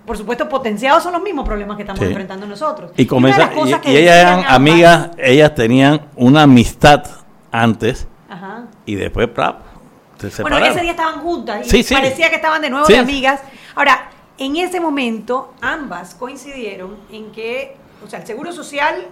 por 0.07 0.17
supuesto, 0.19 0.49
potenciados 0.49 1.03
son 1.03 1.13
los 1.15 1.23
mismos 1.23 1.47
problemas 1.47 1.77
que 1.77 1.83
estamos 1.83 2.01
Sí. 2.01 2.07
enfrentando 2.07 2.47
nosotros. 2.47 2.93
Y, 2.97 3.07
comienza, 3.07 3.51
y, 3.85 3.97
ellas 3.97 4.17
eran 4.17 4.45
amigas, 4.47 5.11
ellas 5.19 5.55
tenían 5.55 6.03
una 6.17 6.43
amistad 6.43 7.05
antes 7.51 8.07
Ajá. 8.29 8.65
y 8.85 8.95
después 8.97 9.29
¡prap! 9.29 9.61
se 10.19 10.27
Bueno, 10.43 10.57
separaron. 10.57 10.69
ese 10.69 10.81
día 10.83 10.91
estaban 10.93 11.21
juntas 11.21 11.67
y 11.67 11.71
Sí, 11.71 11.83
sí. 11.83 11.95
parecía 11.95 12.29
que 12.31 12.37
estaban 12.37 12.61
de 12.63 12.71
nuevo 12.71 12.87
de 12.87 12.99
amigas. 12.99 13.41
Ahora, 13.75 14.11
en 14.39 14.57
ese 14.57 14.81
momento, 14.81 15.55
ambas 15.61 16.15
coincidieron 16.15 16.97
en 17.11 17.31
que, 17.33 17.77
o 18.05 18.09
sea, 18.09 18.21
el 18.21 18.27
Seguro 18.27 18.53
Social, 18.53 19.07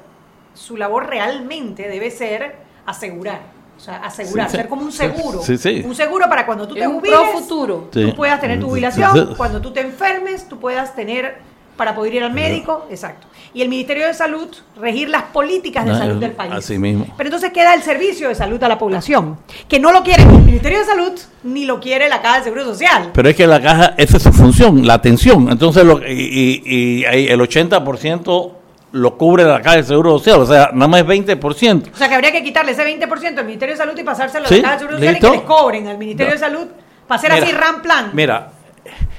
su 0.54 0.76
labor 0.76 1.06
realmente 1.08 1.88
debe 1.88 2.10
ser 2.10 2.56
asegurar. 2.86 3.40
O 3.82 3.84
sea, 3.84 3.96
asegurar, 3.96 4.46
Sí, 4.48 4.52
sí. 4.52 4.56
ser 4.58 4.68
como 4.68 4.82
un 4.82 4.92
seguro. 4.92 5.42
sí, 5.42 5.58
sí. 5.58 5.82
Un 5.84 5.96
seguro 5.96 6.28
para 6.28 6.46
cuando 6.46 6.68
tú 6.68 6.76
Es 6.76 6.82
te 6.82 6.86
un 6.86 7.00
jubiles, 7.00 7.18
pro 7.18 7.32
futuro. 7.40 7.88
Sí. 7.92 8.06
tú 8.10 8.14
puedas 8.14 8.40
tener 8.40 8.60
tu 8.60 8.66
Sí. 8.66 8.70
jubilación, 8.70 9.34
cuando 9.36 9.60
tú 9.60 9.72
te 9.72 9.80
enfermes, 9.80 10.48
tú 10.48 10.60
puedas 10.60 10.94
tener 10.94 11.38
para 11.76 11.92
poder 11.92 12.14
ir 12.14 12.22
al 12.22 12.32
médico, 12.32 12.86
exacto. 12.90 13.26
Y 13.54 13.60
el 13.62 13.68
Ministerio 13.68 14.06
de 14.06 14.14
Salud 14.14 14.46
regir 14.80 15.08
las 15.08 15.24
políticas 15.24 15.84
de 15.84 15.90
Ah, 15.90 15.98
salud 15.98 16.20
del 16.20 16.30
país. 16.30 16.52
así 16.52 16.78
mismo. 16.78 17.06
Pero 17.16 17.26
entonces 17.26 17.50
queda 17.52 17.74
el 17.74 17.82
servicio 17.82 18.28
de 18.28 18.36
salud 18.36 18.62
a 18.62 18.68
la 18.68 18.78
población, 18.78 19.38
que 19.68 19.80
no 19.80 19.90
lo 19.90 20.04
quiere 20.04 20.24
ni 20.26 20.36
el 20.36 20.42
Ministerio 20.42 20.78
de 20.78 20.84
Salud 20.84 21.12
ni 21.42 21.64
lo 21.64 21.80
quiere 21.80 22.08
la 22.08 22.22
Caja 22.22 22.38
de 22.38 22.44
Seguro 22.44 22.64
Social. 22.64 23.10
Pero 23.12 23.28
es 23.30 23.34
que 23.34 23.48
la 23.48 23.60
caja, 23.60 23.94
esa 23.96 24.16
es 24.18 24.22
su 24.22 24.32
función, 24.32 24.86
la 24.86 24.94
atención. 24.94 25.50
Entonces, 25.50 25.84
lo, 25.84 25.98
y, 26.06 26.62
y- 26.64 27.04
y 27.04 27.26
el 27.28 27.40
80% 27.40 28.52
lo 28.92 29.16
cubre 29.16 29.44
la 29.44 29.60
caja 29.62 29.76
de 29.76 29.82
seguro 29.84 30.18
social, 30.18 30.40
o 30.40 30.46
sea, 30.46 30.70
nada 30.72 30.86
más 30.88 31.00
es 31.00 31.06
20%. 31.06 31.90
O 31.92 31.96
sea 31.96 32.08
que 32.08 32.14
habría 32.14 32.30
que 32.30 32.42
quitarle 32.42 32.72
ese 32.72 32.84
20% 32.84 33.38
al 33.38 33.46
Ministerio 33.46 33.74
de 33.74 33.78
Salud 33.78 33.98
y 33.98 34.02
pasárselo 34.02 34.44
a 34.44 34.48
Sí, 34.48 34.56
la 34.56 34.62
Caja 34.62 34.72
de 34.74 34.78
Seguro 34.80 34.96
Social 34.98 35.12
listo. 35.14 35.26
y 35.26 35.30
que 35.30 35.36
les 35.38 35.46
cobren 35.46 35.88
al 35.88 35.98
Ministerio 35.98 36.30
No. 36.30 36.34
de 36.34 36.38
Salud 36.38 36.66
para 37.06 37.18
hacer 37.18 37.32
Mira, 37.32 37.44
así 37.44 37.52
RAM 37.52 37.82
plan. 37.82 38.10
Mira, 38.12 38.52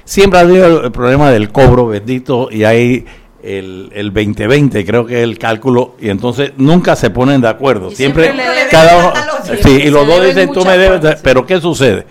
siempre 0.04 0.40
ha 0.40 0.42
habido 0.44 0.86
el, 0.86 0.92
problema 0.92 1.32
del 1.32 1.52
cobro, 1.52 1.88
bendito, 1.88 2.50
y 2.52 2.64
hay 2.64 3.06
el, 3.42 3.90
el 3.94 4.14
2020, 4.14 4.86
creo 4.86 5.06
que 5.06 5.18
es 5.18 5.24
el 5.24 5.38
cálculo, 5.40 5.96
y 6.00 6.10
entonces 6.10 6.54
nunca 6.58 6.96
se 6.96 7.10
ponen 7.10 7.42
de 7.42 7.50
acuerdo. 7.50 7.92
Y 7.92 7.96
siempre, 7.96 8.34
cada 8.70 8.98
uno, 8.98 9.14
sí, 9.62 9.72
y 9.86 9.90
los 9.90 10.06
dos 10.08 10.24
dicen, 10.24 10.52
tú 10.52 10.64
me 10.66 10.78
debes, 10.78 11.00
cosas, 11.00 11.16
sí. 11.18 11.22
pero 11.24 11.46
¿qué 11.46 11.60
sucede? 11.60 12.06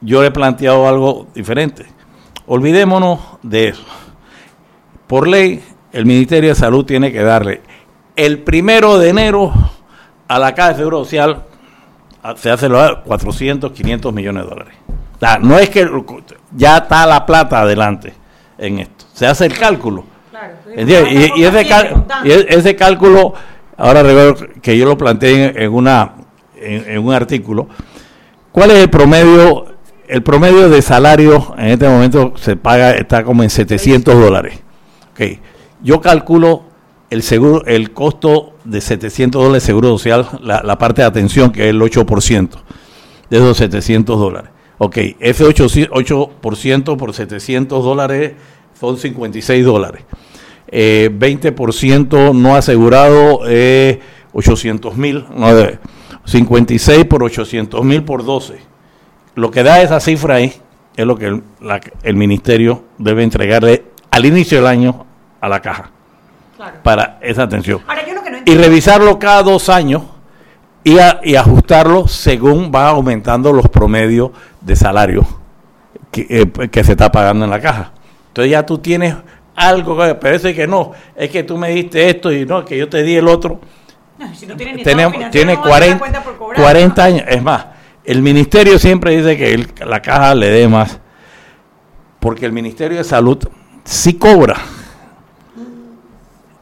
Yo 0.00 0.22
he 0.24 0.30
planteado 0.30 0.88
algo 0.88 1.28
diferente. 1.34 1.86
Olvidémonos 2.46 3.18
de 3.42 3.68
eso. 3.68 3.84
Por 5.06 5.26
ley, 5.26 5.62
el 5.92 6.06
Ministerio 6.06 6.50
de 6.50 6.54
Salud 6.54 6.84
tiene 6.84 7.12
que 7.12 7.22
darle 7.22 7.60
el 8.16 8.40
primero 8.40 8.98
de 8.98 9.10
enero 9.10 9.52
a 10.26 10.38
la 10.38 10.54
Caja 10.54 10.70
de 10.70 10.74
Seguro 10.76 11.04
Social, 11.04 11.44
se 12.36 12.50
hace 12.50 12.68
lo 12.68 13.02
400, 13.04 13.72
500 13.72 14.12
millones 14.12 14.42
de 14.44 14.48
dólares. 14.50 14.74
O 15.16 15.18
sea, 15.20 15.38
no 15.38 15.58
es 15.58 15.70
que 15.70 15.88
ya 16.52 16.78
está 16.78 17.06
la 17.06 17.24
plata 17.24 17.60
adelante 17.60 18.12
en 18.58 18.80
esto, 18.80 19.04
se 19.14 19.26
hace 19.26 19.46
el 19.46 19.56
cálculo. 19.58 20.04
¿Entiendes? 20.76 21.32
Y, 21.36 21.40
y 21.40 21.44
ese, 21.44 21.66
cal- 21.66 22.04
y 22.24 22.30
e- 22.30 22.46
ese 22.50 22.76
cálculo, 22.76 23.34
ahora 23.76 24.02
recuerdo 24.02 24.46
que 24.60 24.76
yo 24.76 24.84
lo 24.84 24.98
planteé 24.98 25.64
en, 25.64 25.72
una, 25.72 26.12
en, 26.56 26.90
en 26.90 26.98
un 27.04 27.12
artículo. 27.14 27.68
¿Cuál 28.52 28.72
es 28.72 28.78
el 28.78 28.90
promedio? 28.90 29.66
El 30.06 30.22
promedio 30.22 30.68
de 30.70 30.80
salario 30.82 31.54
en 31.58 31.66
este 31.66 31.86
momento 31.88 32.32
se 32.36 32.56
paga, 32.56 32.92
está 32.92 33.24
como 33.24 33.42
en 33.42 33.50
700 33.50 34.14
dólares. 34.14 34.58
Ok. 35.12 35.38
Yo 35.82 36.00
calculo 36.00 36.64
el 37.10 37.22
seguro, 37.22 37.64
el 37.66 37.92
costo 37.92 38.54
de 38.64 38.80
700 38.80 39.42
dólares 39.42 39.62
de 39.62 39.66
seguro 39.66 39.88
social, 39.90 40.26
la, 40.42 40.62
la 40.62 40.76
parte 40.78 41.02
de 41.02 41.08
atención, 41.08 41.50
que 41.52 41.64
es 41.64 41.70
el 41.70 41.80
8% 41.80 42.48
de 43.30 43.36
esos 43.36 43.56
700 43.56 44.18
dólares. 44.18 44.50
Ok, 44.78 44.96
ese 45.18 45.44
8, 45.44 45.66
8% 45.66 46.96
por 46.96 47.12
700 47.14 47.84
dólares 47.84 48.32
son 48.78 48.96
56 48.96 49.64
dólares. 49.64 50.02
Eh, 50.68 51.10
20% 51.18 52.34
no 52.34 52.54
asegurado 52.54 53.46
es 53.46 53.98
800 54.32 54.96
mil. 54.96 55.24
No, 55.34 55.54
de- 55.54 55.78
56 56.26 57.06
por 57.06 57.22
800 57.22 57.82
mil 57.84 58.02
por 58.04 58.24
12. 58.24 58.58
Lo 59.34 59.50
que 59.50 59.62
da 59.62 59.80
esa 59.82 59.98
cifra 59.98 60.34
ahí 60.36 60.52
es 60.96 61.06
lo 61.06 61.16
que 61.16 61.26
el, 61.26 61.42
la- 61.60 61.80
el 62.02 62.16
ministerio 62.16 62.84
debe 62.98 63.22
entregarle 63.24 63.84
al 64.10 64.26
inicio 64.26 64.58
del 64.58 64.66
año 64.66 65.06
a 65.40 65.48
la 65.48 65.60
caja 65.60 65.90
para 66.82 67.18
esa 67.20 67.44
atención 67.44 67.80
Ahora, 67.86 68.04
yo 68.06 68.14
lo 68.14 68.22
que 68.22 68.30
no 68.30 68.38
y 68.44 68.54
revisarlo 68.56 69.18
cada 69.18 69.42
dos 69.42 69.68
años 69.68 70.02
y, 70.84 70.98
a- 70.98 71.20
y 71.22 71.36
ajustarlo 71.36 72.08
según 72.08 72.72
va 72.74 72.88
aumentando 72.88 73.52
los 73.52 73.68
promedios 73.68 74.30
de 74.60 74.74
salario 74.74 75.26
que, 76.10 76.26
eh, 76.28 76.68
que 76.68 76.82
se 76.84 76.92
está 76.92 77.12
pagando 77.12 77.44
en 77.44 77.50
la 77.50 77.60
caja. 77.60 77.92
Entonces 78.28 78.50
ya 78.52 78.64
tú 78.64 78.78
tienes 78.78 79.14
algo 79.54 79.98
que 79.98 80.14
parece 80.14 80.54
que 80.54 80.66
no, 80.66 80.92
es 81.14 81.28
que 81.30 81.42
tú 81.42 81.58
me 81.58 81.68
diste 81.70 82.08
esto 82.08 82.32
y 82.32 82.46
no, 82.46 82.64
que 82.64 82.78
yo 82.78 82.88
te 82.88 83.02
di 83.02 83.16
el 83.16 83.28
otro. 83.28 83.60
No, 84.18 84.34
si 84.34 84.46
no 84.46 84.56
tiene 84.56 84.74
ni 84.74 84.82
Tenemos, 84.82 85.14
estado 85.14 85.30
tiene 85.30 85.56
financiero, 85.56 85.64
no 85.64 85.70
va 85.70 85.76
a 85.76 85.80
dar 85.80 85.98
40, 85.98 85.98
cuenta 85.98 86.22
por 86.22 86.36
cobrar, 86.38 86.62
40 86.62 87.02
¿no? 87.02 87.06
años, 87.14 87.24
es 87.28 87.42
más, 87.42 87.66
el 88.04 88.22
ministerio 88.22 88.78
siempre 88.78 89.16
dice 89.16 89.36
que 89.36 89.52
el- 89.52 89.72
la 89.86 90.00
caja 90.00 90.34
le 90.34 90.48
dé 90.48 90.66
más, 90.68 90.98
porque 92.20 92.46
el 92.46 92.52
Ministerio 92.52 92.96
de 92.98 93.04
Salud 93.04 93.38
sí 93.84 94.14
cobra. 94.14 94.56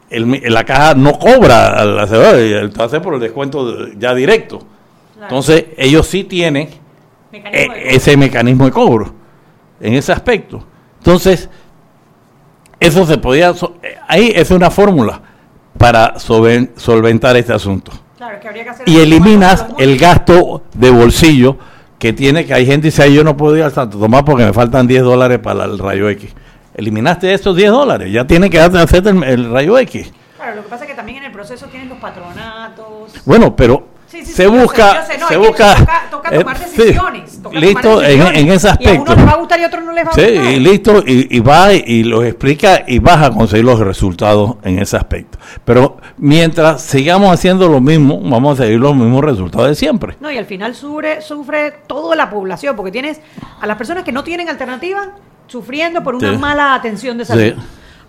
El 0.09 0.40
la 0.52 0.64
caja 0.64 0.94
no 0.94 1.18
cobra 1.18 1.68
al 1.80 2.09
y 2.38 2.52
el- 2.52 2.72
hace 2.78 3.00
por 3.00 3.14
el 3.14 3.20
descuento 3.20 3.72
de- 3.72 3.94
ya 3.98 4.14
directo. 4.14 4.61
Entonces, 5.20 5.64
ellos 5.76 6.07
sí 6.07 6.24
tienen 6.24 6.68
Mecanismo 7.32 7.72
cobro. 7.74 7.88
ese 7.88 8.16
mecanismo 8.16 8.64
de 8.66 8.70
cobro 8.70 9.14
en 9.80 9.94
ese 9.94 10.12
aspecto. 10.12 10.64
Entonces, 10.98 11.48
eso 12.78 13.07
se 13.07 13.18
podía, 13.18 13.54
so- 13.54 13.74
eh, 13.82 13.96
ahí 14.07 14.32
es 14.34 14.50
una 14.50 14.70
fórmula 14.70 15.20
para 15.78 16.14
solven- 16.18 16.70
solventar 16.76 17.36
este 17.36 17.52
asunto 17.52 17.92
Claro, 18.16 18.38
que 18.40 18.48
habría 18.48 18.64
que 18.64 18.70
hacer 18.70 18.88
y 18.88 18.96
eliminas 18.98 19.66
el 19.78 19.98
gasto 19.98 20.62
de 20.74 20.90
bolsillo 20.90 21.59
que 21.98 22.12
tiene 22.12 22.44
que 22.44 22.52
hay 22.54 22.66
gente 22.66 22.82
que 22.82 22.88
dice, 22.88 23.02
"Ay, 23.02 23.14
yo 23.14 23.24
no 23.24 23.36
puedo 23.36 23.57
ir 23.57 23.62
al 23.62 23.72
Santo 23.72 23.98
Tomás 23.98 24.22
porque 24.22 24.44
me 24.44 24.52
faltan 24.52 24.86
10 24.86 25.02
dólares 25.02 25.38
para 25.38 25.64
el 25.64 25.78
rayo 25.78 26.09
X. 26.11 26.30
Eliminaste 26.77 27.33
esos 27.33 27.57
10 27.57 27.70
dólares, 27.70 28.12
ya 28.12 28.27
tiene 28.27 28.49
que 28.51 28.61
hacerte 28.61 29.11
el, 29.11 29.22
el 29.24 29.51
rayo 29.51 29.79
X. 29.79 30.12
Claro, 30.37 30.57
lo 30.57 30.62
que 30.62 30.68
pasa 30.68 30.85
es 30.85 30.91
que 30.91 30.97
también 30.97 31.18
en 31.18 31.24
el 31.24 31.33
proceso 31.33 31.66
tienen 31.66 31.89
los 31.89 31.99
patronatos. 31.99 33.12
Bueno, 33.24 33.57
pero 33.57 33.89
Sí, 34.07 34.24
sí, 34.24 34.33
se 34.33 34.45
sí, 34.45 34.49
busca, 34.49 35.01
yo 35.01 35.12
sé, 35.12 35.18
no, 35.18 35.27
se 35.29 35.37
busca, 35.37 35.74
toca, 35.74 36.03
toca 36.12 36.29
eh, 36.35 36.39
tomar 36.39 36.59
sí, 36.59 36.64
decisiones. 36.77 37.43
toca 37.43 37.59
listo 37.59 37.81
tomar 37.81 38.05
en, 38.05 38.18
decisiones. 38.18 38.41
en 38.41 38.49
ese 38.53 38.66
Y 38.66 38.70
a 38.70 38.72
aspecto. 38.72 39.03
uno 39.03 39.14
les 39.16 39.27
va 39.27 39.31
a 39.33 39.37
gustar 39.37 39.61
y 39.61 39.62
a 39.64 39.66
otros 39.66 39.85
no 39.85 39.93
les 39.93 40.07
va 40.07 40.11
a 40.11 40.14
Sí, 40.14 40.20
gustar. 40.20 40.45
y 40.53 40.61
listo, 40.61 41.05
y, 41.05 41.37
y 41.37 41.41
va 41.41 41.72
y, 41.74 41.83
y 41.87 42.03
los 42.05 42.24
explica 42.24 42.85
y 42.87 42.99
vas 43.01 43.20
a 43.22 43.31
conseguir 43.33 43.64
los 43.64 43.81
resultados 43.81 44.57
en 44.62 44.79
ese 44.79 44.97
aspecto. 44.97 45.39
Pero 45.64 45.97
mientras 46.18 46.83
sigamos 46.83 47.33
haciendo 47.33 47.68
lo 47.68 47.81
mismo, 47.81 48.20
vamos 48.22 48.61
a 48.61 48.62
seguir 48.64 48.79
los 48.79 48.95
mismos 48.95 49.24
resultados 49.24 49.68
de 49.70 49.74
siempre. 49.74 50.16
No, 50.20 50.31
y 50.31 50.39
al 50.39 50.47
final 50.47 50.77
sufre, 50.77 51.20
sufre 51.20 51.72
toda 51.89 52.14
la 52.14 52.31
población, 52.31 52.77
porque 52.77 52.93
tienes 52.93 53.20
a 53.61 53.66
las 53.66 53.77
personas 53.77 54.05
que 54.05 54.12
no 54.12 54.22
tienen 54.22 54.49
alternativa 54.49 55.14
sufriendo 55.47 56.03
por 56.03 56.14
una 56.14 56.32
Sí. 56.32 56.38
mala 56.38 56.74
atención 56.74 57.18
de 57.18 57.24
salud. 57.24 57.42
Sí. 57.42 57.55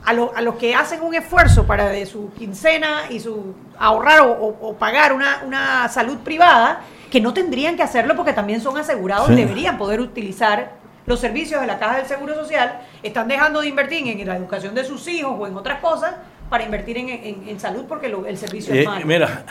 A, 0.05 0.13
lo- 0.13 0.31
a 0.35 0.41
los 0.41 0.55
que 0.55 0.73
hacen 0.73 1.01
un 1.01 1.13
esfuerzo 1.15 1.65
para 1.65 1.89
de 1.89 2.05
su 2.05 2.31
quincena 2.33 3.01
y 3.09 3.19
su 3.19 3.53
ahorrar 3.77 4.21
o, 4.21 4.31
o- 4.31 4.69
o 4.69 4.73
pagar 4.75 5.11
una, 5.13 5.43
una 5.45 5.87
salud 5.89 6.17
privada, 6.19 6.81
que 7.11 7.19
no 7.21 7.33
tendrían 7.33 7.75
que 7.75 7.83
hacerlo 7.83 8.15
porque 8.15 8.33
también 8.33 8.61
son 8.61 8.77
asegurados 8.77 9.27
Sí. 9.27 9.35
deberían 9.35 9.77
poder 9.77 9.99
utilizar 9.99 10.73
los 11.05 11.19
servicios 11.19 11.59
de 11.61 11.67
la 11.67 11.77
Caja 11.79 11.97
del 11.97 12.05
Seguro 12.05 12.35
Social, 12.35 12.79
están 13.03 13.27
dejando 13.27 13.61
de 13.61 13.67
invertir 13.67 14.05
en 14.07 14.27
la 14.27 14.35
educación 14.35 14.75
de 14.75 14.83
sus 14.85 15.07
hijos 15.07 15.33
o 15.37 15.47
en 15.47 15.55
otras 15.55 15.79
cosas 15.79 16.15
para 16.49 16.63
invertir 16.65 16.97
en, 16.97 17.09
en- 17.09 17.43
en 17.47 17.59
salud 17.59 17.83
porque 17.87 18.07
lo- 18.09 18.25
el 18.25 18.37
servicio 18.37 18.73
Eh, 18.73 18.81
es 18.81 18.85
malo. 18.85 19.05
mira, 19.05 19.43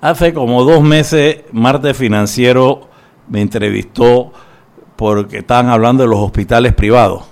hace 0.00 0.32
como 0.34 0.64
dos 0.64 0.82
meses, 0.82 1.42
Marte 1.52 1.94
Financiero 1.94 2.88
me 3.28 3.40
entrevistó 3.40 4.32
porque 5.02 5.38
estaban 5.38 5.68
hablando 5.68 6.04
de 6.04 6.08
los 6.08 6.20
hospitales 6.20 6.74
privados. 6.74 7.24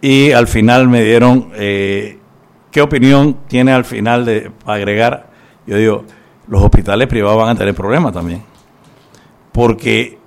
Y 0.00 0.30
al 0.30 0.46
final 0.46 0.86
me 0.86 1.02
dieron, 1.02 1.50
eh, 1.56 2.20
¿qué 2.70 2.80
opinión 2.80 3.36
tiene 3.48 3.72
al 3.72 3.84
final 3.84 4.24
de 4.24 4.52
agregar? 4.64 5.28
Yo 5.66 5.76
digo, 5.76 6.04
los 6.46 6.62
hospitales 6.62 7.08
privados 7.08 7.36
van 7.36 7.48
a 7.48 7.58
tener 7.58 7.74
problemas 7.74 8.12
también. 8.12 8.44
Porque 9.50 10.20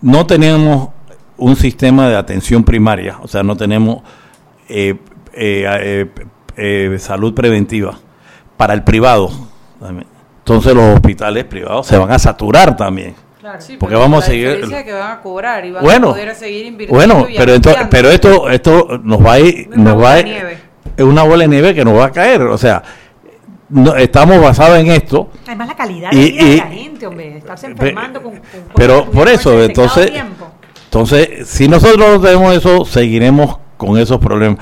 no 0.00 0.24
tenemos 0.24 0.88
un 1.36 1.54
sistema 1.54 2.08
de 2.08 2.16
atención 2.16 2.64
primaria, 2.64 3.18
o 3.20 3.28
sea, 3.28 3.42
no 3.42 3.54
tenemos 3.54 4.02
eh, 4.70 4.96
eh, 5.34 6.96
salud 6.98 7.34
preventiva 7.34 7.98
para 8.56 8.72
el 8.72 8.84
privado. 8.84 9.30
Entonces 10.38 10.74
los 10.74 10.94
hospitales 10.94 11.44
privados 11.44 11.86
se 11.86 11.98
van 11.98 12.10
a 12.10 12.18
saturar 12.18 12.74
también. 12.74 13.14
Sí, 13.58 13.76
Porque 13.78 13.94
vamos 13.96 14.20
la 14.20 14.24
a 14.26 14.28
seguir- 14.28 14.48
diferencia 14.48 14.78
es 14.80 14.84
que 14.84 14.92
van 14.92 15.12
a 15.12 15.20
cobrar 15.20 15.64
y 15.64 15.70
van 15.70 15.84
Bueno, 15.84 16.08
a 16.08 16.12
poder 16.12 16.34
seguir 16.34 16.66
invirtiendo. 16.66 16.94
bueno, 17.16 17.26
pero 17.36 17.54
entonces, 17.54 17.82
ampliando. 17.82 17.90
pero 17.90 18.10
esto, 18.10 18.50
esto 18.50 19.00
nos 19.02 19.24
va 19.24 19.32
a 19.34 19.40
ir, 19.40 19.68
Una 19.68 19.76
nos 19.84 19.94
bola 19.94 20.04
va 20.06 20.12
a 20.12 20.14
de 20.16 20.20
ir- 20.20 20.24
nieve. 20.24 20.58
es 20.96 21.04
una 21.04 21.22
bola 21.22 21.42
de 21.42 21.48
nieve 21.48 21.74
que 21.74 21.84
nos 21.84 21.96
va 21.98 22.06
a 22.06 22.10
caer, 22.12 22.42
o 22.42 22.58
sea, 22.58 22.82
no, 23.68 23.94
estamos 23.96 24.40
basados 24.40 24.78
en 24.78 24.88
esto, 24.88 25.30
Además 25.46 25.68
la 25.68 25.74
calidad 25.76 26.10
de 26.10 26.16
Y- 26.16 26.32
vida 26.32 26.44
de 26.44 26.56
la 26.56 26.66
gente, 26.66 27.06
hombre, 27.06 27.36
estarse 27.38 27.66
enfermando 27.66 28.22
con, 28.22 28.32
con 28.32 28.40
pero 28.74 29.04
por 29.10 29.28
eso, 29.28 29.62
entonces, 29.62 30.10
tiempo. 30.12 30.46
entonces, 30.84 31.48
si 31.48 31.66
nosotros 31.68 31.98
no 31.98 32.20
tenemos 32.20 32.54
eso, 32.56 32.84
seguiremos 32.84 33.58
con 33.76 33.98
esos 33.98 34.18
problemas 34.18 34.58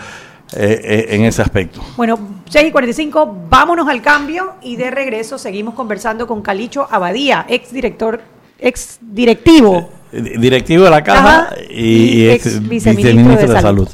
eh, 0.55 0.81
eh, 0.85 1.07
en 1.17 1.25
ese 1.25 1.41
aspecto. 1.41 1.81
Bueno, 1.97 2.19
6 2.51 2.67
y 2.69 2.73
45, 2.73 3.39
vámonos 3.49 3.89
al 3.89 4.03
cambio 4.03 4.55
y 4.61 4.77
de 4.77 4.91
regreso 4.91 5.39
seguimos 5.39 5.73
conversando 5.75 6.27
con 6.27 6.43
Calicho 6.43 6.87
Abadía, 6.91 7.47
ex 7.49 7.73
director, 7.73 8.21
ex 8.63 8.99
directivo. 9.01 9.91
Di- 10.13 10.37
Directivo 10.39 10.85
de 10.85 10.91
la 10.91 11.03
caja 11.03 11.39
Ajá, 11.49 11.55
y, 11.71 12.21
y 12.21 12.29
ex 12.31 12.47
ex 12.47 12.69
viceministro 12.69 12.95
viceministro 12.97 13.49
de, 13.49 13.55
de 13.55 13.61
salud. 13.63 13.89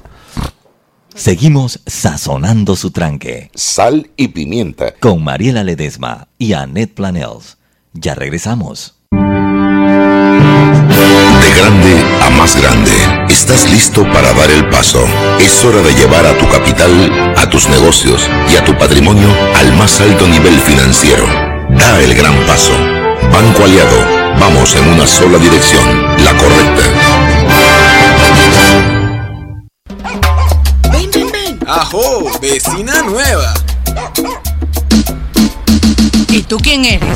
Seguimos 1.15 1.81
sazonando 1.87 2.77
su 2.77 2.91
tranque 2.91 3.51
Sal 3.55 4.11
y 4.17 4.29
pimienta. 4.29 4.95
con 5.01 5.23
Mariela 5.25 5.65
Ledesma 5.65 6.29
y 6.39 6.53
Annette 6.55 6.95
Planels. 6.95 7.57
Ya 7.93 8.15
regresamos. 8.15 8.95
De 9.11 9.19
grande 11.61 12.05
a 12.23 12.31
más 12.31 12.57
grande, 12.61 12.91
estás 13.29 13.71
listo 13.71 14.03
para 14.13 14.33
dar 14.33 14.51
el 14.51 14.69
paso. 14.69 15.05
Es 15.41 15.65
hora 15.65 15.81
de 15.83 15.93
llevar 15.95 16.27
a 16.27 16.37
tu 16.37 16.49
capital, 16.49 17.35
a 17.37 17.49
tus 17.51 17.69
negocios 17.69 18.29
y 18.53 18.57
a 18.57 18.65
tu 18.65 18.77
patrimonio 18.77 19.29
al 19.57 19.73
más 19.77 20.01
alto 20.01 20.27
nivel 20.27 20.55
financiero. 20.61 21.25
Da 21.71 22.01
el 22.03 22.15
gran 22.15 22.35
paso. 22.47 22.73
Banco 23.33 23.65
Aliado, 23.65 24.18
vamos 24.41 24.75
en 24.77 24.89
una 24.89 25.07
sola 25.07 25.39
dirección, 25.39 26.03
la 26.25 26.37
correcta. 26.37 26.83
Ven, 30.93 31.11
ven, 31.11 31.33
ven. 31.33 31.59
Ajo, 31.67 32.31
vecina 32.41 33.03
nueva. 33.03 33.55
¿Y 36.29 36.43
tú 36.43 36.59
quién 36.59 36.85
eres? 36.85 37.09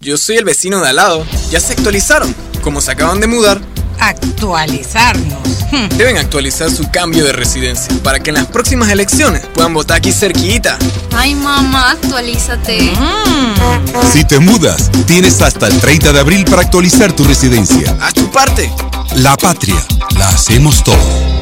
Yo 0.00 0.16
soy 0.16 0.36
el 0.36 0.44
vecino 0.44 0.80
de 0.80 0.88
al 0.88 0.96
lado. 0.96 1.26
Ya 1.50 1.60
se 1.60 1.72
actualizaron. 1.72 2.34
Como 2.62 2.80
se 2.80 2.92
acaban 2.92 3.20
de 3.20 3.26
mudar, 3.26 3.60
Actualizarnos. 4.00 5.64
Hmm. 5.70 5.88
Deben 5.96 6.18
actualizar 6.18 6.70
su 6.70 6.90
cambio 6.90 7.24
de 7.24 7.32
residencia 7.32 7.94
para 8.02 8.20
que 8.20 8.30
en 8.30 8.36
las 8.36 8.46
próximas 8.46 8.90
elecciones 8.90 9.42
puedan 9.54 9.74
votar 9.74 9.98
aquí 9.98 10.12
cerquita. 10.12 10.78
Ay, 11.16 11.34
mamá, 11.34 11.92
actualízate. 11.92 12.92
Mm. 12.92 14.12
Si 14.12 14.24
te 14.24 14.38
mudas, 14.38 14.90
tienes 15.06 15.40
hasta 15.42 15.68
el 15.68 15.78
30 15.80 16.12
de 16.12 16.20
abril 16.20 16.44
para 16.44 16.62
actualizar 16.62 17.12
tu 17.12 17.24
residencia. 17.24 17.96
Haz 18.00 18.14
tu 18.14 18.30
parte. 18.30 18.70
La 19.16 19.36
patria, 19.36 19.76
la 20.16 20.28
hacemos 20.28 20.82
todos. 20.82 21.34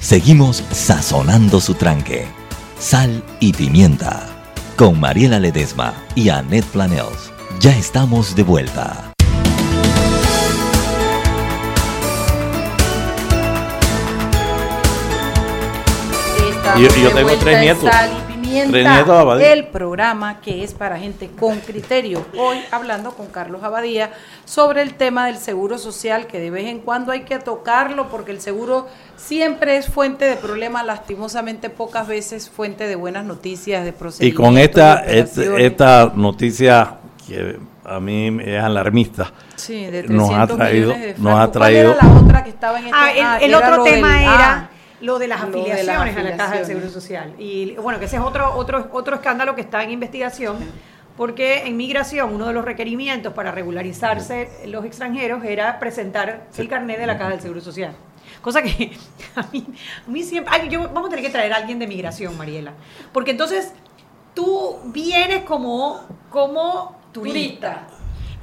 Seguimos 0.00 0.62
sazonando 0.72 1.60
su 1.60 1.74
tranque. 1.74 2.26
Sal 2.78 3.22
y 3.40 3.52
pimienta. 3.52 4.26
Con 4.76 4.98
Mariela 5.00 5.40
Ledesma 5.40 5.94
y 6.14 6.28
Annette 6.28 6.66
Planels. 6.66 7.32
Ya 7.60 7.76
estamos 7.76 8.36
de 8.36 8.44
vuelta. 8.44 9.07
Estamos 16.68 16.80
Y 16.80 16.82
yo- 16.94 17.00
y 17.00 17.02
yo 17.02 17.08
de 17.10 17.14
tengo 17.14 17.30
tres 17.40 17.60
nietos. 17.60 17.90
Sal 17.90 18.10
y 18.10 18.32
Pimienta, 18.32 18.70
Tres 18.72 18.88
nietos, 18.90 19.10
Abadía. 19.10 19.52
el 19.52 19.66
programa 19.66 20.40
que 20.40 20.64
es 20.64 20.74
para 20.74 20.98
gente 20.98 21.28
con 21.38 21.58
criterio. 21.60 22.24
Hoy 22.38 22.58
hablando 22.70 23.12
con 23.12 23.26
Carlos 23.26 23.62
Abadía 23.62 24.10
sobre 24.44 24.82
el 24.82 24.94
tema 24.94 25.26
del 25.26 25.36
seguro 25.38 25.78
social, 25.78 26.26
que 26.26 26.38
de 26.40 26.50
vez 26.50 26.66
en 26.66 26.80
cuando 26.80 27.12
hay 27.12 27.20
que 27.22 27.38
tocarlo 27.38 28.08
porque 28.08 28.32
el 28.32 28.40
seguro 28.40 28.86
siempre 29.16 29.76
es 29.76 29.88
fuente 29.88 30.24
de 30.24 30.36
problemas, 30.36 30.84
lastimosamente 30.86 31.70
pocas 31.70 32.06
veces 32.06 32.48
fuente 32.50 32.86
de 32.86 32.96
buenas 32.96 33.24
noticias, 33.24 33.82
de 33.84 33.90
Y 33.90 33.92
procedimientos. 33.92 34.44
con 34.44 34.58
esta, 34.58 35.04
esta 35.04 36.12
noticia 36.14 36.94
que 37.26 37.58
a 37.84 38.00
mí 38.00 38.30
me 38.30 38.56
es 38.56 38.62
alarmista, 38.62 39.32
Sí, 39.56 39.86
de 39.86 40.02
nos 40.04 40.30
ha 40.30 40.46
300 40.46 40.56
traído, 40.58 40.88
millones 40.94 41.16
de 41.16 41.22
nos 41.22 41.32
ha 41.32 41.36
francos. 41.36 41.52
¿Cuál 41.52 41.52
traído 41.52 41.92
era 41.94 42.02
la 42.04 42.20
otra 42.20 42.44
que 42.44 42.50
estaba 42.50 42.78
en 42.78 42.84
este? 42.86 42.96
Ah, 42.98 43.10
el, 43.12 43.24
Ah, 43.24 43.38
el 43.40 43.54
otro 43.54 43.82
tema 43.82 44.08
del- 44.14 44.22
era 44.22 44.52
ah, 44.54 44.70
lo 45.00 45.18
de 45.18 45.28
las 45.28 45.40
lo 45.40 45.46
de 45.48 45.58
las 45.58 45.70
afiliaciones 45.78 46.16
a 46.16 46.22
la 46.22 46.36
Caja 46.36 46.56
del. 46.56 46.66
Seguro 46.66 46.88
Social. 46.88 47.34
Y 47.38 47.76
bueno, 47.76 47.98
que 47.98 48.06
ese 48.06 48.16
es 48.16 48.22
otro, 48.22 48.54
otro, 48.54 48.88
otro 48.92 49.16
escándalo 49.16 49.54
que 49.54 49.60
está 49.60 49.82
en 49.82 49.90
investigación, 49.90 50.56
porque 51.16 51.66
en 51.66 51.76
migración 51.76 52.34
uno 52.34 52.46
de 52.46 52.52
los 52.52 52.64
requerimientos 52.64 53.32
para 53.32 53.50
regularizarse 53.50 54.48
los 54.66 54.84
extranjeros 54.84 55.44
era 55.44 55.78
presentar 55.78 56.46
el 56.56 56.68
carnet 56.68 56.98
de 56.98 57.06
la 57.06 57.18
Caja 57.18 57.30
del 57.30 57.40
Seguro 57.40 57.60
Social. 57.60 57.94
Cosa 58.40 58.62
que 58.62 58.92
a 59.36 59.42
mí, 59.52 59.66
a 60.06 60.10
mí 60.10 60.22
siempre... 60.22 60.54
ay, 60.54 60.68
yo, 60.68 60.82
vamos 60.82 61.06
a 61.06 61.10
tener 61.10 61.24
que 61.24 61.30
traer 61.30 61.52
a 61.52 61.56
alguien 61.56 61.78
de 61.78 61.86
migración, 61.86 62.36
Mariela. 62.36 62.72
Porque 63.12 63.32
entonces 63.32 63.72
tú 64.34 64.78
vienes 64.86 65.42
como, 65.44 66.00
como 66.30 66.96
turista. 67.12 67.86
Pero 67.88 67.97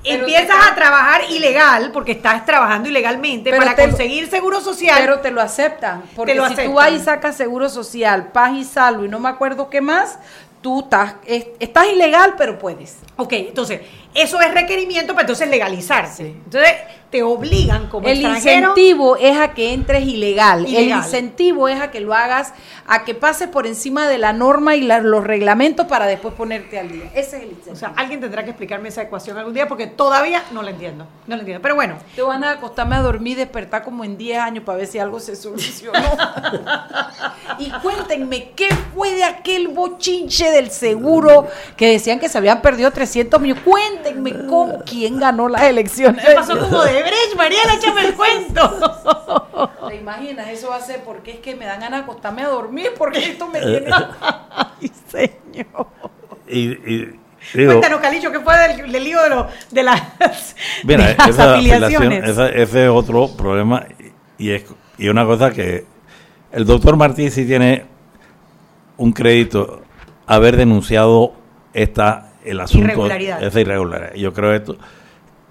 Empiezas 0.05 0.47
te- 0.65 0.71
a 0.71 0.75
trabajar 0.75 1.21
ilegal, 1.29 1.91
porque 1.91 2.13
estás 2.13 2.45
trabajando 2.45 2.89
ilegalmente, 2.89 3.49
Pero 3.49 3.63
para 3.63 3.75
te 3.75 3.87
conseguir 3.87 4.29
seguro 4.29 4.61
social. 4.61 4.97
Pero 5.01 5.19
te 5.19 5.31
lo 5.31 5.41
aceptan. 5.41 6.03
Porque 6.15 6.35
lo 6.35 6.47
si 6.47 6.55
tú 6.55 6.79
aceptan. 6.79 6.95
y 6.95 6.99
sacas 6.99 7.35
seguro 7.35 7.69
social, 7.69 8.27
paz 8.31 8.51
y 8.53 8.63
salvo 8.63 9.05
y 9.05 9.09
no 9.09 9.19
me 9.19 9.29
acuerdo 9.29 9.69
qué 9.69 9.81
más, 9.81 10.19
tú 10.61 10.81
estás, 10.81 11.15
es- 11.25 11.47
estás 11.59 11.87
ilegal, 11.87 12.35
pero 12.37 12.57
puedes. 12.59 12.97
Ok, 13.17 13.33
entonces, 13.33 13.81
eso 14.15 14.39
es 14.41 14.53
requerimiento 14.53 15.13
para 15.13 15.21
entonces 15.23 15.47
legalizarse. 15.49 16.27
Entonces, 16.27 16.71
te 17.11 17.21
obligan 17.23 17.87
como 17.87 18.07
El 18.07 18.17
extranjero. 18.17 18.69
incentivo 18.71 19.15
es 19.15 19.37
a 19.37 19.53
que 19.53 19.71
entres 19.73 20.03
ilegal. 20.05 20.65
El 20.65 20.71
Ilegal. 20.71 20.99
incentivo 20.99 21.69
es 21.69 21.79
a 21.79 21.89
que 21.91 22.01
lo 22.01 22.13
hagas, 22.13 22.53
a 22.87 23.05
que 23.05 23.13
pases 23.13 23.47
por 23.47 23.67
encima 23.67 24.07
de 24.07 24.17
la 24.17 24.33
norma 24.33 24.75
y 24.75 24.81
la- 24.81 24.99
los 24.99 25.23
reglamentos 25.23 25.85
para 25.85 26.07
después 26.07 26.33
ponerte 26.33 26.77
al 26.79 26.91
día. 26.91 27.05
Ese 27.13 27.37
es 27.37 27.43
el 27.43 27.49
incentivo. 27.49 27.73
O 27.73 27.75
sea, 27.77 27.93
alguien 27.95 28.19
tendrá 28.19 28.43
que 28.43 28.49
explicarme 28.49 28.89
esa 28.89 29.03
ecuación 29.03 29.37
algún 29.37 29.53
día 29.53 29.67
porque 29.67 29.87
todavía 29.87 30.43
no 30.51 30.61
la 30.63 30.71
entiendo. 30.71 31.07
No 31.27 31.35
la 31.35 31.41
entiendo. 31.41 31.61
Pero 31.61 31.75
bueno, 31.75 31.95
te 32.15 32.21
van 32.21 32.43
a 32.43 32.51
acostarme 32.51 32.95
a 32.95 33.01
dormir 33.01 33.37
despertar 33.37 33.83
como 33.83 34.03
en 34.03 34.17
10 34.17 34.39
años 34.39 34.63
para 34.65 34.79
ver 34.79 34.87
si 34.87 34.97
algo 34.99 35.19
se 35.19 35.35
solucionó. 35.37 35.93
y 37.59 37.69
cuéntenme, 37.81 38.51
¿qué 38.55 38.67
fue 38.93 39.13
de 39.13 39.23
aquel 39.23 39.69
bochinche 39.69 40.51
del 40.51 40.69
seguro 40.71 41.47
que 41.77 41.87
decían 41.91 42.19
que 42.19 42.27
se 42.29 42.37
habían 42.37 42.61
perdido 42.61 42.91
300 42.91 43.39
millones? 43.39 43.63
Cuéntenme 43.63 44.04
cómo, 44.49 44.79
quién 44.85 45.19
ganó 45.19 45.47
las 45.49 45.63
elecciones. 45.63 46.23
¿qué 46.25 46.33
pasó 46.33 46.57
como 46.59 46.83
de 46.83 47.01
Brecht? 47.01 47.35
Mariela, 47.37 47.73
échame 47.75 48.05
el 48.07 48.13
cuento. 48.15 49.71
¿Te 49.87 49.95
imaginas? 49.95 50.47
Eso 50.49 50.69
va 50.69 50.77
a 50.77 50.81
ser 50.81 51.03
porque 51.03 51.31
es 51.31 51.39
que 51.39 51.55
me 51.55 51.65
dan 51.65 51.79
ganas 51.79 51.99
de 52.01 52.03
acostarme 52.03 52.43
a 52.43 52.47
dormir 52.49 52.91
porque 52.97 53.19
esto 53.19 53.47
me 53.47 53.59
Eh, 53.59 53.61
tiene... 53.81 53.87
Ay, 54.49 54.91
señor. 55.07 55.87
y, 56.47 56.59
y 56.59 57.19
digo, 57.53 57.71
Cuéntanos, 57.71 57.99
Calicho, 58.01 58.31
¿qué 58.31 58.39
fue 58.39 58.57
del, 58.57 58.91
del 58.91 59.03
lío 59.03 59.21
de, 59.23 59.29
lo- 59.29 59.47
de 59.71 59.83
las, 59.83 60.01
Mira, 60.83 61.07
de 61.07 61.15
las 61.15 61.29
esa 61.29 61.53
afiliaciones? 61.55 62.29
esa- 62.29 62.49
ese 62.49 62.83
es 62.85 62.89
otro 62.89 63.29
problema 63.35 63.85
y 64.37 64.51
es 64.51 64.63
y 64.97 65.07
una 65.09 65.25
cosa 65.25 65.51
que 65.51 65.85
el 66.51 66.65
doctor 66.65 66.95
Martí 66.97 67.29
sí 67.29 67.45
tiene 67.45 67.85
un 68.97 69.11
crédito 69.11 69.81
haber 70.25 70.55
denunciado 70.57 71.33
esta 71.73 72.24
el 72.45 72.59
asunto 72.61 72.85
Irregularidad. 72.85 73.43
esa 73.43 73.59
irregularidad. 73.61 74.13
Yo 74.15 74.33
creo 74.33 74.53
esto 74.53 74.77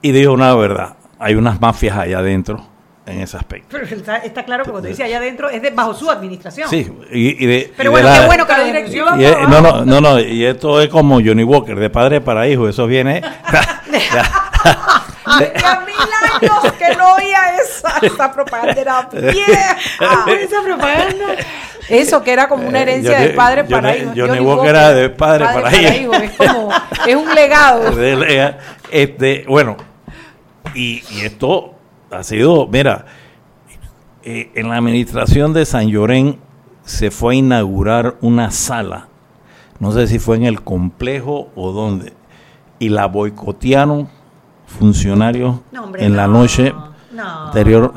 y 0.03 0.13
digo 0.13 0.33
una 0.33 0.55
verdad, 0.55 0.95
hay 1.19 1.35
unas 1.35 1.61
mafias 1.61 1.97
allá 1.99 2.19
adentro 2.19 2.67
en 3.07 3.21
ese 3.21 3.37
aspecto. 3.37 3.69
Pero 3.71 3.85
está, 3.85 4.17
está 4.19 4.45
claro 4.45 4.65
que 4.65 4.71
cuando 4.71 4.89
dice 4.89 5.05
allá 5.05 5.19
adentro 5.19 5.51
es 5.51 5.61
de, 5.61 5.71
bajo 5.71 5.93
su 5.95 6.11
administración. 6.11 6.69
Sí, 6.71 6.91
y, 7.13 7.45
y 7.45 7.47
de, 7.47 7.73
Pero 7.77 7.91
y 7.91 7.95
de 7.95 8.01
bueno, 8.03 8.09
la- 8.09 8.21
qué 8.21 8.27
bueno 8.27 8.47
que 8.47 8.53
La 8.53 9.19
y 9.21 9.25
es- 9.25 9.49
no, 9.49 9.61
no, 9.61 9.85
no, 9.85 10.01
no, 10.01 10.21
y 10.21 10.45
esto 10.45 10.81
es 10.81 10.89
como 10.89 11.17
Johnny 11.17 11.45
Walker, 11.45 11.79
de 11.79 11.91
padre 11.91 12.21
para 12.23 12.49
hijo, 12.49 12.69
eso 12.69 12.87
viene 12.87 13.21
Hacía 15.37 15.81
mil 15.87 16.49
años 16.51 16.73
que 16.79 16.95
no 16.97 17.15
oía 17.15 17.57
esa, 17.63 17.99
esa 18.03 18.33
propaganda 18.33 18.81
era 18.81 19.09
vieja. 19.13 19.77
Esa 20.41 20.63
propaganda. 20.63 21.27
Eso 21.89 22.23
que 22.23 22.33
era 22.33 22.49
como 22.49 22.67
una 22.67 22.79
Eh, 22.81 22.83
herencia 22.83 23.19
de 23.19 23.29
padre 23.31 23.65
para 23.65 23.93
Johnny- 23.93 24.03
hijo. 24.03 24.13
Johnny 24.17 24.41
Walker 24.41 24.71
era 24.71 24.93
de 24.95 25.11
padre 25.11 25.45
para 25.47 25.77
hijo. 25.77 26.13
Es 26.15 26.31
como, 26.33 26.71
es 27.07 27.15
un 27.17 27.35
legado. 27.35 27.91
De- 27.97 28.55
este, 28.91 29.45
bueno, 29.49 29.77
y, 30.75 31.03
y 31.11 31.21
esto 31.25 31.75
ha 32.11 32.23
sido, 32.23 32.67
mira, 32.69 33.05
eh, 34.23 34.51
en 34.55 34.69
la 34.71 34.77
administración 34.77 35.53
de 35.53 35.67
San 35.67 35.89
Llorén 35.89 36.39
se 36.85 37.11
fue 37.11 37.35
a 37.35 37.37
inaugurar 37.39 38.17
una 38.21 38.51
sala, 38.51 39.09
no 39.79 39.93
sé 39.93 40.07
si 40.07 40.19
fue 40.19 40.37
en 40.37 40.45
el 40.45 40.63
complejo 40.63 41.51
o 41.55 41.73
dónde, 41.73 42.13
y 42.79 42.89
la 42.89 43.07
boicotearon 43.07 44.09
funcionarios 44.75 45.57
No, 45.73 45.85
hombre, 45.85 46.05
en 46.05 46.17
la 46.17 46.27
no, 46.27 46.41
noche 46.41 46.73
no. 47.13 47.47
anterior. 47.47 47.93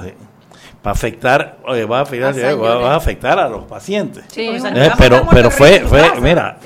para 0.82 0.94
afectar, 0.94 1.58
oye, 1.66 1.86
va 1.86 2.00
a 2.00 2.02
afectar, 2.04 2.34
A 2.46 2.56
va, 2.56 2.94
a 2.94 2.96
afectar 2.96 3.40
a 3.40 3.50
los 3.50 3.64
pacientes. 3.66 4.24
Sí, 4.30 4.48
Eh, 4.48 4.92
pero 4.98 5.28
pero 5.30 5.52
fue, 5.52 5.82
fue 5.82 6.02
casa. 6.02 6.22
mira, 6.22 6.58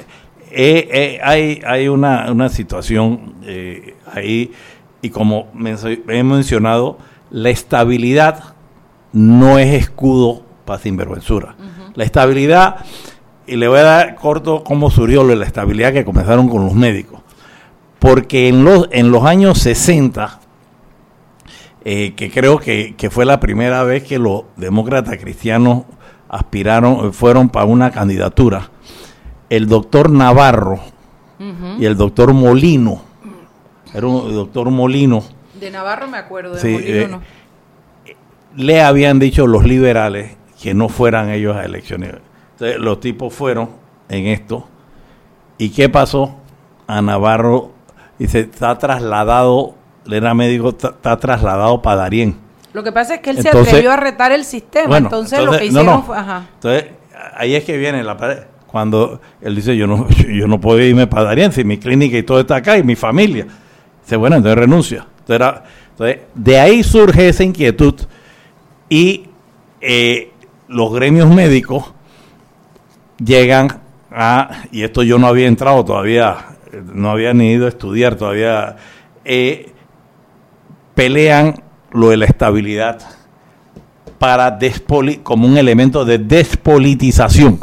eh, 0.51 0.87
eh, 0.91 1.19
hay, 1.23 1.61
hay 1.65 1.87
una, 1.87 2.31
una 2.31 2.49
situación 2.49 3.35
eh, 3.43 3.95
ahí, 4.13 4.51
y 5.01 5.09
como 5.09 5.47
he 6.07 6.23
mencionado, 6.23 6.97
la 7.31 7.49
estabilidad 7.49 8.43
no 9.13 9.57
es 9.57 9.73
escudo 9.73 10.43
para 10.65 10.79
sinvergüenzura. 10.79 11.55
La 11.95 12.03
estabilidad, 12.03 12.77
y 13.47 13.55
le 13.55 13.67
voy 13.67 13.79
a 13.79 13.83
dar 13.83 14.15
corto 14.15 14.63
cómo 14.63 14.91
surgió 14.91 15.23
la 15.23 15.45
estabilidad 15.45 15.91
que 15.93 16.05
comenzaron 16.05 16.47
con 16.47 16.63
los 16.63 16.73
médicos. 16.73 17.20
Porque 18.01 18.47
en 18.47 18.63
los, 18.63 18.89
en 18.91 19.11
los 19.11 19.23
años 19.25 19.59
60, 19.59 20.39
eh, 21.85 22.13
que 22.15 22.31
creo 22.31 22.57
que, 22.57 22.95
que 22.97 23.11
fue 23.11 23.25
la 23.25 23.39
primera 23.39 23.83
vez 23.83 24.03
que 24.03 24.17
los 24.17 24.45
demócratas 24.57 25.17
cristianos 25.17 25.83
aspiraron, 26.27 27.13
fueron 27.13 27.49
para 27.49 27.65
una 27.67 27.91
candidatura, 27.91 28.71
el 29.51 29.67
doctor 29.67 30.09
Navarro 30.09 30.79
y 31.77 31.85
el 31.85 31.95
doctor 31.95 32.33
Molino, 32.33 33.03
era 33.93 34.07
un 34.07 34.33
doctor 34.33 34.71
Molino, 34.71 35.23
De 35.59 35.69
Navarro 35.69 36.07
me 36.07 36.17
acuerdo, 36.17 36.55
de 36.55 36.59
Sí, 36.59 36.71
Molino 36.71 36.89
eh, 36.97 37.07
no. 37.07 37.21
le 38.55 38.81
habían 38.81 39.19
dicho 39.19 39.45
los 39.45 39.63
liberales 39.63 40.37
que 40.59 40.73
no 40.73 40.89
fueran 40.89 41.29
ellos 41.29 41.55
a 41.55 41.65
elecciones. 41.65 42.15
Entonces, 42.53 42.79
los 42.79 42.99
tipos 42.99 43.31
fueron 43.33 43.69
en 44.09 44.25
esto. 44.27 44.67
¿Y 45.57 45.69
qué 45.69 45.89
pasó? 45.89 46.35
A 46.87 47.01
Navarro, 47.01 47.71
dice, 48.21 48.39
está 48.41 48.77
trasladado, 48.77 49.75
él 50.05 50.13
era 50.13 50.33
médico, 50.33 50.69
está, 50.69 51.17
trasladado 51.19 51.81
para 51.81 51.97
Darién. 51.97 52.35
Lo 52.73 52.83
que 52.83 52.91
pasa 52.91 53.15
es 53.15 53.21
que 53.21 53.31
él 53.31 53.37
Entonces- 53.37 53.63
se 53.65 53.69
atrevió 53.71 53.91
a 53.91 53.97
retar 53.97 54.31
el 54.31 54.45
sistema, 54.45 54.87
Bueno, 54.87 55.07
entonces, 55.07 55.39
lo 55.39 55.51
que 55.51 55.57
no, 55.57 55.63
hicieron 55.65 55.85
no. 55.85 56.03
fue... 56.03 56.17
Ajá. 56.17 56.45
Entonces, 56.55 56.85
ahí 57.35 57.55
es 57.55 57.63
que 57.63 57.77
viene 57.77 58.03
la 58.03 58.15
pared. 58.17 58.39
Cuando 58.67 59.19
él 59.41 59.55
dice, 59.55 59.75
yo 59.75 59.85
no, 59.87 60.07
yo 60.29 60.47
no 60.47 60.61
puedo 60.61 60.79
irme 60.81 61.05
para 61.07 61.25
Darien, 61.25 61.51
si 61.51 61.63
mi 61.65 61.77
clínica 61.77 62.17
y 62.17 62.23
todo 62.23 62.39
está 62.39 62.55
acá, 62.57 62.77
y 62.77 62.83
mi 62.83 62.95
familia. 62.95 63.45
Dice, 64.03 64.15
bueno, 64.15 64.37
entonces 64.37 64.57
renuncia. 64.57 64.99
Entonces, 65.19 65.35
era- 65.35 65.63
entonces, 65.91 66.19
de 66.33 66.59
ahí 66.59 66.83
surge 66.83 67.27
esa 67.29 67.43
inquietud 67.43 67.95
y 68.89 69.25
eh, 69.81 70.31
los 70.69 70.93
gremios 70.93 71.29
médicos 71.29 71.93
llegan 73.23 73.81
a, 74.11 74.63
y 74.71 74.83
esto 74.83 75.03
yo 75.03 75.17
no 75.19 75.27
había 75.27 75.47
entrado 75.47 75.83
todavía, 75.85 76.37
no 76.93 77.11
había 77.11 77.33
ni 77.33 77.51
ido 77.51 77.65
a 77.65 77.69
estudiar 77.69 78.15
todavía, 78.15 78.77
eh, 79.25 79.71
pelean 80.95 81.63
lo 81.91 82.09
de 82.09 82.17
la 82.17 82.25
estabilidad 82.25 82.99
para 84.19 84.51
despoli 84.51 85.17
como 85.17 85.47
un 85.47 85.57
elemento 85.57 86.05
de 86.05 86.17
despolitización. 86.19 87.59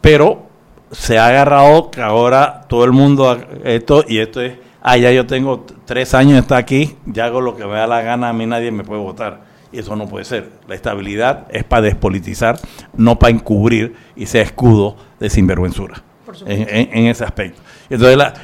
Pero 0.00 0.46
se 0.90 1.18
ha 1.18 1.26
agarrado 1.28 1.90
que 1.90 2.00
ahora 2.00 2.62
todo 2.68 2.84
el 2.84 2.92
mundo 2.92 3.38
esto 3.64 4.04
y 4.08 4.18
esto 4.18 4.40
es, 4.40 4.54
ah, 4.80 4.96
ya 4.96 5.12
yo 5.12 5.26
tengo 5.26 5.66
tres 5.84 6.14
años 6.14 6.38
está 6.38 6.56
aquí, 6.56 6.96
ya 7.04 7.26
hago 7.26 7.40
lo 7.40 7.56
que 7.56 7.64
me 7.66 7.74
da 7.74 7.86
la 7.86 8.00
gana, 8.00 8.30
a 8.30 8.32
mí 8.32 8.46
nadie 8.46 8.70
me 8.70 8.84
puede 8.84 9.00
votar. 9.02 9.46
Y 9.70 9.80
eso 9.80 9.94
no 9.96 10.06
puede 10.08 10.24
ser. 10.24 10.48
La 10.66 10.74
estabilidad 10.74 11.46
es 11.50 11.62
para 11.62 11.82
despolitizar, 11.82 12.58
no 12.96 13.18
para 13.18 13.32
encubrir 13.32 13.94
y 14.16 14.24
ser 14.24 14.40
escudo 14.42 14.96
de 15.20 15.28
sinvergüenzura 15.28 16.02
en, 16.46 16.62
en- 16.74 16.88
en 16.98 17.06
ese 17.06 17.24
aspecto. 17.24 17.60
Entonces 17.90 18.16
la- 18.16 18.34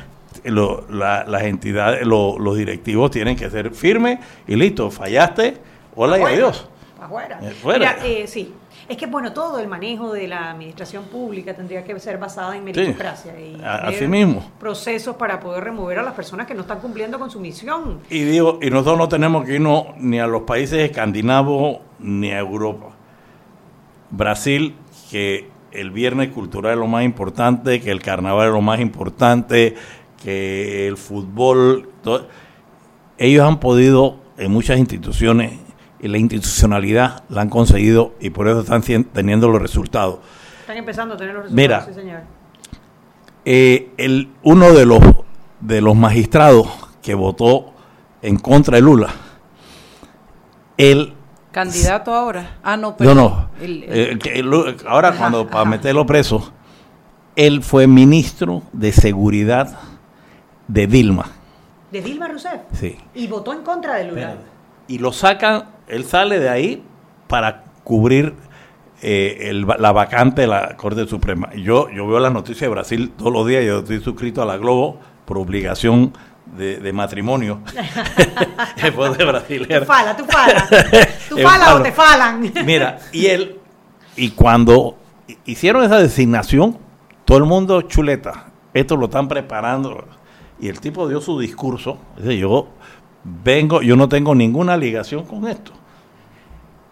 lo- 0.44 0.84
la- 0.90 1.24
las 1.24 1.42
entidades, 1.44 2.06
lo- 2.06 2.38
los 2.38 2.56
directivos 2.56 3.10
tienen 3.10 3.36
que 3.36 3.48
ser 3.50 3.70
firmes 3.72 4.18
y 4.46 4.56
listo, 4.56 4.90
fallaste, 4.90 5.56
hola 5.96 6.18
y 6.18 6.22
adiós. 6.22 6.68
Afuera. 7.00 7.38
Eh, 7.42 7.50
fuera. 7.50 7.96
Mira, 8.02 8.06
eh, 8.06 8.26
sí. 8.26 8.52
Es 8.86 8.98
que, 8.98 9.06
bueno, 9.06 9.32
todo 9.32 9.58
el 9.60 9.66
manejo 9.68 10.12
de 10.12 10.28
la 10.28 10.50
administración 10.50 11.04
pública 11.04 11.54
tendría 11.54 11.82
que 11.84 11.98
ser 11.98 12.18
basada 12.18 12.54
en 12.54 12.64
meritocracia 12.64 13.32
y 13.40 13.58
así 13.62 14.06
mismo. 14.06 14.50
procesos 14.60 15.16
para 15.16 15.40
poder 15.40 15.64
remover 15.64 15.98
a 16.00 16.02
las 16.02 16.12
personas 16.12 16.46
que 16.46 16.52
no 16.54 16.62
están 16.62 16.80
cumpliendo 16.80 17.18
con 17.18 17.30
su 17.30 17.40
misión. 17.40 18.00
Y 18.10 18.24
digo, 18.24 18.58
y 18.60 18.68
nosotros 18.68 18.98
no 18.98 19.08
tenemos 19.08 19.46
que 19.46 19.54
irnos 19.54 19.86
ni 19.98 20.18
a 20.20 20.26
los 20.26 20.42
países 20.42 20.78
escandinavos 20.90 21.78
ni 21.98 22.30
a 22.30 22.38
Europa. 22.40 22.86
Brasil, 24.10 24.74
que 25.10 25.48
el 25.74 25.90
viernes 25.90 26.30
cultural 26.30 26.72
es 26.72 26.78
lo 26.78 26.86
más 26.86 27.04
importante, 27.04 27.80
que 27.80 27.90
el 27.90 28.00
carnaval 28.00 28.48
es 28.48 28.52
lo 28.52 28.60
más 28.62 28.80
importante, 28.80 29.74
que 30.22 30.86
el 30.88 30.96
fútbol, 30.96 31.90
todo- 32.02 32.28
ellos 33.18 33.46
han 33.46 33.60
podido 33.60 34.20
en 34.38 34.50
muchas 34.52 34.78
instituciones 34.78 35.52
y 36.00 36.08
la 36.08 36.18
institucionalidad 36.18 37.24
la 37.28 37.42
han 37.42 37.48
conseguido 37.48 38.14
y 38.20 38.30
por 38.30 38.48
eso 38.48 38.60
están 38.60 38.82
teniendo 39.12 39.48
los 39.48 39.60
resultados. 39.60 40.18
Están 40.60 40.76
empezando 40.78 41.14
a 41.14 41.16
tener 41.16 41.34
los 41.34 41.50
Mira. 41.50 41.78
resultados, 41.80 41.96
sí, 41.96 42.08
señor. 42.08 42.20
Eh, 43.44 43.90
el, 43.98 44.30
uno 44.42 44.72
de 44.72 44.86
los, 44.86 45.00
de 45.60 45.80
los 45.80 45.94
magistrados 45.94 46.66
que 47.02 47.14
votó 47.14 47.72
en 48.22 48.36
contra 48.38 48.76
de 48.76 48.82
Lula, 48.82 49.08
él 50.78 51.12
Candidato 51.54 52.12
ahora. 52.12 52.56
Ah, 52.64 52.76
no, 52.76 52.90
No, 52.90 52.96
pero. 52.96 53.14
no. 53.14 53.48
el- 53.60 53.84
el- 53.84 54.20
Eh, 54.24 54.76
ahora 54.88 55.08
Ajá, 55.10 55.18
cuando 55.18 55.46
para 55.46 55.60
ajá. 55.62 55.70
meterlo 55.70 56.04
preso, 56.04 56.52
él 57.36 57.62
fue 57.62 57.86
ministro 57.86 58.62
de 58.72 58.90
seguridad 58.92 59.78
de 60.68 60.86
Dilma. 60.88 61.26
De 61.92 62.02
Dilma 62.02 62.26
Rousseff. 62.26 62.60
Sí. 62.72 62.96
Y 63.14 63.28
votó 63.28 63.52
en 63.52 63.62
contra 63.62 63.94
de 63.94 64.04
Lula. 64.10 64.34
Y 64.88 64.98
lo 64.98 65.12
sacan, 65.12 65.64
él 65.86 66.04
sale 66.04 66.40
de 66.40 66.48
ahí 66.48 66.82
para 67.28 67.62
cubrir 67.84 68.34
eh, 69.02 69.50
el 69.50 69.66
la 69.78 69.92
vacante 69.92 70.42
de 70.42 70.46
la 70.48 70.76
Corte 70.76 71.06
Suprema. 71.06 71.50
Yo, 71.54 71.88
yo 71.90 72.06
veo 72.08 72.18
las 72.18 72.32
noticias 72.32 72.62
de 72.62 72.68
Brasil 72.68 73.12
todos 73.16 73.32
los 73.32 73.46
días, 73.46 73.64
yo 73.64 73.78
estoy 73.80 74.00
suscrito 74.00 74.42
a 74.42 74.46
la 74.46 74.56
Globo 74.56 74.98
por 75.24 75.38
obligación 75.38 76.12
de, 76.46 76.78
de 76.78 76.92
matrimonio. 76.92 77.60
Después 78.80 79.16
de 79.16 79.24
Brasil. 79.24 79.66
Tú 79.68 79.84
fala, 79.84 80.16
tú 80.16 80.24
fala. 80.24 80.68
Tú 81.28 81.38
fala 81.38 81.74
o 81.76 81.82
te 81.82 81.92
falan. 81.92 82.52
Mira, 82.64 82.98
y 83.12 83.26
él, 83.26 83.58
y 84.16 84.30
cuando 84.30 84.96
hi- 85.26 85.38
hicieron 85.46 85.84
esa 85.84 85.98
designación, 85.98 86.78
todo 87.24 87.38
el 87.38 87.44
mundo 87.44 87.82
chuleta, 87.82 88.46
esto 88.72 88.96
lo 88.96 89.06
están 89.06 89.28
preparando. 89.28 90.04
Y 90.60 90.68
el 90.68 90.80
tipo 90.80 91.08
dio 91.08 91.20
su 91.20 91.38
discurso, 91.40 91.98
dice, 92.16 92.36
yo 92.38 92.68
vengo, 93.24 93.82
yo 93.82 93.96
no 93.96 94.08
tengo 94.08 94.34
ninguna 94.34 94.76
ligación 94.76 95.24
con 95.24 95.48
esto. 95.48 95.72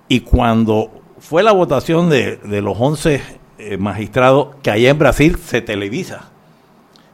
Y 0.08 0.20
cuando 0.20 0.90
fue 1.18 1.42
la 1.42 1.52
votación 1.52 2.10
de, 2.10 2.36
de 2.38 2.60
los 2.60 2.76
11 2.78 3.22
eh, 3.58 3.76
magistrados, 3.78 4.56
que 4.62 4.70
allá 4.70 4.90
en 4.90 4.98
Brasil 4.98 5.36
se 5.38 5.62
televisa, 5.62 6.31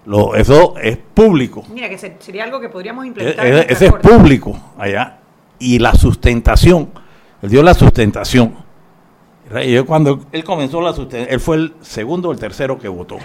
lo, 0.09 0.35
eso 0.35 0.75
es 0.83 0.97
público. 0.97 1.65
Mira, 1.73 1.89
que 1.89 1.99
se- 1.99 2.17
sería 2.19 2.45
algo 2.45 2.61
que 2.61 2.69
podríamos 2.69 3.05
E- 3.05 3.09
implementar. 3.09 3.47
en 3.47 3.55
e- 3.59 3.67
Ese 3.69 3.87
es 3.87 3.91
corte. 3.93 4.09
público 4.09 4.59
allá. 4.79 5.19
Y 5.59 5.79
la 5.79 5.95
sustentación, 5.95 6.91
él 7.43 7.51
dio 7.51 7.63
la 7.63 7.75
sustentación. 7.75 8.55
Y 9.65 9.73
yo 9.73 9.87
cuando 9.87 10.21
él 10.33 10.45
comenzó 10.45 10.81
la 10.81 10.93
sustentación, 10.93 11.33
él 11.33 11.41
fue 11.41 11.57
el 11.57 11.75
segundo 11.81 12.29
o 12.29 12.33
el 12.33 12.39
tercero 12.39 12.79
que 12.79 12.89
votó. 12.89 13.19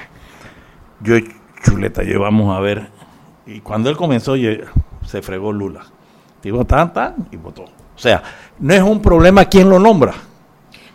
Yo, 1.01 1.15
chuleta, 1.63 2.03
yo 2.03 2.19
vamos 2.19 2.55
a 2.55 2.59
ver. 2.59 2.87
Y 3.45 3.59
cuando 3.59 3.89
él 3.89 3.97
comenzó, 3.97 4.35
yo- 4.35 4.51
se 5.05 5.21
fregó 5.21 5.51
Lula. 5.51 5.81
Digo, 6.41 6.65
tan, 6.65 6.91
tan, 6.93 7.15
y 7.31 7.37
votó. 7.37 7.63
O 7.63 7.97
sea, 7.99 8.21
no 8.59 8.73
es 8.73 8.81
un 8.81 9.01
problema 9.01 9.45
quién 9.45 9.69
lo 9.69 9.79
nombra. 9.79 10.13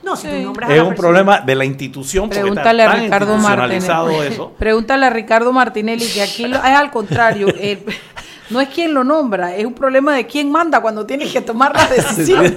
No, 0.08 0.16
si 0.16 0.26
tú 0.26 0.34
nombras 0.42 0.70
a 0.70 0.72
Es 0.74 0.78
la 0.78 0.84
un 0.88 0.94
problema 0.94 1.40
de 1.40 1.54
la 1.54 1.64
institución. 1.64 2.24
porque 2.28 2.38
está 2.38 2.50
Pregúntale 2.62 2.82
a 2.82 2.92
Ricardo 2.94 3.36
Martinelli. 3.36 4.26
eso. 4.26 4.52
Pregúntale 4.58 5.06
a 5.06 5.10
Ricardo 5.10 5.52
Martinelli 5.52 6.06
que 6.06 6.22
aquí 6.22 6.46
lo- 6.46 6.56
es 6.56 6.62
al 6.64 6.90
contrario. 6.90 7.48
el- 7.60 7.80
no 8.50 8.62
es 8.62 8.68
quien 8.70 8.94
lo 8.94 9.04
nombra, 9.04 9.54
es 9.54 9.66
un 9.66 9.74
problema 9.74 10.16
de 10.16 10.26
quién 10.26 10.50
manda 10.50 10.80
cuando 10.80 11.04
tiene 11.04 11.26
que 11.30 11.42
tomar 11.42 11.74
la 11.76 11.86
decisión. 11.94 12.56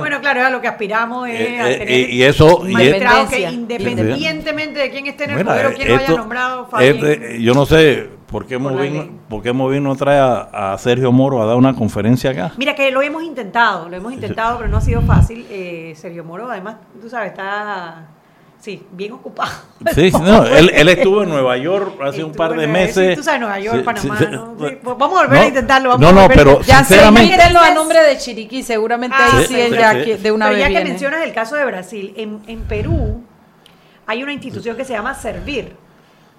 Bueno, 0.00 0.20
claro, 0.20 0.44
a 0.44 0.50
lo 0.50 0.60
que 0.60 0.66
aspiramos 0.66 1.28
es 1.28 1.40
Eh, 1.40 1.60
a 1.60 1.70
eh, 1.70 1.76
tener 1.78 1.90
y- 2.10 2.16
y 2.16 2.22
eso- 2.24 2.58
un 2.58 2.70
y 2.70 2.72
magistrado 2.72 3.22
es- 3.24 3.28
que 3.30 3.40
independientemente 3.48 4.80
de 4.80 4.90
quién 4.90 5.06
esté 5.06 5.24
en 5.24 5.30
el 5.30 5.36
Mira, 5.36 5.52
poder 5.52 5.66
o 5.66 5.74
quién 5.74 5.88
lo 5.88 5.96
haya 5.96 6.08
nombrado, 6.16 6.68
este, 6.80 7.40
yo 7.40 7.54
no 7.54 7.64
sé 7.64 8.08
por 8.30 8.46
qué 8.46 8.58
Por 8.58 8.72
Movin, 8.72 9.20
por 9.28 9.42
qué 9.42 9.52
Movin 9.52 9.82
no 9.82 9.96
trae 9.96 10.18
a, 10.18 10.72
a 10.72 10.78
Sergio 10.78 11.10
Moro 11.12 11.42
a 11.42 11.46
dar 11.46 11.56
una 11.56 11.74
conferencia 11.74 12.30
acá. 12.30 12.52
Mira 12.56 12.74
que 12.74 12.90
lo 12.90 13.02
hemos 13.02 13.22
intentado, 13.24 13.88
lo 13.88 13.96
hemos 13.96 14.12
intentado, 14.12 14.58
pero 14.58 14.68
no 14.70 14.76
ha 14.76 14.80
sido 14.80 15.02
fácil. 15.02 15.46
Eh, 15.50 15.94
Sergio 15.96 16.24
Moro, 16.24 16.48
además, 16.50 16.76
tú 17.00 17.08
sabes, 17.10 17.30
está, 17.30 18.06
sí, 18.60 18.86
bien 18.92 19.12
ocupado. 19.12 19.50
Sí, 19.94 20.12
no, 20.12 20.44
él, 20.46 20.70
él 20.74 20.88
estuvo 20.90 21.22
en 21.24 21.30
Nueva 21.30 21.56
York 21.56 21.98
hace 22.02 22.22
un 22.22 22.32
par 22.32 22.54
de 22.54 22.66
meses. 22.68 23.10
sí, 23.10 23.16
tú 23.16 23.22
sabes, 23.24 23.40
Nueva 23.40 23.58
York, 23.58 23.78
Sí, 23.78 23.82
Panamá, 23.82 24.18
sí, 24.18 24.26
¿no? 24.30 24.54
sí. 24.58 24.64
Sí, 24.68 24.78
pues 24.82 24.96
vamos 24.98 25.18
a 25.18 25.22
volver 25.22 25.38
No, 25.38 25.44
a 25.44 25.48
intentarlo. 25.48 25.88
Vamos 25.90 26.00
no, 26.02 26.08
a 26.08 26.12
no, 26.12 26.28
volver- 26.28 26.36
pero 26.36 26.60
ya 26.60 26.78
sinceramente- 26.84 27.30
mírenlo 27.36 27.60
a 27.60 27.70
nombre 27.74 28.00
de 28.02 28.16
Chiriquí, 28.18 28.62
seguramente 28.62 29.16
Ah, 29.18 29.28
ahí 29.32 29.42
sí, 29.46 29.54
sí, 29.54 29.60
él 29.60 29.72
sí, 29.72 29.78
ya 29.78 29.92
sí. 29.94 30.04
que- 30.04 30.16
de 30.18 30.30
una 30.32 30.44
Pero 30.46 30.56
vez 30.56 30.60
ya 30.62 30.68
que 30.68 30.74
viene. 30.74 30.90
mencionas 30.90 31.22
el 31.24 31.32
caso 31.32 31.56
de 31.56 31.64
Brasil, 31.64 32.14
en, 32.16 32.40
en 32.46 32.60
Perú 32.62 33.24
hay 34.06 34.22
una 34.22 34.32
institución 34.32 34.76
que 34.76 34.84
se 34.84 34.92
llama 34.92 35.14
Servir, 35.14 35.74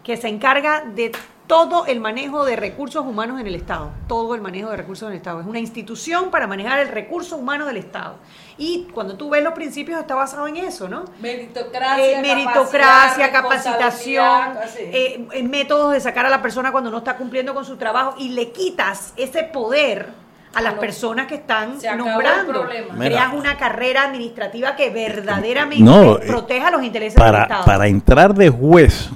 que 0.03 0.17
se 0.17 0.27
encarga 0.27 0.83
de 0.95 1.11
todo 1.51 1.85
el 1.85 1.99
manejo 1.99 2.45
de 2.45 2.55
recursos 2.55 3.05
humanos 3.05 3.37
en 3.41 3.45
el 3.45 3.55
Estado. 3.55 3.89
Todo 4.07 4.35
el 4.35 4.41
manejo 4.41 4.69
de 4.69 4.77
recursos 4.77 5.07
en 5.07 5.11
el 5.11 5.17
Estado. 5.17 5.41
Es 5.41 5.45
una 5.45 5.59
institución 5.59 6.31
para 6.31 6.47
manejar 6.47 6.79
el 6.79 6.87
recurso 6.87 7.35
humano 7.35 7.65
del 7.65 7.75
Estado. 7.75 8.15
Y 8.57 8.87
cuando 8.93 9.15
tú 9.17 9.29
ves 9.29 9.43
los 9.43 9.51
principios 9.51 9.99
está 9.99 10.15
basado 10.15 10.47
en 10.47 10.55
eso, 10.55 10.87
¿no? 10.87 11.03
Meritocracia, 11.19 12.19
Eh, 12.19 12.21
meritocracia, 12.21 13.33
capacitación, 13.33 14.53
eh, 14.77 15.27
eh, 15.33 15.43
métodos 15.43 15.91
de 15.91 15.99
sacar 15.99 16.25
a 16.25 16.29
la 16.29 16.41
persona 16.41 16.71
cuando 16.71 16.89
no 16.89 16.99
está 16.99 17.17
cumpliendo 17.17 17.53
con 17.53 17.65
su 17.65 17.75
trabajo 17.75 18.15
y 18.17 18.29
le 18.29 18.53
quitas 18.53 19.11
ese 19.17 19.43
poder 19.43 20.07
a 20.53 20.61
las 20.61 20.75
personas 20.75 21.27
que 21.27 21.35
están 21.35 21.77
nombrando. 21.97 22.65
Creas 22.97 23.33
una 23.33 23.57
carrera 23.57 24.03
administrativa 24.03 24.77
que 24.77 24.89
verdaderamente 24.89 25.83
No, 25.83 26.15
eh, 26.15 26.27
proteja 26.27 26.71
los 26.71 26.81
intereses 26.81 27.21
del 27.21 27.35
Estado. 27.35 27.65
para 27.65 27.87
entrar 27.87 28.33
de 28.35 28.49
juez 28.49 29.09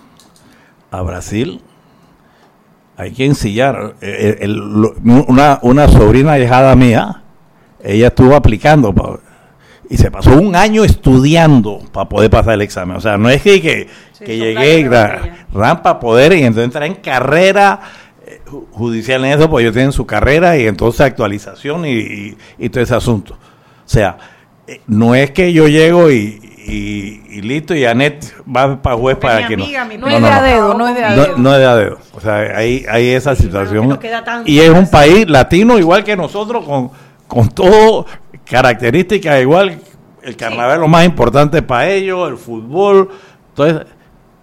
a 0.91 1.01
Brasil 1.01 1.61
hay 2.97 3.11
que 3.11 3.25
ensillar. 3.25 3.95
Eh, 4.01 4.37
el- 4.41 4.55
lo- 4.55 4.95
una, 5.27 5.59
una 5.61 5.87
sobrina 5.87 6.33
dejada 6.35 6.75
mía, 6.75 7.21
ella 7.83 8.07
estuvo 8.07 8.35
aplicando 8.35 8.93
pa- 8.93 9.19
y 9.89 9.97
se 9.97 10.09
pasó 10.09 10.31
un 10.39 10.55
año 10.55 10.83
estudiando 10.83 11.79
para 11.91 12.09
poder 12.09 12.29
pasar 12.31 12.53
el 12.55 12.61
examen. 12.61 12.97
O 12.97 13.01
sea, 13.01 13.17
no 13.17 13.29
es 13.29 13.41
que, 13.41 13.61
que, 13.61 13.87
Sí, 14.13 14.25
que 14.25 14.37
llegué 14.37 14.89
rampa 15.53 15.99
poder 15.99 16.33
y 16.33 16.39
entonces 16.43 16.65
entrar 16.65 16.83
en 16.85 16.95
carrera 16.95 17.81
eh, 18.25 18.41
ju- 18.47 18.65
judicial 18.71 19.23
en 19.25 19.33
eso, 19.37 19.49
pues 19.49 19.63
ellos 19.63 19.73
tienen 19.75 19.91
su 19.91 20.05
carrera 20.07 20.57
y 20.57 20.65
entonces 20.65 21.01
actualización 21.01 21.85
y, 21.85 21.91
y- 21.91 22.37
y 22.57 22.69
todo 22.69 22.83
ese 22.83 22.95
asunto. 22.95 23.33
O 23.35 23.37
sea, 23.89 24.17
eh, 24.65 24.81
no 24.87 25.13
es 25.13 25.29
que 25.31 25.53
yo 25.53 25.67
llego 25.67 26.09
y, 26.09 26.39
y- 26.67 27.21
y 27.29 27.41
listo 27.41 27.75
y 27.75 27.85
Anet 27.85 28.35
va 28.45 28.81
para 28.81 28.95
juez 28.95 29.17
para 29.17 29.41
mi 29.41 29.47
que 29.47 29.57
no. 29.57 29.63
amiga, 29.65 29.85
No 29.97 30.07
es 30.09 30.21
de 30.21 30.27
a 30.29 30.41
dedo, 30.41 30.73
no 30.73 30.87
es 30.87 30.95
de 30.95 31.03
a 31.05 31.15
conmigo. 31.15 31.33
No, 31.37 31.53
es 31.53 31.59
de 31.59 31.65
a 31.65 31.75
dedo. 31.75 31.97
O 32.13 32.19
sea, 32.21 32.35
hay, 32.57 32.85
hay 32.89 33.09
esa 33.09 33.35
Sí, 33.35 33.43
situación. 33.43 33.99
y 34.45 34.59
es 34.59 34.69
un 34.69 34.89
país 34.89 35.29
latino 35.29 35.77
igual 35.77 36.03
que 36.03 36.15
nosotros, 36.15 36.65
con, 36.65 36.91
con 37.27 37.49
todo 37.49 38.05
características 38.45 39.41
igual. 39.41 39.79
El 40.21 40.35
carnaval 40.35 40.73
es 40.73 40.79
lo 40.79 40.87
más 40.87 41.05
importante 41.05 41.61
para 41.61 41.87
ellos, 41.89 42.29
el 42.29 42.37
fútbol. 42.37 43.09
Entonces, 43.49 43.85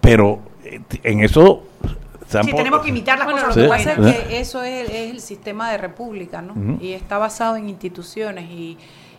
pero 0.00 0.40
eh, 0.64 0.80
en 1.02 1.20
eso... 1.24 1.64
Sí, 2.28 2.38
tenemos 2.56 2.80
que 2.80 2.88
imitar 2.88 3.18
las 3.18 3.26
Bueno, 3.30 3.46
lo 3.48 3.54
que 3.54 3.64
pasa 3.68 3.92
es 3.92 3.98
que 4.26 4.40
eso 4.40 4.62
es 4.62 4.88
el, 4.88 4.96
es 4.96 5.10
el 5.10 5.20
sistema 5.20 5.70
de 5.70 5.76
república, 5.76 6.40
¿no? 6.40 6.78
Y 6.80 6.92
está 6.94 7.18
basado 7.18 7.56
en 7.56 7.68
instituciones 7.68 8.48
y, 8.50 8.78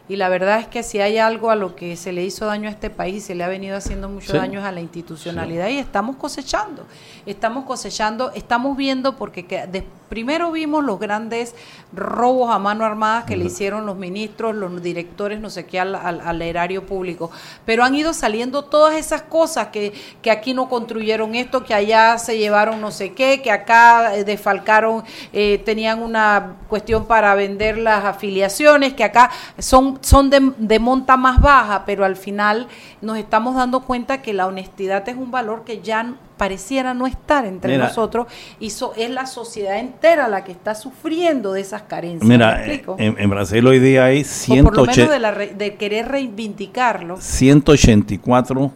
Y 0.09 0.17
la 0.17 0.27
verdad 0.27 0.59
es 0.59 0.67
que 0.67 0.83
si 0.83 0.99
hay 0.99 1.17
algo 1.17 1.49
a 1.49 1.55
lo 1.55 1.75
que 1.77 1.95
se 1.95 2.11
le 2.11 2.23
hizo 2.25 2.45
daño 2.45 2.67
a 2.67 2.71
este 2.71 2.89
país, 2.89 3.23
se 3.23 3.35
le 3.35 3.43
ha 3.43 3.47
venido 3.47 3.77
haciendo 3.77 4.09
mucho 4.09 4.33
Sí. 4.33 4.37
daño 4.37 4.63
a 4.65 4.71
la 4.71 4.81
institucionalidad 4.81 5.69
y 5.69 5.77
estamos 5.77 6.17
cosechando. 6.17 6.85
Estamos 7.25 7.63
cosechando, 7.63 8.31
estamos 8.35 8.75
viendo 8.75 9.15
porque 9.15 9.45
que- 9.45 9.65
de- 9.67 9.85
primero 10.09 10.51
vimos 10.51 10.83
los 10.83 10.99
grandes 10.99 11.55
robos 11.93 12.53
a 12.53 12.59
mano 12.59 12.85
armada 12.85 13.25
que 13.25 13.35
le 13.37 13.45
hicieron 13.45 13.85
los 13.85 13.95
ministros, 13.97 14.53
los 14.53 14.83
directores, 14.83 15.39
no 15.39 15.49
sé 15.49 15.65
qué, 15.65 15.79
al, 15.79 15.95
al- 15.95 16.21
al 16.21 16.41
erario 16.41 16.85
público. 16.85 17.31
Pero 17.65 17.83
han 17.83 17.95
ido 17.95 18.13
saliendo 18.13 18.65
todas 18.65 18.95
esas 18.95 19.21
cosas 19.23 19.67
que, 19.67 19.93
que 20.21 20.29
aquí 20.29 20.53
no 20.53 20.67
construyeron 20.69 21.33
esto, 21.33 21.63
que 21.63 21.73
allá 21.73 22.17
se 22.19 22.37
llevaron 22.37 22.81
no 22.81 22.91
sé 22.91 23.13
qué, 23.13 23.41
que 23.41 23.49
acá 23.51 24.15
eh, 24.17 24.23
desfalcaron, 24.23 25.03
eh, 25.31 25.61
tenían 25.65 26.03
una 26.03 26.57
cuestión 26.67 27.05
para 27.05 27.33
vender 27.35 27.77
las 27.77 28.03
afiliaciones, 28.05 28.93
que 28.93 29.03
acá 29.05 29.31
son, 29.57 29.92
son 30.01 30.29
de, 30.29 30.51
de 30.57 30.79
monta 30.79 31.17
más 31.17 31.41
baja, 31.41 31.83
pero 31.85 32.05
al 32.05 32.15
final 32.15 32.67
nos 33.01 33.17
estamos 33.17 33.55
dando 33.55 33.81
cuenta 33.81 34.21
que 34.21 34.33
la 34.33 34.47
honestidad 34.47 35.07
es 35.09 35.15
un 35.15 35.31
valor 35.31 35.63
que 35.63 35.81
ya 35.81 36.13
pareciera 36.37 36.93
no 36.93 37.05
estar 37.07 37.45
entre 37.45 37.73
Mira. 37.73 37.87
nosotros 37.87 38.27
y 38.59 38.71
so- 38.71 38.93
es 38.97 39.09
la 39.09 39.25
sociedad 39.27 39.77
entera 39.77 40.27
la 40.27 40.43
que 40.43 40.51
está 40.51 40.75
sufriendo 40.75 41.53
de 41.53 41.61
esas 41.61 41.83
carencias. 41.83 42.27
Mira, 42.27 42.65
en, 42.65 43.15
en 43.17 43.29
Brasil 43.29 43.65
hoy 43.67 43.79
día 43.79 44.05
hay 44.05 44.21
o 44.21 44.63
por 44.63 44.75
lo 44.75 44.81
menos 44.81 44.95
180 44.95 45.13
de, 45.13 45.19
la 45.19 45.31
de 45.33 45.75
querer 45.75 46.07
reivindicarlo. 46.09 47.17
184 47.17 48.71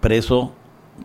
presos, 0.00 0.50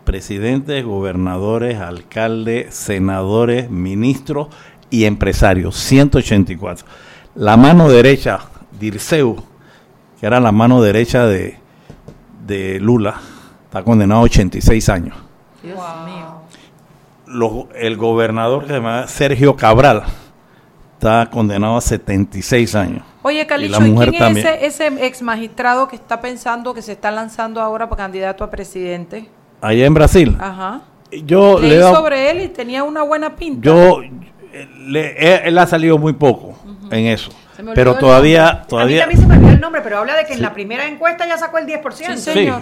presidentes, 0.04 0.84
gobernadores, 0.84 1.78
alcaldes, 1.80 2.74
senadores, 2.74 3.70
ministros 3.70 4.48
y 4.90 5.04
empresarios. 5.06 5.76
184. 5.76 6.86
La 7.34 7.56
mano 7.56 7.88
derecha, 7.88 8.40
Dirceu, 8.80 9.36
que 10.18 10.26
era 10.26 10.40
la 10.40 10.50
mano 10.50 10.80
derecha 10.82 11.26
de, 11.26 11.58
de 12.46 12.80
Lula, 12.80 13.20
está 13.64 13.82
condenado 13.84 14.22
a 14.22 14.24
86 14.24 14.88
años. 14.88 15.16
Dios 15.62 15.76
mío. 16.06 16.40
Los- 17.26 17.66
el 17.76 17.96
gobernador 17.96 18.62
que 18.62 18.68
se 18.68 18.74
llama 18.74 19.06
Sergio 19.06 19.54
Cabral 19.54 20.02
está 20.94 21.28
condenado 21.30 21.76
a 21.76 21.80
76 21.80 22.74
años. 22.74 23.02
Oye, 23.22 23.42
Y 23.42 23.46
Calicho, 23.46 23.78
la 23.78 23.86
¿y, 23.86 23.90
mujer 23.90 24.08
quién 24.10 24.20
también. 24.20 24.46
es 24.46 24.54
ese, 24.62 24.86
ese 24.88 25.06
ex 25.06 25.22
magistrado 25.22 25.86
que 25.86 25.96
está 25.96 26.20
pensando 26.20 26.74
que 26.74 26.82
se 26.82 26.92
está 26.92 27.10
lanzando 27.10 27.60
ahora 27.60 27.88
para 27.88 28.02
candidato 28.04 28.42
a 28.42 28.50
presidente? 28.50 29.28
Allá 29.60 29.84
en 29.86 29.94
Brasil. 29.94 30.36
Ajá. 30.40 30.80
Yo 31.24 31.58
le 31.60 31.66
he 31.66 31.70
Leí 31.70 31.78
dado- 31.80 31.94
sobre 31.96 32.30
él 32.30 32.40
y 32.42 32.48
tenía 32.48 32.82
una 32.82 33.02
buena 33.02 33.36
pinta. 33.36 33.60
Yo, 33.62 34.00
le- 34.78 35.16
él, 35.36 35.40
él 35.44 35.58
ha 35.58 35.66
salido 35.66 35.98
muy 35.98 36.14
poco 36.14 36.54
en 36.90 37.06
eso. 37.06 37.30
Pero 37.74 37.92
el 37.92 37.98
todavía, 37.98 38.48
A 38.48 38.52
mí 38.54 38.60
todavía. 38.68 39.00
también 39.00 39.20
se 39.20 39.26
me 39.26 39.34
olvidó 39.36 39.50
el 39.52 39.60
nombre, 39.60 39.80
pero 39.82 39.98
habla 39.98 40.16
de 40.16 40.24
que 40.26 40.34
en 40.34 40.42
la 40.42 40.52
primera 40.52 40.86
encuesta 40.86 41.26
ya 41.26 41.36
sacó 41.38 41.58
el 41.58 41.66
10%. 41.66 42.16
Sí, 42.16 42.30
Sí, 42.32 42.32
señor. 42.40 42.60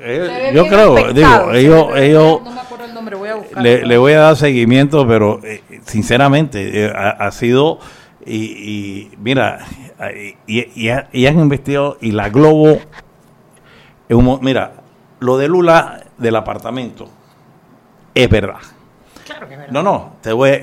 eh, 0.00 0.52
yo 0.54 0.66
creo, 0.68 1.12
digo, 1.12 1.52
ellos, 1.52 1.92
ve- 1.92 2.06
ellos 2.06 2.40
No 2.44 2.50
me 2.52 2.60
acuerdo 2.60 2.84
el 2.84 2.94
nombre, 2.94 3.16
voy 3.16 3.28
a 3.30 3.34
buscarlo. 3.36 3.62
le, 3.62 3.86
le 3.86 3.98
voy 3.98 4.12
a 4.12 4.20
dar 4.20 4.36
seguimiento, 4.36 5.06
pero 5.06 5.40
eh, 5.44 5.62
sinceramente 5.86 6.84
eh, 6.86 6.92
ha, 6.94 7.10
ha 7.10 7.30
sido 7.32 7.78
y, 8.24 8.36
y 8.44 9.12
mira 9.18 9.64
y, 10.14 10.36
y- 10.60 10.72
y 10.74 10.88
ha- 10.90 11.08
y 11.12 11.26
han 11.26 11.38
investigado 11.38 11.96
y 12.00 12.10
la 12.12 12.28
Globo 12.28 12.78
mira 14.40 14.72
lo 15.20 15.38
de 15.38 15.48
Lula 15.48 16.04
del 16.18 16.36
apartamento 16.36 17.08
es 18.14 18.28
verdad. 18.28 18.56
Claro 19.24 19.46
que 19.48 19.54
es 19.54 19.58
verdad. 19.60 19.72
No, 19.72 19.82
no, 19.82 20.16
te 20.22 20.32
voy 20.32 20.62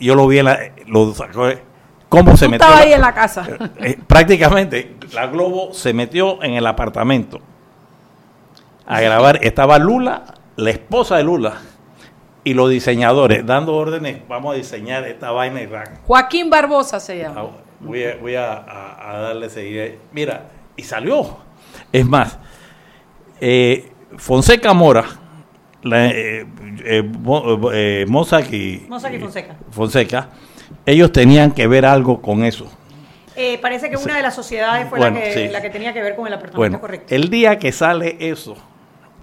yo 0.00 0.14
lo 0.14 0.26
vi 0.28 0.38
en 0.38 0.44
la, 0.46 0.58
lo 0.86 1.12
sacó 1.14 1.48
cómo 2.08 2.36
se 2.36 2.48
metió 2.48 2.64
estabas 2.66 2.80
la- 2.80 2.86
ahí 2.86 2.92
en 2.94 3.00
la 3.00 3.14
casa. 3.14 3.46
eh, 3.78 3.98
prácticamente 4.06 4.96
la 5.12 5.26
Globo 5.26 5.72
se 5.72 5.92
metió 5.92 6.42
en 6.42 6.54
el 6.54 6.66
apartamento 6.66 7.40
a 8.86 9.00
grabar. 9.00 9.38
Estaba 9.42 9.78
Lula, 9.78 10.24
la 10.56 10.70
esposa 10.70 11.16
de 11.16 11.24
Lula, 11.24 11.54
y 12.44 12.54
los 12.54 12.70
diseñadores 12.70 13.44
dando 13.44 13.74
órdenes. 13.76 14.26
Vamos 14.28 14.54
a 14.54 14.56
diseñar 14.56 15.04
esta 15.06 15.30
vaina 15.32 15.60
y 15.60 15.66
ran. 15.66 15.98
Joaquín 16.06 16.48
Barbosa 16.50 16.98
se 17.00 17.18
llama. 17.18 17.40
Ah, 17.42 17.46
Voy 17.80 18.02
a, 18.04 18.16
voy 18.16 18.34
a, 18.34 18.54
a- 18.54 19.10
a 19.12 19.18
darle 19.20 19.48
seguir. 19.50 19.98
Mira, 20.12 20.46
y 20.76 20.82
salió. 20.82 21.36
Es 21.92 22.04
más, 22.04 22.38
eh, 23.40 23.92
Fonseca 24.16 24.72
Mora, 24.72 25.04
la, 25.82 26.06
eh, 26.06 26.44
eh, 26.84 27.12
eh, 27.72 28.04
Mossack 28.08 28.52
y, 28.52 28.86
Mossack 28.88 29.14
y 29.14 29.18
Fonseca. 29.20 29.56
Fonseca, 29.70 30.28
ellos 30.86 31.12
tenían 31.12 31.52
que 31.52 31.66
ver 31.66 31.84
algo 31.86 32.20
con 32.20 32.44
eso. 32.44 32.70
Eh, 33.36 33.58
parece 33.62 33.88
que 33.88 33.96
una 33.96 34.16
de 34.16 34.22
las 34.22 34.34
sociedades 34.34 34.88
fue 34.88 34.98
Bueno, 34.98 35.18
la, 35.18 35.24
que, 35.24 35.32
sí. 35.32 35.48
la 35.48 35.62
que 35.62 35.70
tenía 35.70 35.92
que 35.92 36.02
ver 36.02 36.16
con 36.16 36.26
el 36.26 36.32
apartamento 36.32 36.58
Bueno, 36.58 36.80
correcto. 36.80 37.14
el 37.14 37.30
día 37.30 37.58
que 37.58 37.70
sale 37.70 38.16
eso, 38.18 38.56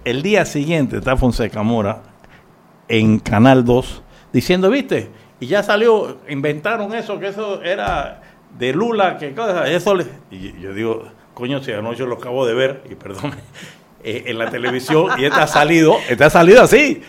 el 0.04 0.22
día 0.22 0.46
siguiente 0.46 0.96
está 0.96 1.16
Fonseca 1.16 1.62
Mora 1.62 2.02
en 2.88 3.18
Canal 3.18 3.64
2 3.64 4.02
diciendo, 4.32 4.70
viste, 4.70 5.10
y 5.38 5.46
ya 5.48 5.62
salió, 5.62 6.18
inventaron 6.28 6.94
eso, 6.94 7.18
que 7.20 7.28
eso 7.28 7.62
era 7.62 8.22
de 8.58 8.72
Lula, 8.72 9.18
que 9.18 9.34
cosa, 9.34 9.68
eso 9.68 9.94
le... 9.94 10.06
Y 10.30 10.58
yo 10.60 10.72
digo, 10.72 11.04
coño, 11.34 11.62
si 11.62 11.72
anoche 11.72 12.06
lo 12.06 12.14
acabo 12.14 12.46
de 12.46 12.54
ver, 12.54 12.82
y 12.90 12.94
perdón, 12.94 13.32
eh, 14.08 14.22
en 14.26 14.38
la 14.38 14.48
televisión, 14.48 15.18
y 15.18 15.24
este 15.24 15.40
ha 15.40 15.48
salido, 15.48 15.98
este 16.08 16.22
ha 16.22 16.30
salido 16.30 16.62
así, 16.62 17.02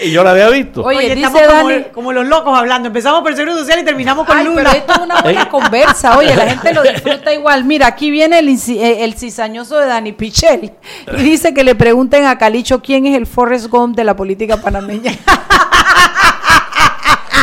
y 0.00 0.12
yo 0.12 0.22
la 0.22 0.30
había 0.30 0.48
visto. 0.50 0.84
Oye, 0.84 0.98
Oye, 0.98 1.14
dice 1.16 1.26
estamos 1.26 1.40
como, 1.48 1.68
Dani- 1.70 1.90
como 1.90 2.12
los 2.12 2.26
locos 2.28 2.56
hablando. 2.56 2.86
Empezamos 2.86 3.22
por 3.22 3.32
el 3.32 3.36
Seguro 3.36 3.56
Social 3.58 3.80
y 3.80 3.84
terminamos 3.84 4.24
con 4.24 4.38
Ay, 4.38 4.44
Lula. 4.44 4.62
pero 4.62 4.76
esto 4.76 4.92
es 4.92 4.98
una 5.00 5.20
buena 5.22 5.48
conversa. 5.50 6.16
Oye, 6.16 6.36
la 6.36 6.46
gente 6.48 6.72
lo 6.72 6.84
disfruta 6.84 7.34
igual. 7.34 7.64
Mira, 7.64 7.88
aquí 7.88 8.12
viene 8.12 8.38
el, 8.38 8.48
eh, 8.48 9.02
el 9.04 9.14
cizañoso 9.14 9.78
de 9.78 9.86
Dani 9.86 10.12
Pichel 10.12 10.74
y 11.18 11.22
dice 11.22 11.52
que 11.52 11.64
le 11.64 11.74
pregunten 11.74 12.24
a 12.24 12.38
Calicho 12.38 12.80
quién 12.80 13.04
es 13.06 13.16
el 13.16 13.26
Forrest 13.26 13.66
Gump 13.66 13.96
de 13.96 14.04
la 14.04 14.14
política 14.14 14.58
panameña. 14.58 15.10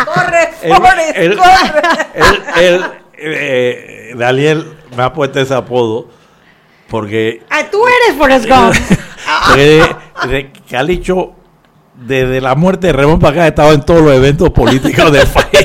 corre, 0.06 0.50
El- 0.62 0.76
Forrest, 0.76 1.18
el- 1.18 1.38
corre. 1.38 1.82
el- 2.16 2.64
el, 2.64 2.84
eh, 3.18 4.14
Daniel 4.16 4.74
me 4.96 5.04
ha 5.04 5.14
puesto 5.14 5.40
ese 5.40 5.54
apodo 5.54 6.08
porque 6.94 7.42
Ah, 7.50 7.64
tú 7.72 7.80
eres 7.88 8.16
Forrest 8.20 8.46
Gump. 8.48 8.76
Porque 9.50 10.52
Calicho, 10.70 11.32
desde 11.96 12.40
la 12.40 12.54
muerte 12.54 12.86
de 12.88 12.94
Ramón 12.94 13.18
para 13.20 13.32
acá, 13.34 13.44
ha 13.46 13.48
estado 13.48 13.74
en 13.74 13.82
todos 13.82 14.02
los 14.02 14.14
eventos 14.14 14.52
políticos 14.52 15.12
del 15.12 15.26
país. 15.26 15.48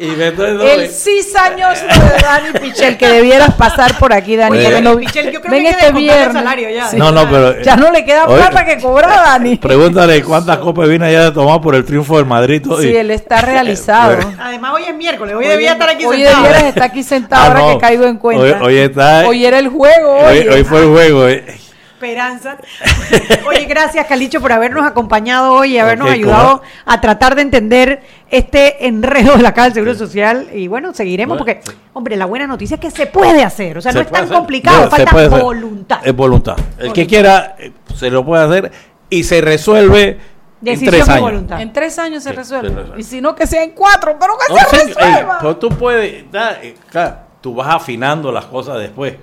y 0.00 0.68
El 0.68 0.88
cizañoso 0.88 1.84
de 1.84 2.22
Dani 2.22 2.58
Pichel, 2.58 2.96
que 2.96 3.06
debieras 3.06 3.52
pasar 3.54 3.98
por 3.98 4.12
aquí, 4.14 4.34
Dani. 4.36 4.56
Oye, 4.58 4.80
no- 4.80 4.96
Pichel, 4.96 5.30
yo 5.30 5.40
creo 5.40 5.52
ven 5.52 5.64
que 5.64 5.68
este 5.70 5.92
viernes. 5.92 6.32
salario 6.32 6.70
ya. 6.70 6.88
Sí. 6.88 6.96
No, 6.96 7.12
no, 7.12 7.28
pero. 7.30 7.60
Ya 7.60 7.76
no 7.76 7.90
le 7.90 8.04
queda 8.04 8.24
Oye, 8.26 8.38
plata 8.40 8.64
que 8.64 8.78
cobrar, 8.78 9.10
Dani. 9.10 9.56
Pregúntale 9.56 10.22
cuántas 10.22 10.56
copas 10.58 10.88
vino 10.88 11.08
ya 11.10 11.24
de 11.24 11.32
tomar 11.32 11.60
por 11.60 11.74
el 11.74 11.84
triunfo 11.84 12.16
del 12.16 12.26
Madrid. 12.26 12.62
todo, 12.62 12.80
Sí, 12.80 12.96
él 12.96 13.10
está 13.10 13.42
realizado. 13.42 14.16
Además, 14.40 14.72
hoy 14.74 14.84
es 14.88 14.94
miércoles. 14.94 15.34
Hoy 15.36 15.46
debía 15.46 15.72
estar 15.72 15.88
aquí 15.90 16.04
Hoy 16.06 16.16
sentado. 16.22 16.42
debieras 16.44 16.64
estar 16.64 16.82
aquí 16.84 17.02
sentado 17.02 17.42
Ah, 17.42 17.46
ahora 17.48 17.60
no. 17.60 17.68
que 17.74 17.78
caigo 17.78 18.04
en 18.06 18.16
cuenta. 18.16 18.42
Hoy, 18.62 18.74
hoy 18.74 18.76
está. 18.78 19.28
Hoy 19.28 19.44
era 19.44 19.58
el 19.58 19.68
juego. 19.68 20.16
hoy, 20.16 20.48
hoy 20.48 20.64
fue 20.64 20.80
el 20.82 20.88
juego. 20.88 21.28
eh. 21.28 21.59
Esperanza. 22.04 22.56
Oye, 23.46 23.66
gracias, 23.66 24.06
Calicho, 24.06 24.40
por 24.40 24.52
habernos 24.52 24.86
acompañado 24.86 25.52
hoy 25.52 25.74
y 25.74 25.78
habernos 25.78 26.08
ayudado 26.10 26.62
a 26.86 26.98
tratar 27.00 27.34
de 27.34 27.42
entender 27.42 28.00
este 28.30 28.86
enredo 28.86 29.36
de 29.36 29.42
la 29.42 29.52
Caja 29.52 29.66
del 29.66 29.74
Seguro 29.74 29.94
Social. 29.94 30.48
Y 30.54 30.66
bueno, 30.66 30.94
seguiremos 30.94 31.36
Bueno, 31.38 31.54
porque, 31.60 31.76
hombre, 31.92 32.16
la 32.16 32.24
buena 32.24 32.46
noticia 32.46 32.76
es 32.76 32.80
que 32.80 32.90
se 32.90 33.04
puede 33.06 33.44
hacer. 33.44 33.76
O 33.76 33.82
sea, 33.82 33.92
Se 33.92 33.98
no 33.98 34.02
es 34.02 34.08
puede 34.08 34.20
tan 34.22 34.24
hacer. 34.30 34.38
complicado, 34.38 34.84
No, 34.84 34.90
falta 34.90 35.10
puede 35.10 35.28
voluntad. 35.28 36.00
Es 36.02 36.16
voluntad. 36.16 36.56
El 36.78 36.92
que 36.94 37.06
quiera 37.06 37.56
eh, 37.58 37.70
se 37.94 38.10
lo 38.10 38.24
puede 38.24 38.44
hacer 38.44 38.72
y 39.10 39.22
se 39.24 39.42
resuelve 39.42 40.18
en 40.64 40.80
tres 40.82 41.06
y 41.06 41.10
años. 41.10 41.20
voluntad. 41.20 41.60
En 41.60 41.70
tres 41.72 41.98
años 41.98 42.22
se 42.22 42.30
Sí, 42.30 42.36
resuelve. 42.36 42.68
se 42.70 42.74
resuelve. 42.76 43.00
Y 43.00 43.04
si 43.04 43.20
no, 43.20 43.34
que 43.34 43.46
sea 43.46 43.62
en 43.62 43.72
cuatro, 43.72 44.16
pero 44.18 44.32
que 44.38 44.54
No, 44.54 44.58
se 44.70 44.76
ey, 44.80 44.86
resuelva. 44.94 45.36
pero 45.38 45.56
tú 45.58 45.68
puedes, 45.68 46.30
da, 46.32 46.62
eh, 46.62 46.74
claro, 46.88 47.16
tú 47.42 47.54
vas 47.54 47.74
afinando 47.74 48.32
las 48.32 48.46
cosas 48.46 48.78
después, 48.78 49.14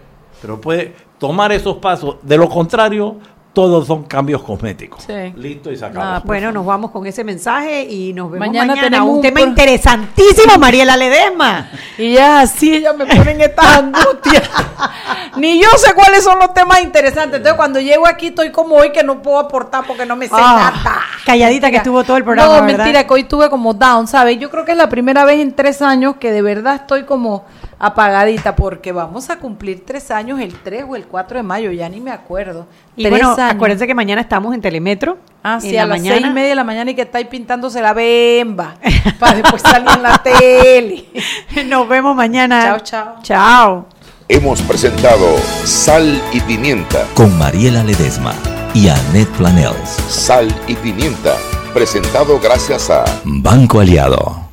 pero 0.42 0.62
puedes 0.62 0.92
tomar 1.20 1.52
esos 1.52 1.78
pasos. 1.78 2.18
De 2.22 2.38
lo 2.38 2.50
contrario, 2.50 3.18
todos 3.58 3.88
son 3.88 4.04
cambios 4.04 4.44
cosméticos. 4.44 5.02
Sí. 5.04 5.34
Listo 5.36 5.72
y 5.72 5.78
sacamos. 5.78 6.04
Ah, 6.08 6.22
bueno, 6.24 6.52
nos 6.52 6.64
vamos 6.64 6.92
con 6.92 7.08
ese 7.08 7.24
mensaje 7.24 7.86
y 7.86 8.14
nos 8.14 8.30
vemos 8.30 8.46
Mañana 8.50 8.68
mañana. 8.68 8.88
tenemos 8.88 9.16
un 9.16 9.22
tema 9.24 9.40
pro- 9.42 9.50
interesantísimo, 9.50 10.60
Mariela 10.60 10.96
Ledesma. 10.96 11.68
Y 11.98 12.14
ya 12.14 12.42
así 12.42 12.76
ellas 12.76 12.96
me 12.96 13.08
ponen 13.08 13.42
estas 13.42 13.66
angustias. 13.80 14.48
Ni 15.38 15.60
yo 15.60 15.68
sé 15.78 15.96
cuáles 15.96 16.24
son 16.24 16.38
los 16.38 16.54
temas 16.54 16.82
interesantes. 16.84 17.38
Entonces, 17.38 17.54
cuando 17.58 17.80
llego 17.80 18.08
aquí, 18.08 18.28
estoy 18.28 18.52
como 18.52 18.76
hoy 18.76 18.92
que 18.92 19.02
no 19.02 19.24
puedo 19.24 19.40
aportar 19.40 19.84
porque 19.88 20.06
no 20.06 20.16
me 20.16 20.28
sé 20.28 20.36
Ah, 20.38 20.72
nada. 20.84 21.02
Calladita 21.26 21.72
que 21.72 21.78
estuvo 21.78 22.04
todo 22.04 22.18
el 22.18 22.24
programa, 22.24 22.60
No, 22.60 22.62
¿verdad? 22.68 22.78
mentira, 22.86 23.08
que 23.08 23.14
hoy 23.16 23.24
tuve 23.24 23.50
como 23.50 23.74
down, 23.74 24.06
¿sabes? 24.08 24.38
Yo 24.38 24.52
creo 24.52 24.66
que 24.66 24.74
es 24.74 24.78
la 24.78 24.88
primera 24.90 25.26
vez 25.26 25.40
en 25.40 25.54
tres 25.56 25.82
años 25.82 26.18
que 26.20 26.32
de 26.32 26.44
verdad 26.44 26.76
estoy 26.76 27.06
como 27.06 27.44
apagadita 27.80 28.56
porque 28.56 28.92
vamos 28.92 29.30
a 29.30 29.38
cumplir 29.38 29.86
tres 29.86 30.10
años 30.10 30.40
el 30.40 30.56
3 30.60 30.86
o 30.90 30.96
el 30.96 31.06
4 31.06 31.38
de 31.38 31.44
mayo, 31.44 31.72
ya 31.72 31.88
ni 31.90 32.00
me 32.00 32.10
acuerdo. 32.12 32.66
Y 32.96 33.04
tres 33.04 33.12
bueno, 33.12 33.28
años. 33.36 33.38
Acuérdense 33.52 33.88
que 33.88 33.96
mañana 33.96 34.22
estamos 34.22 34.54
en 34.54 34.62
Telemetro. 34.62 35.18
Ah, 35.44 35.60
sí, 35.62 35.72
la 35.72 35.84
a 35.84 35.86
las 35.86 36.00
mañana. 36.00 36.18
seis 36.18 36.28
y 36.30 36.34
media 36.34 36.50
de 36.50 36.56
la 36.56 36.64
mañana 36.64 36.92
y 36.92 36.96
que 36.96 37.04
estáis 37.04 37.28
pintándose 37.28 37.82
la 37.82 37.94
bemba 37.94 38.76
para 39.20 39.38
después 39.38 39.62
salir 39.62 39.88
en 39.96 40.04
la 40.04 40.18
tele. 40.18 41.06
Nos 41.68 41.88
vemos 41.88 42.16
mañana. 42.16 42.64
Chao, 42.64 42.80
chao. 42.80 43.16
Chao. 43.24 43.86
Hemos 44.30 44.62
presentado 44.62 45.38
Sal 45.64 46.22
y 46.34 46.42
Pimienta. 46.42 47.06
Con 47.14 47.38
Mariela 47.38 47.82
Ledesma 47.84 48.34
y 48.74 48.90
Annette 48.90 49.30
Planels. 49.38 49.90
Sal 50.10 50.54
y 50.68 50.76
Pimienta. 50.76 51.36
Presentado 51.74 52.38
gracias 52.40 52.90
a 52.90 53.06
Banco 53.24 53.80
Aliado. 53.80 54.50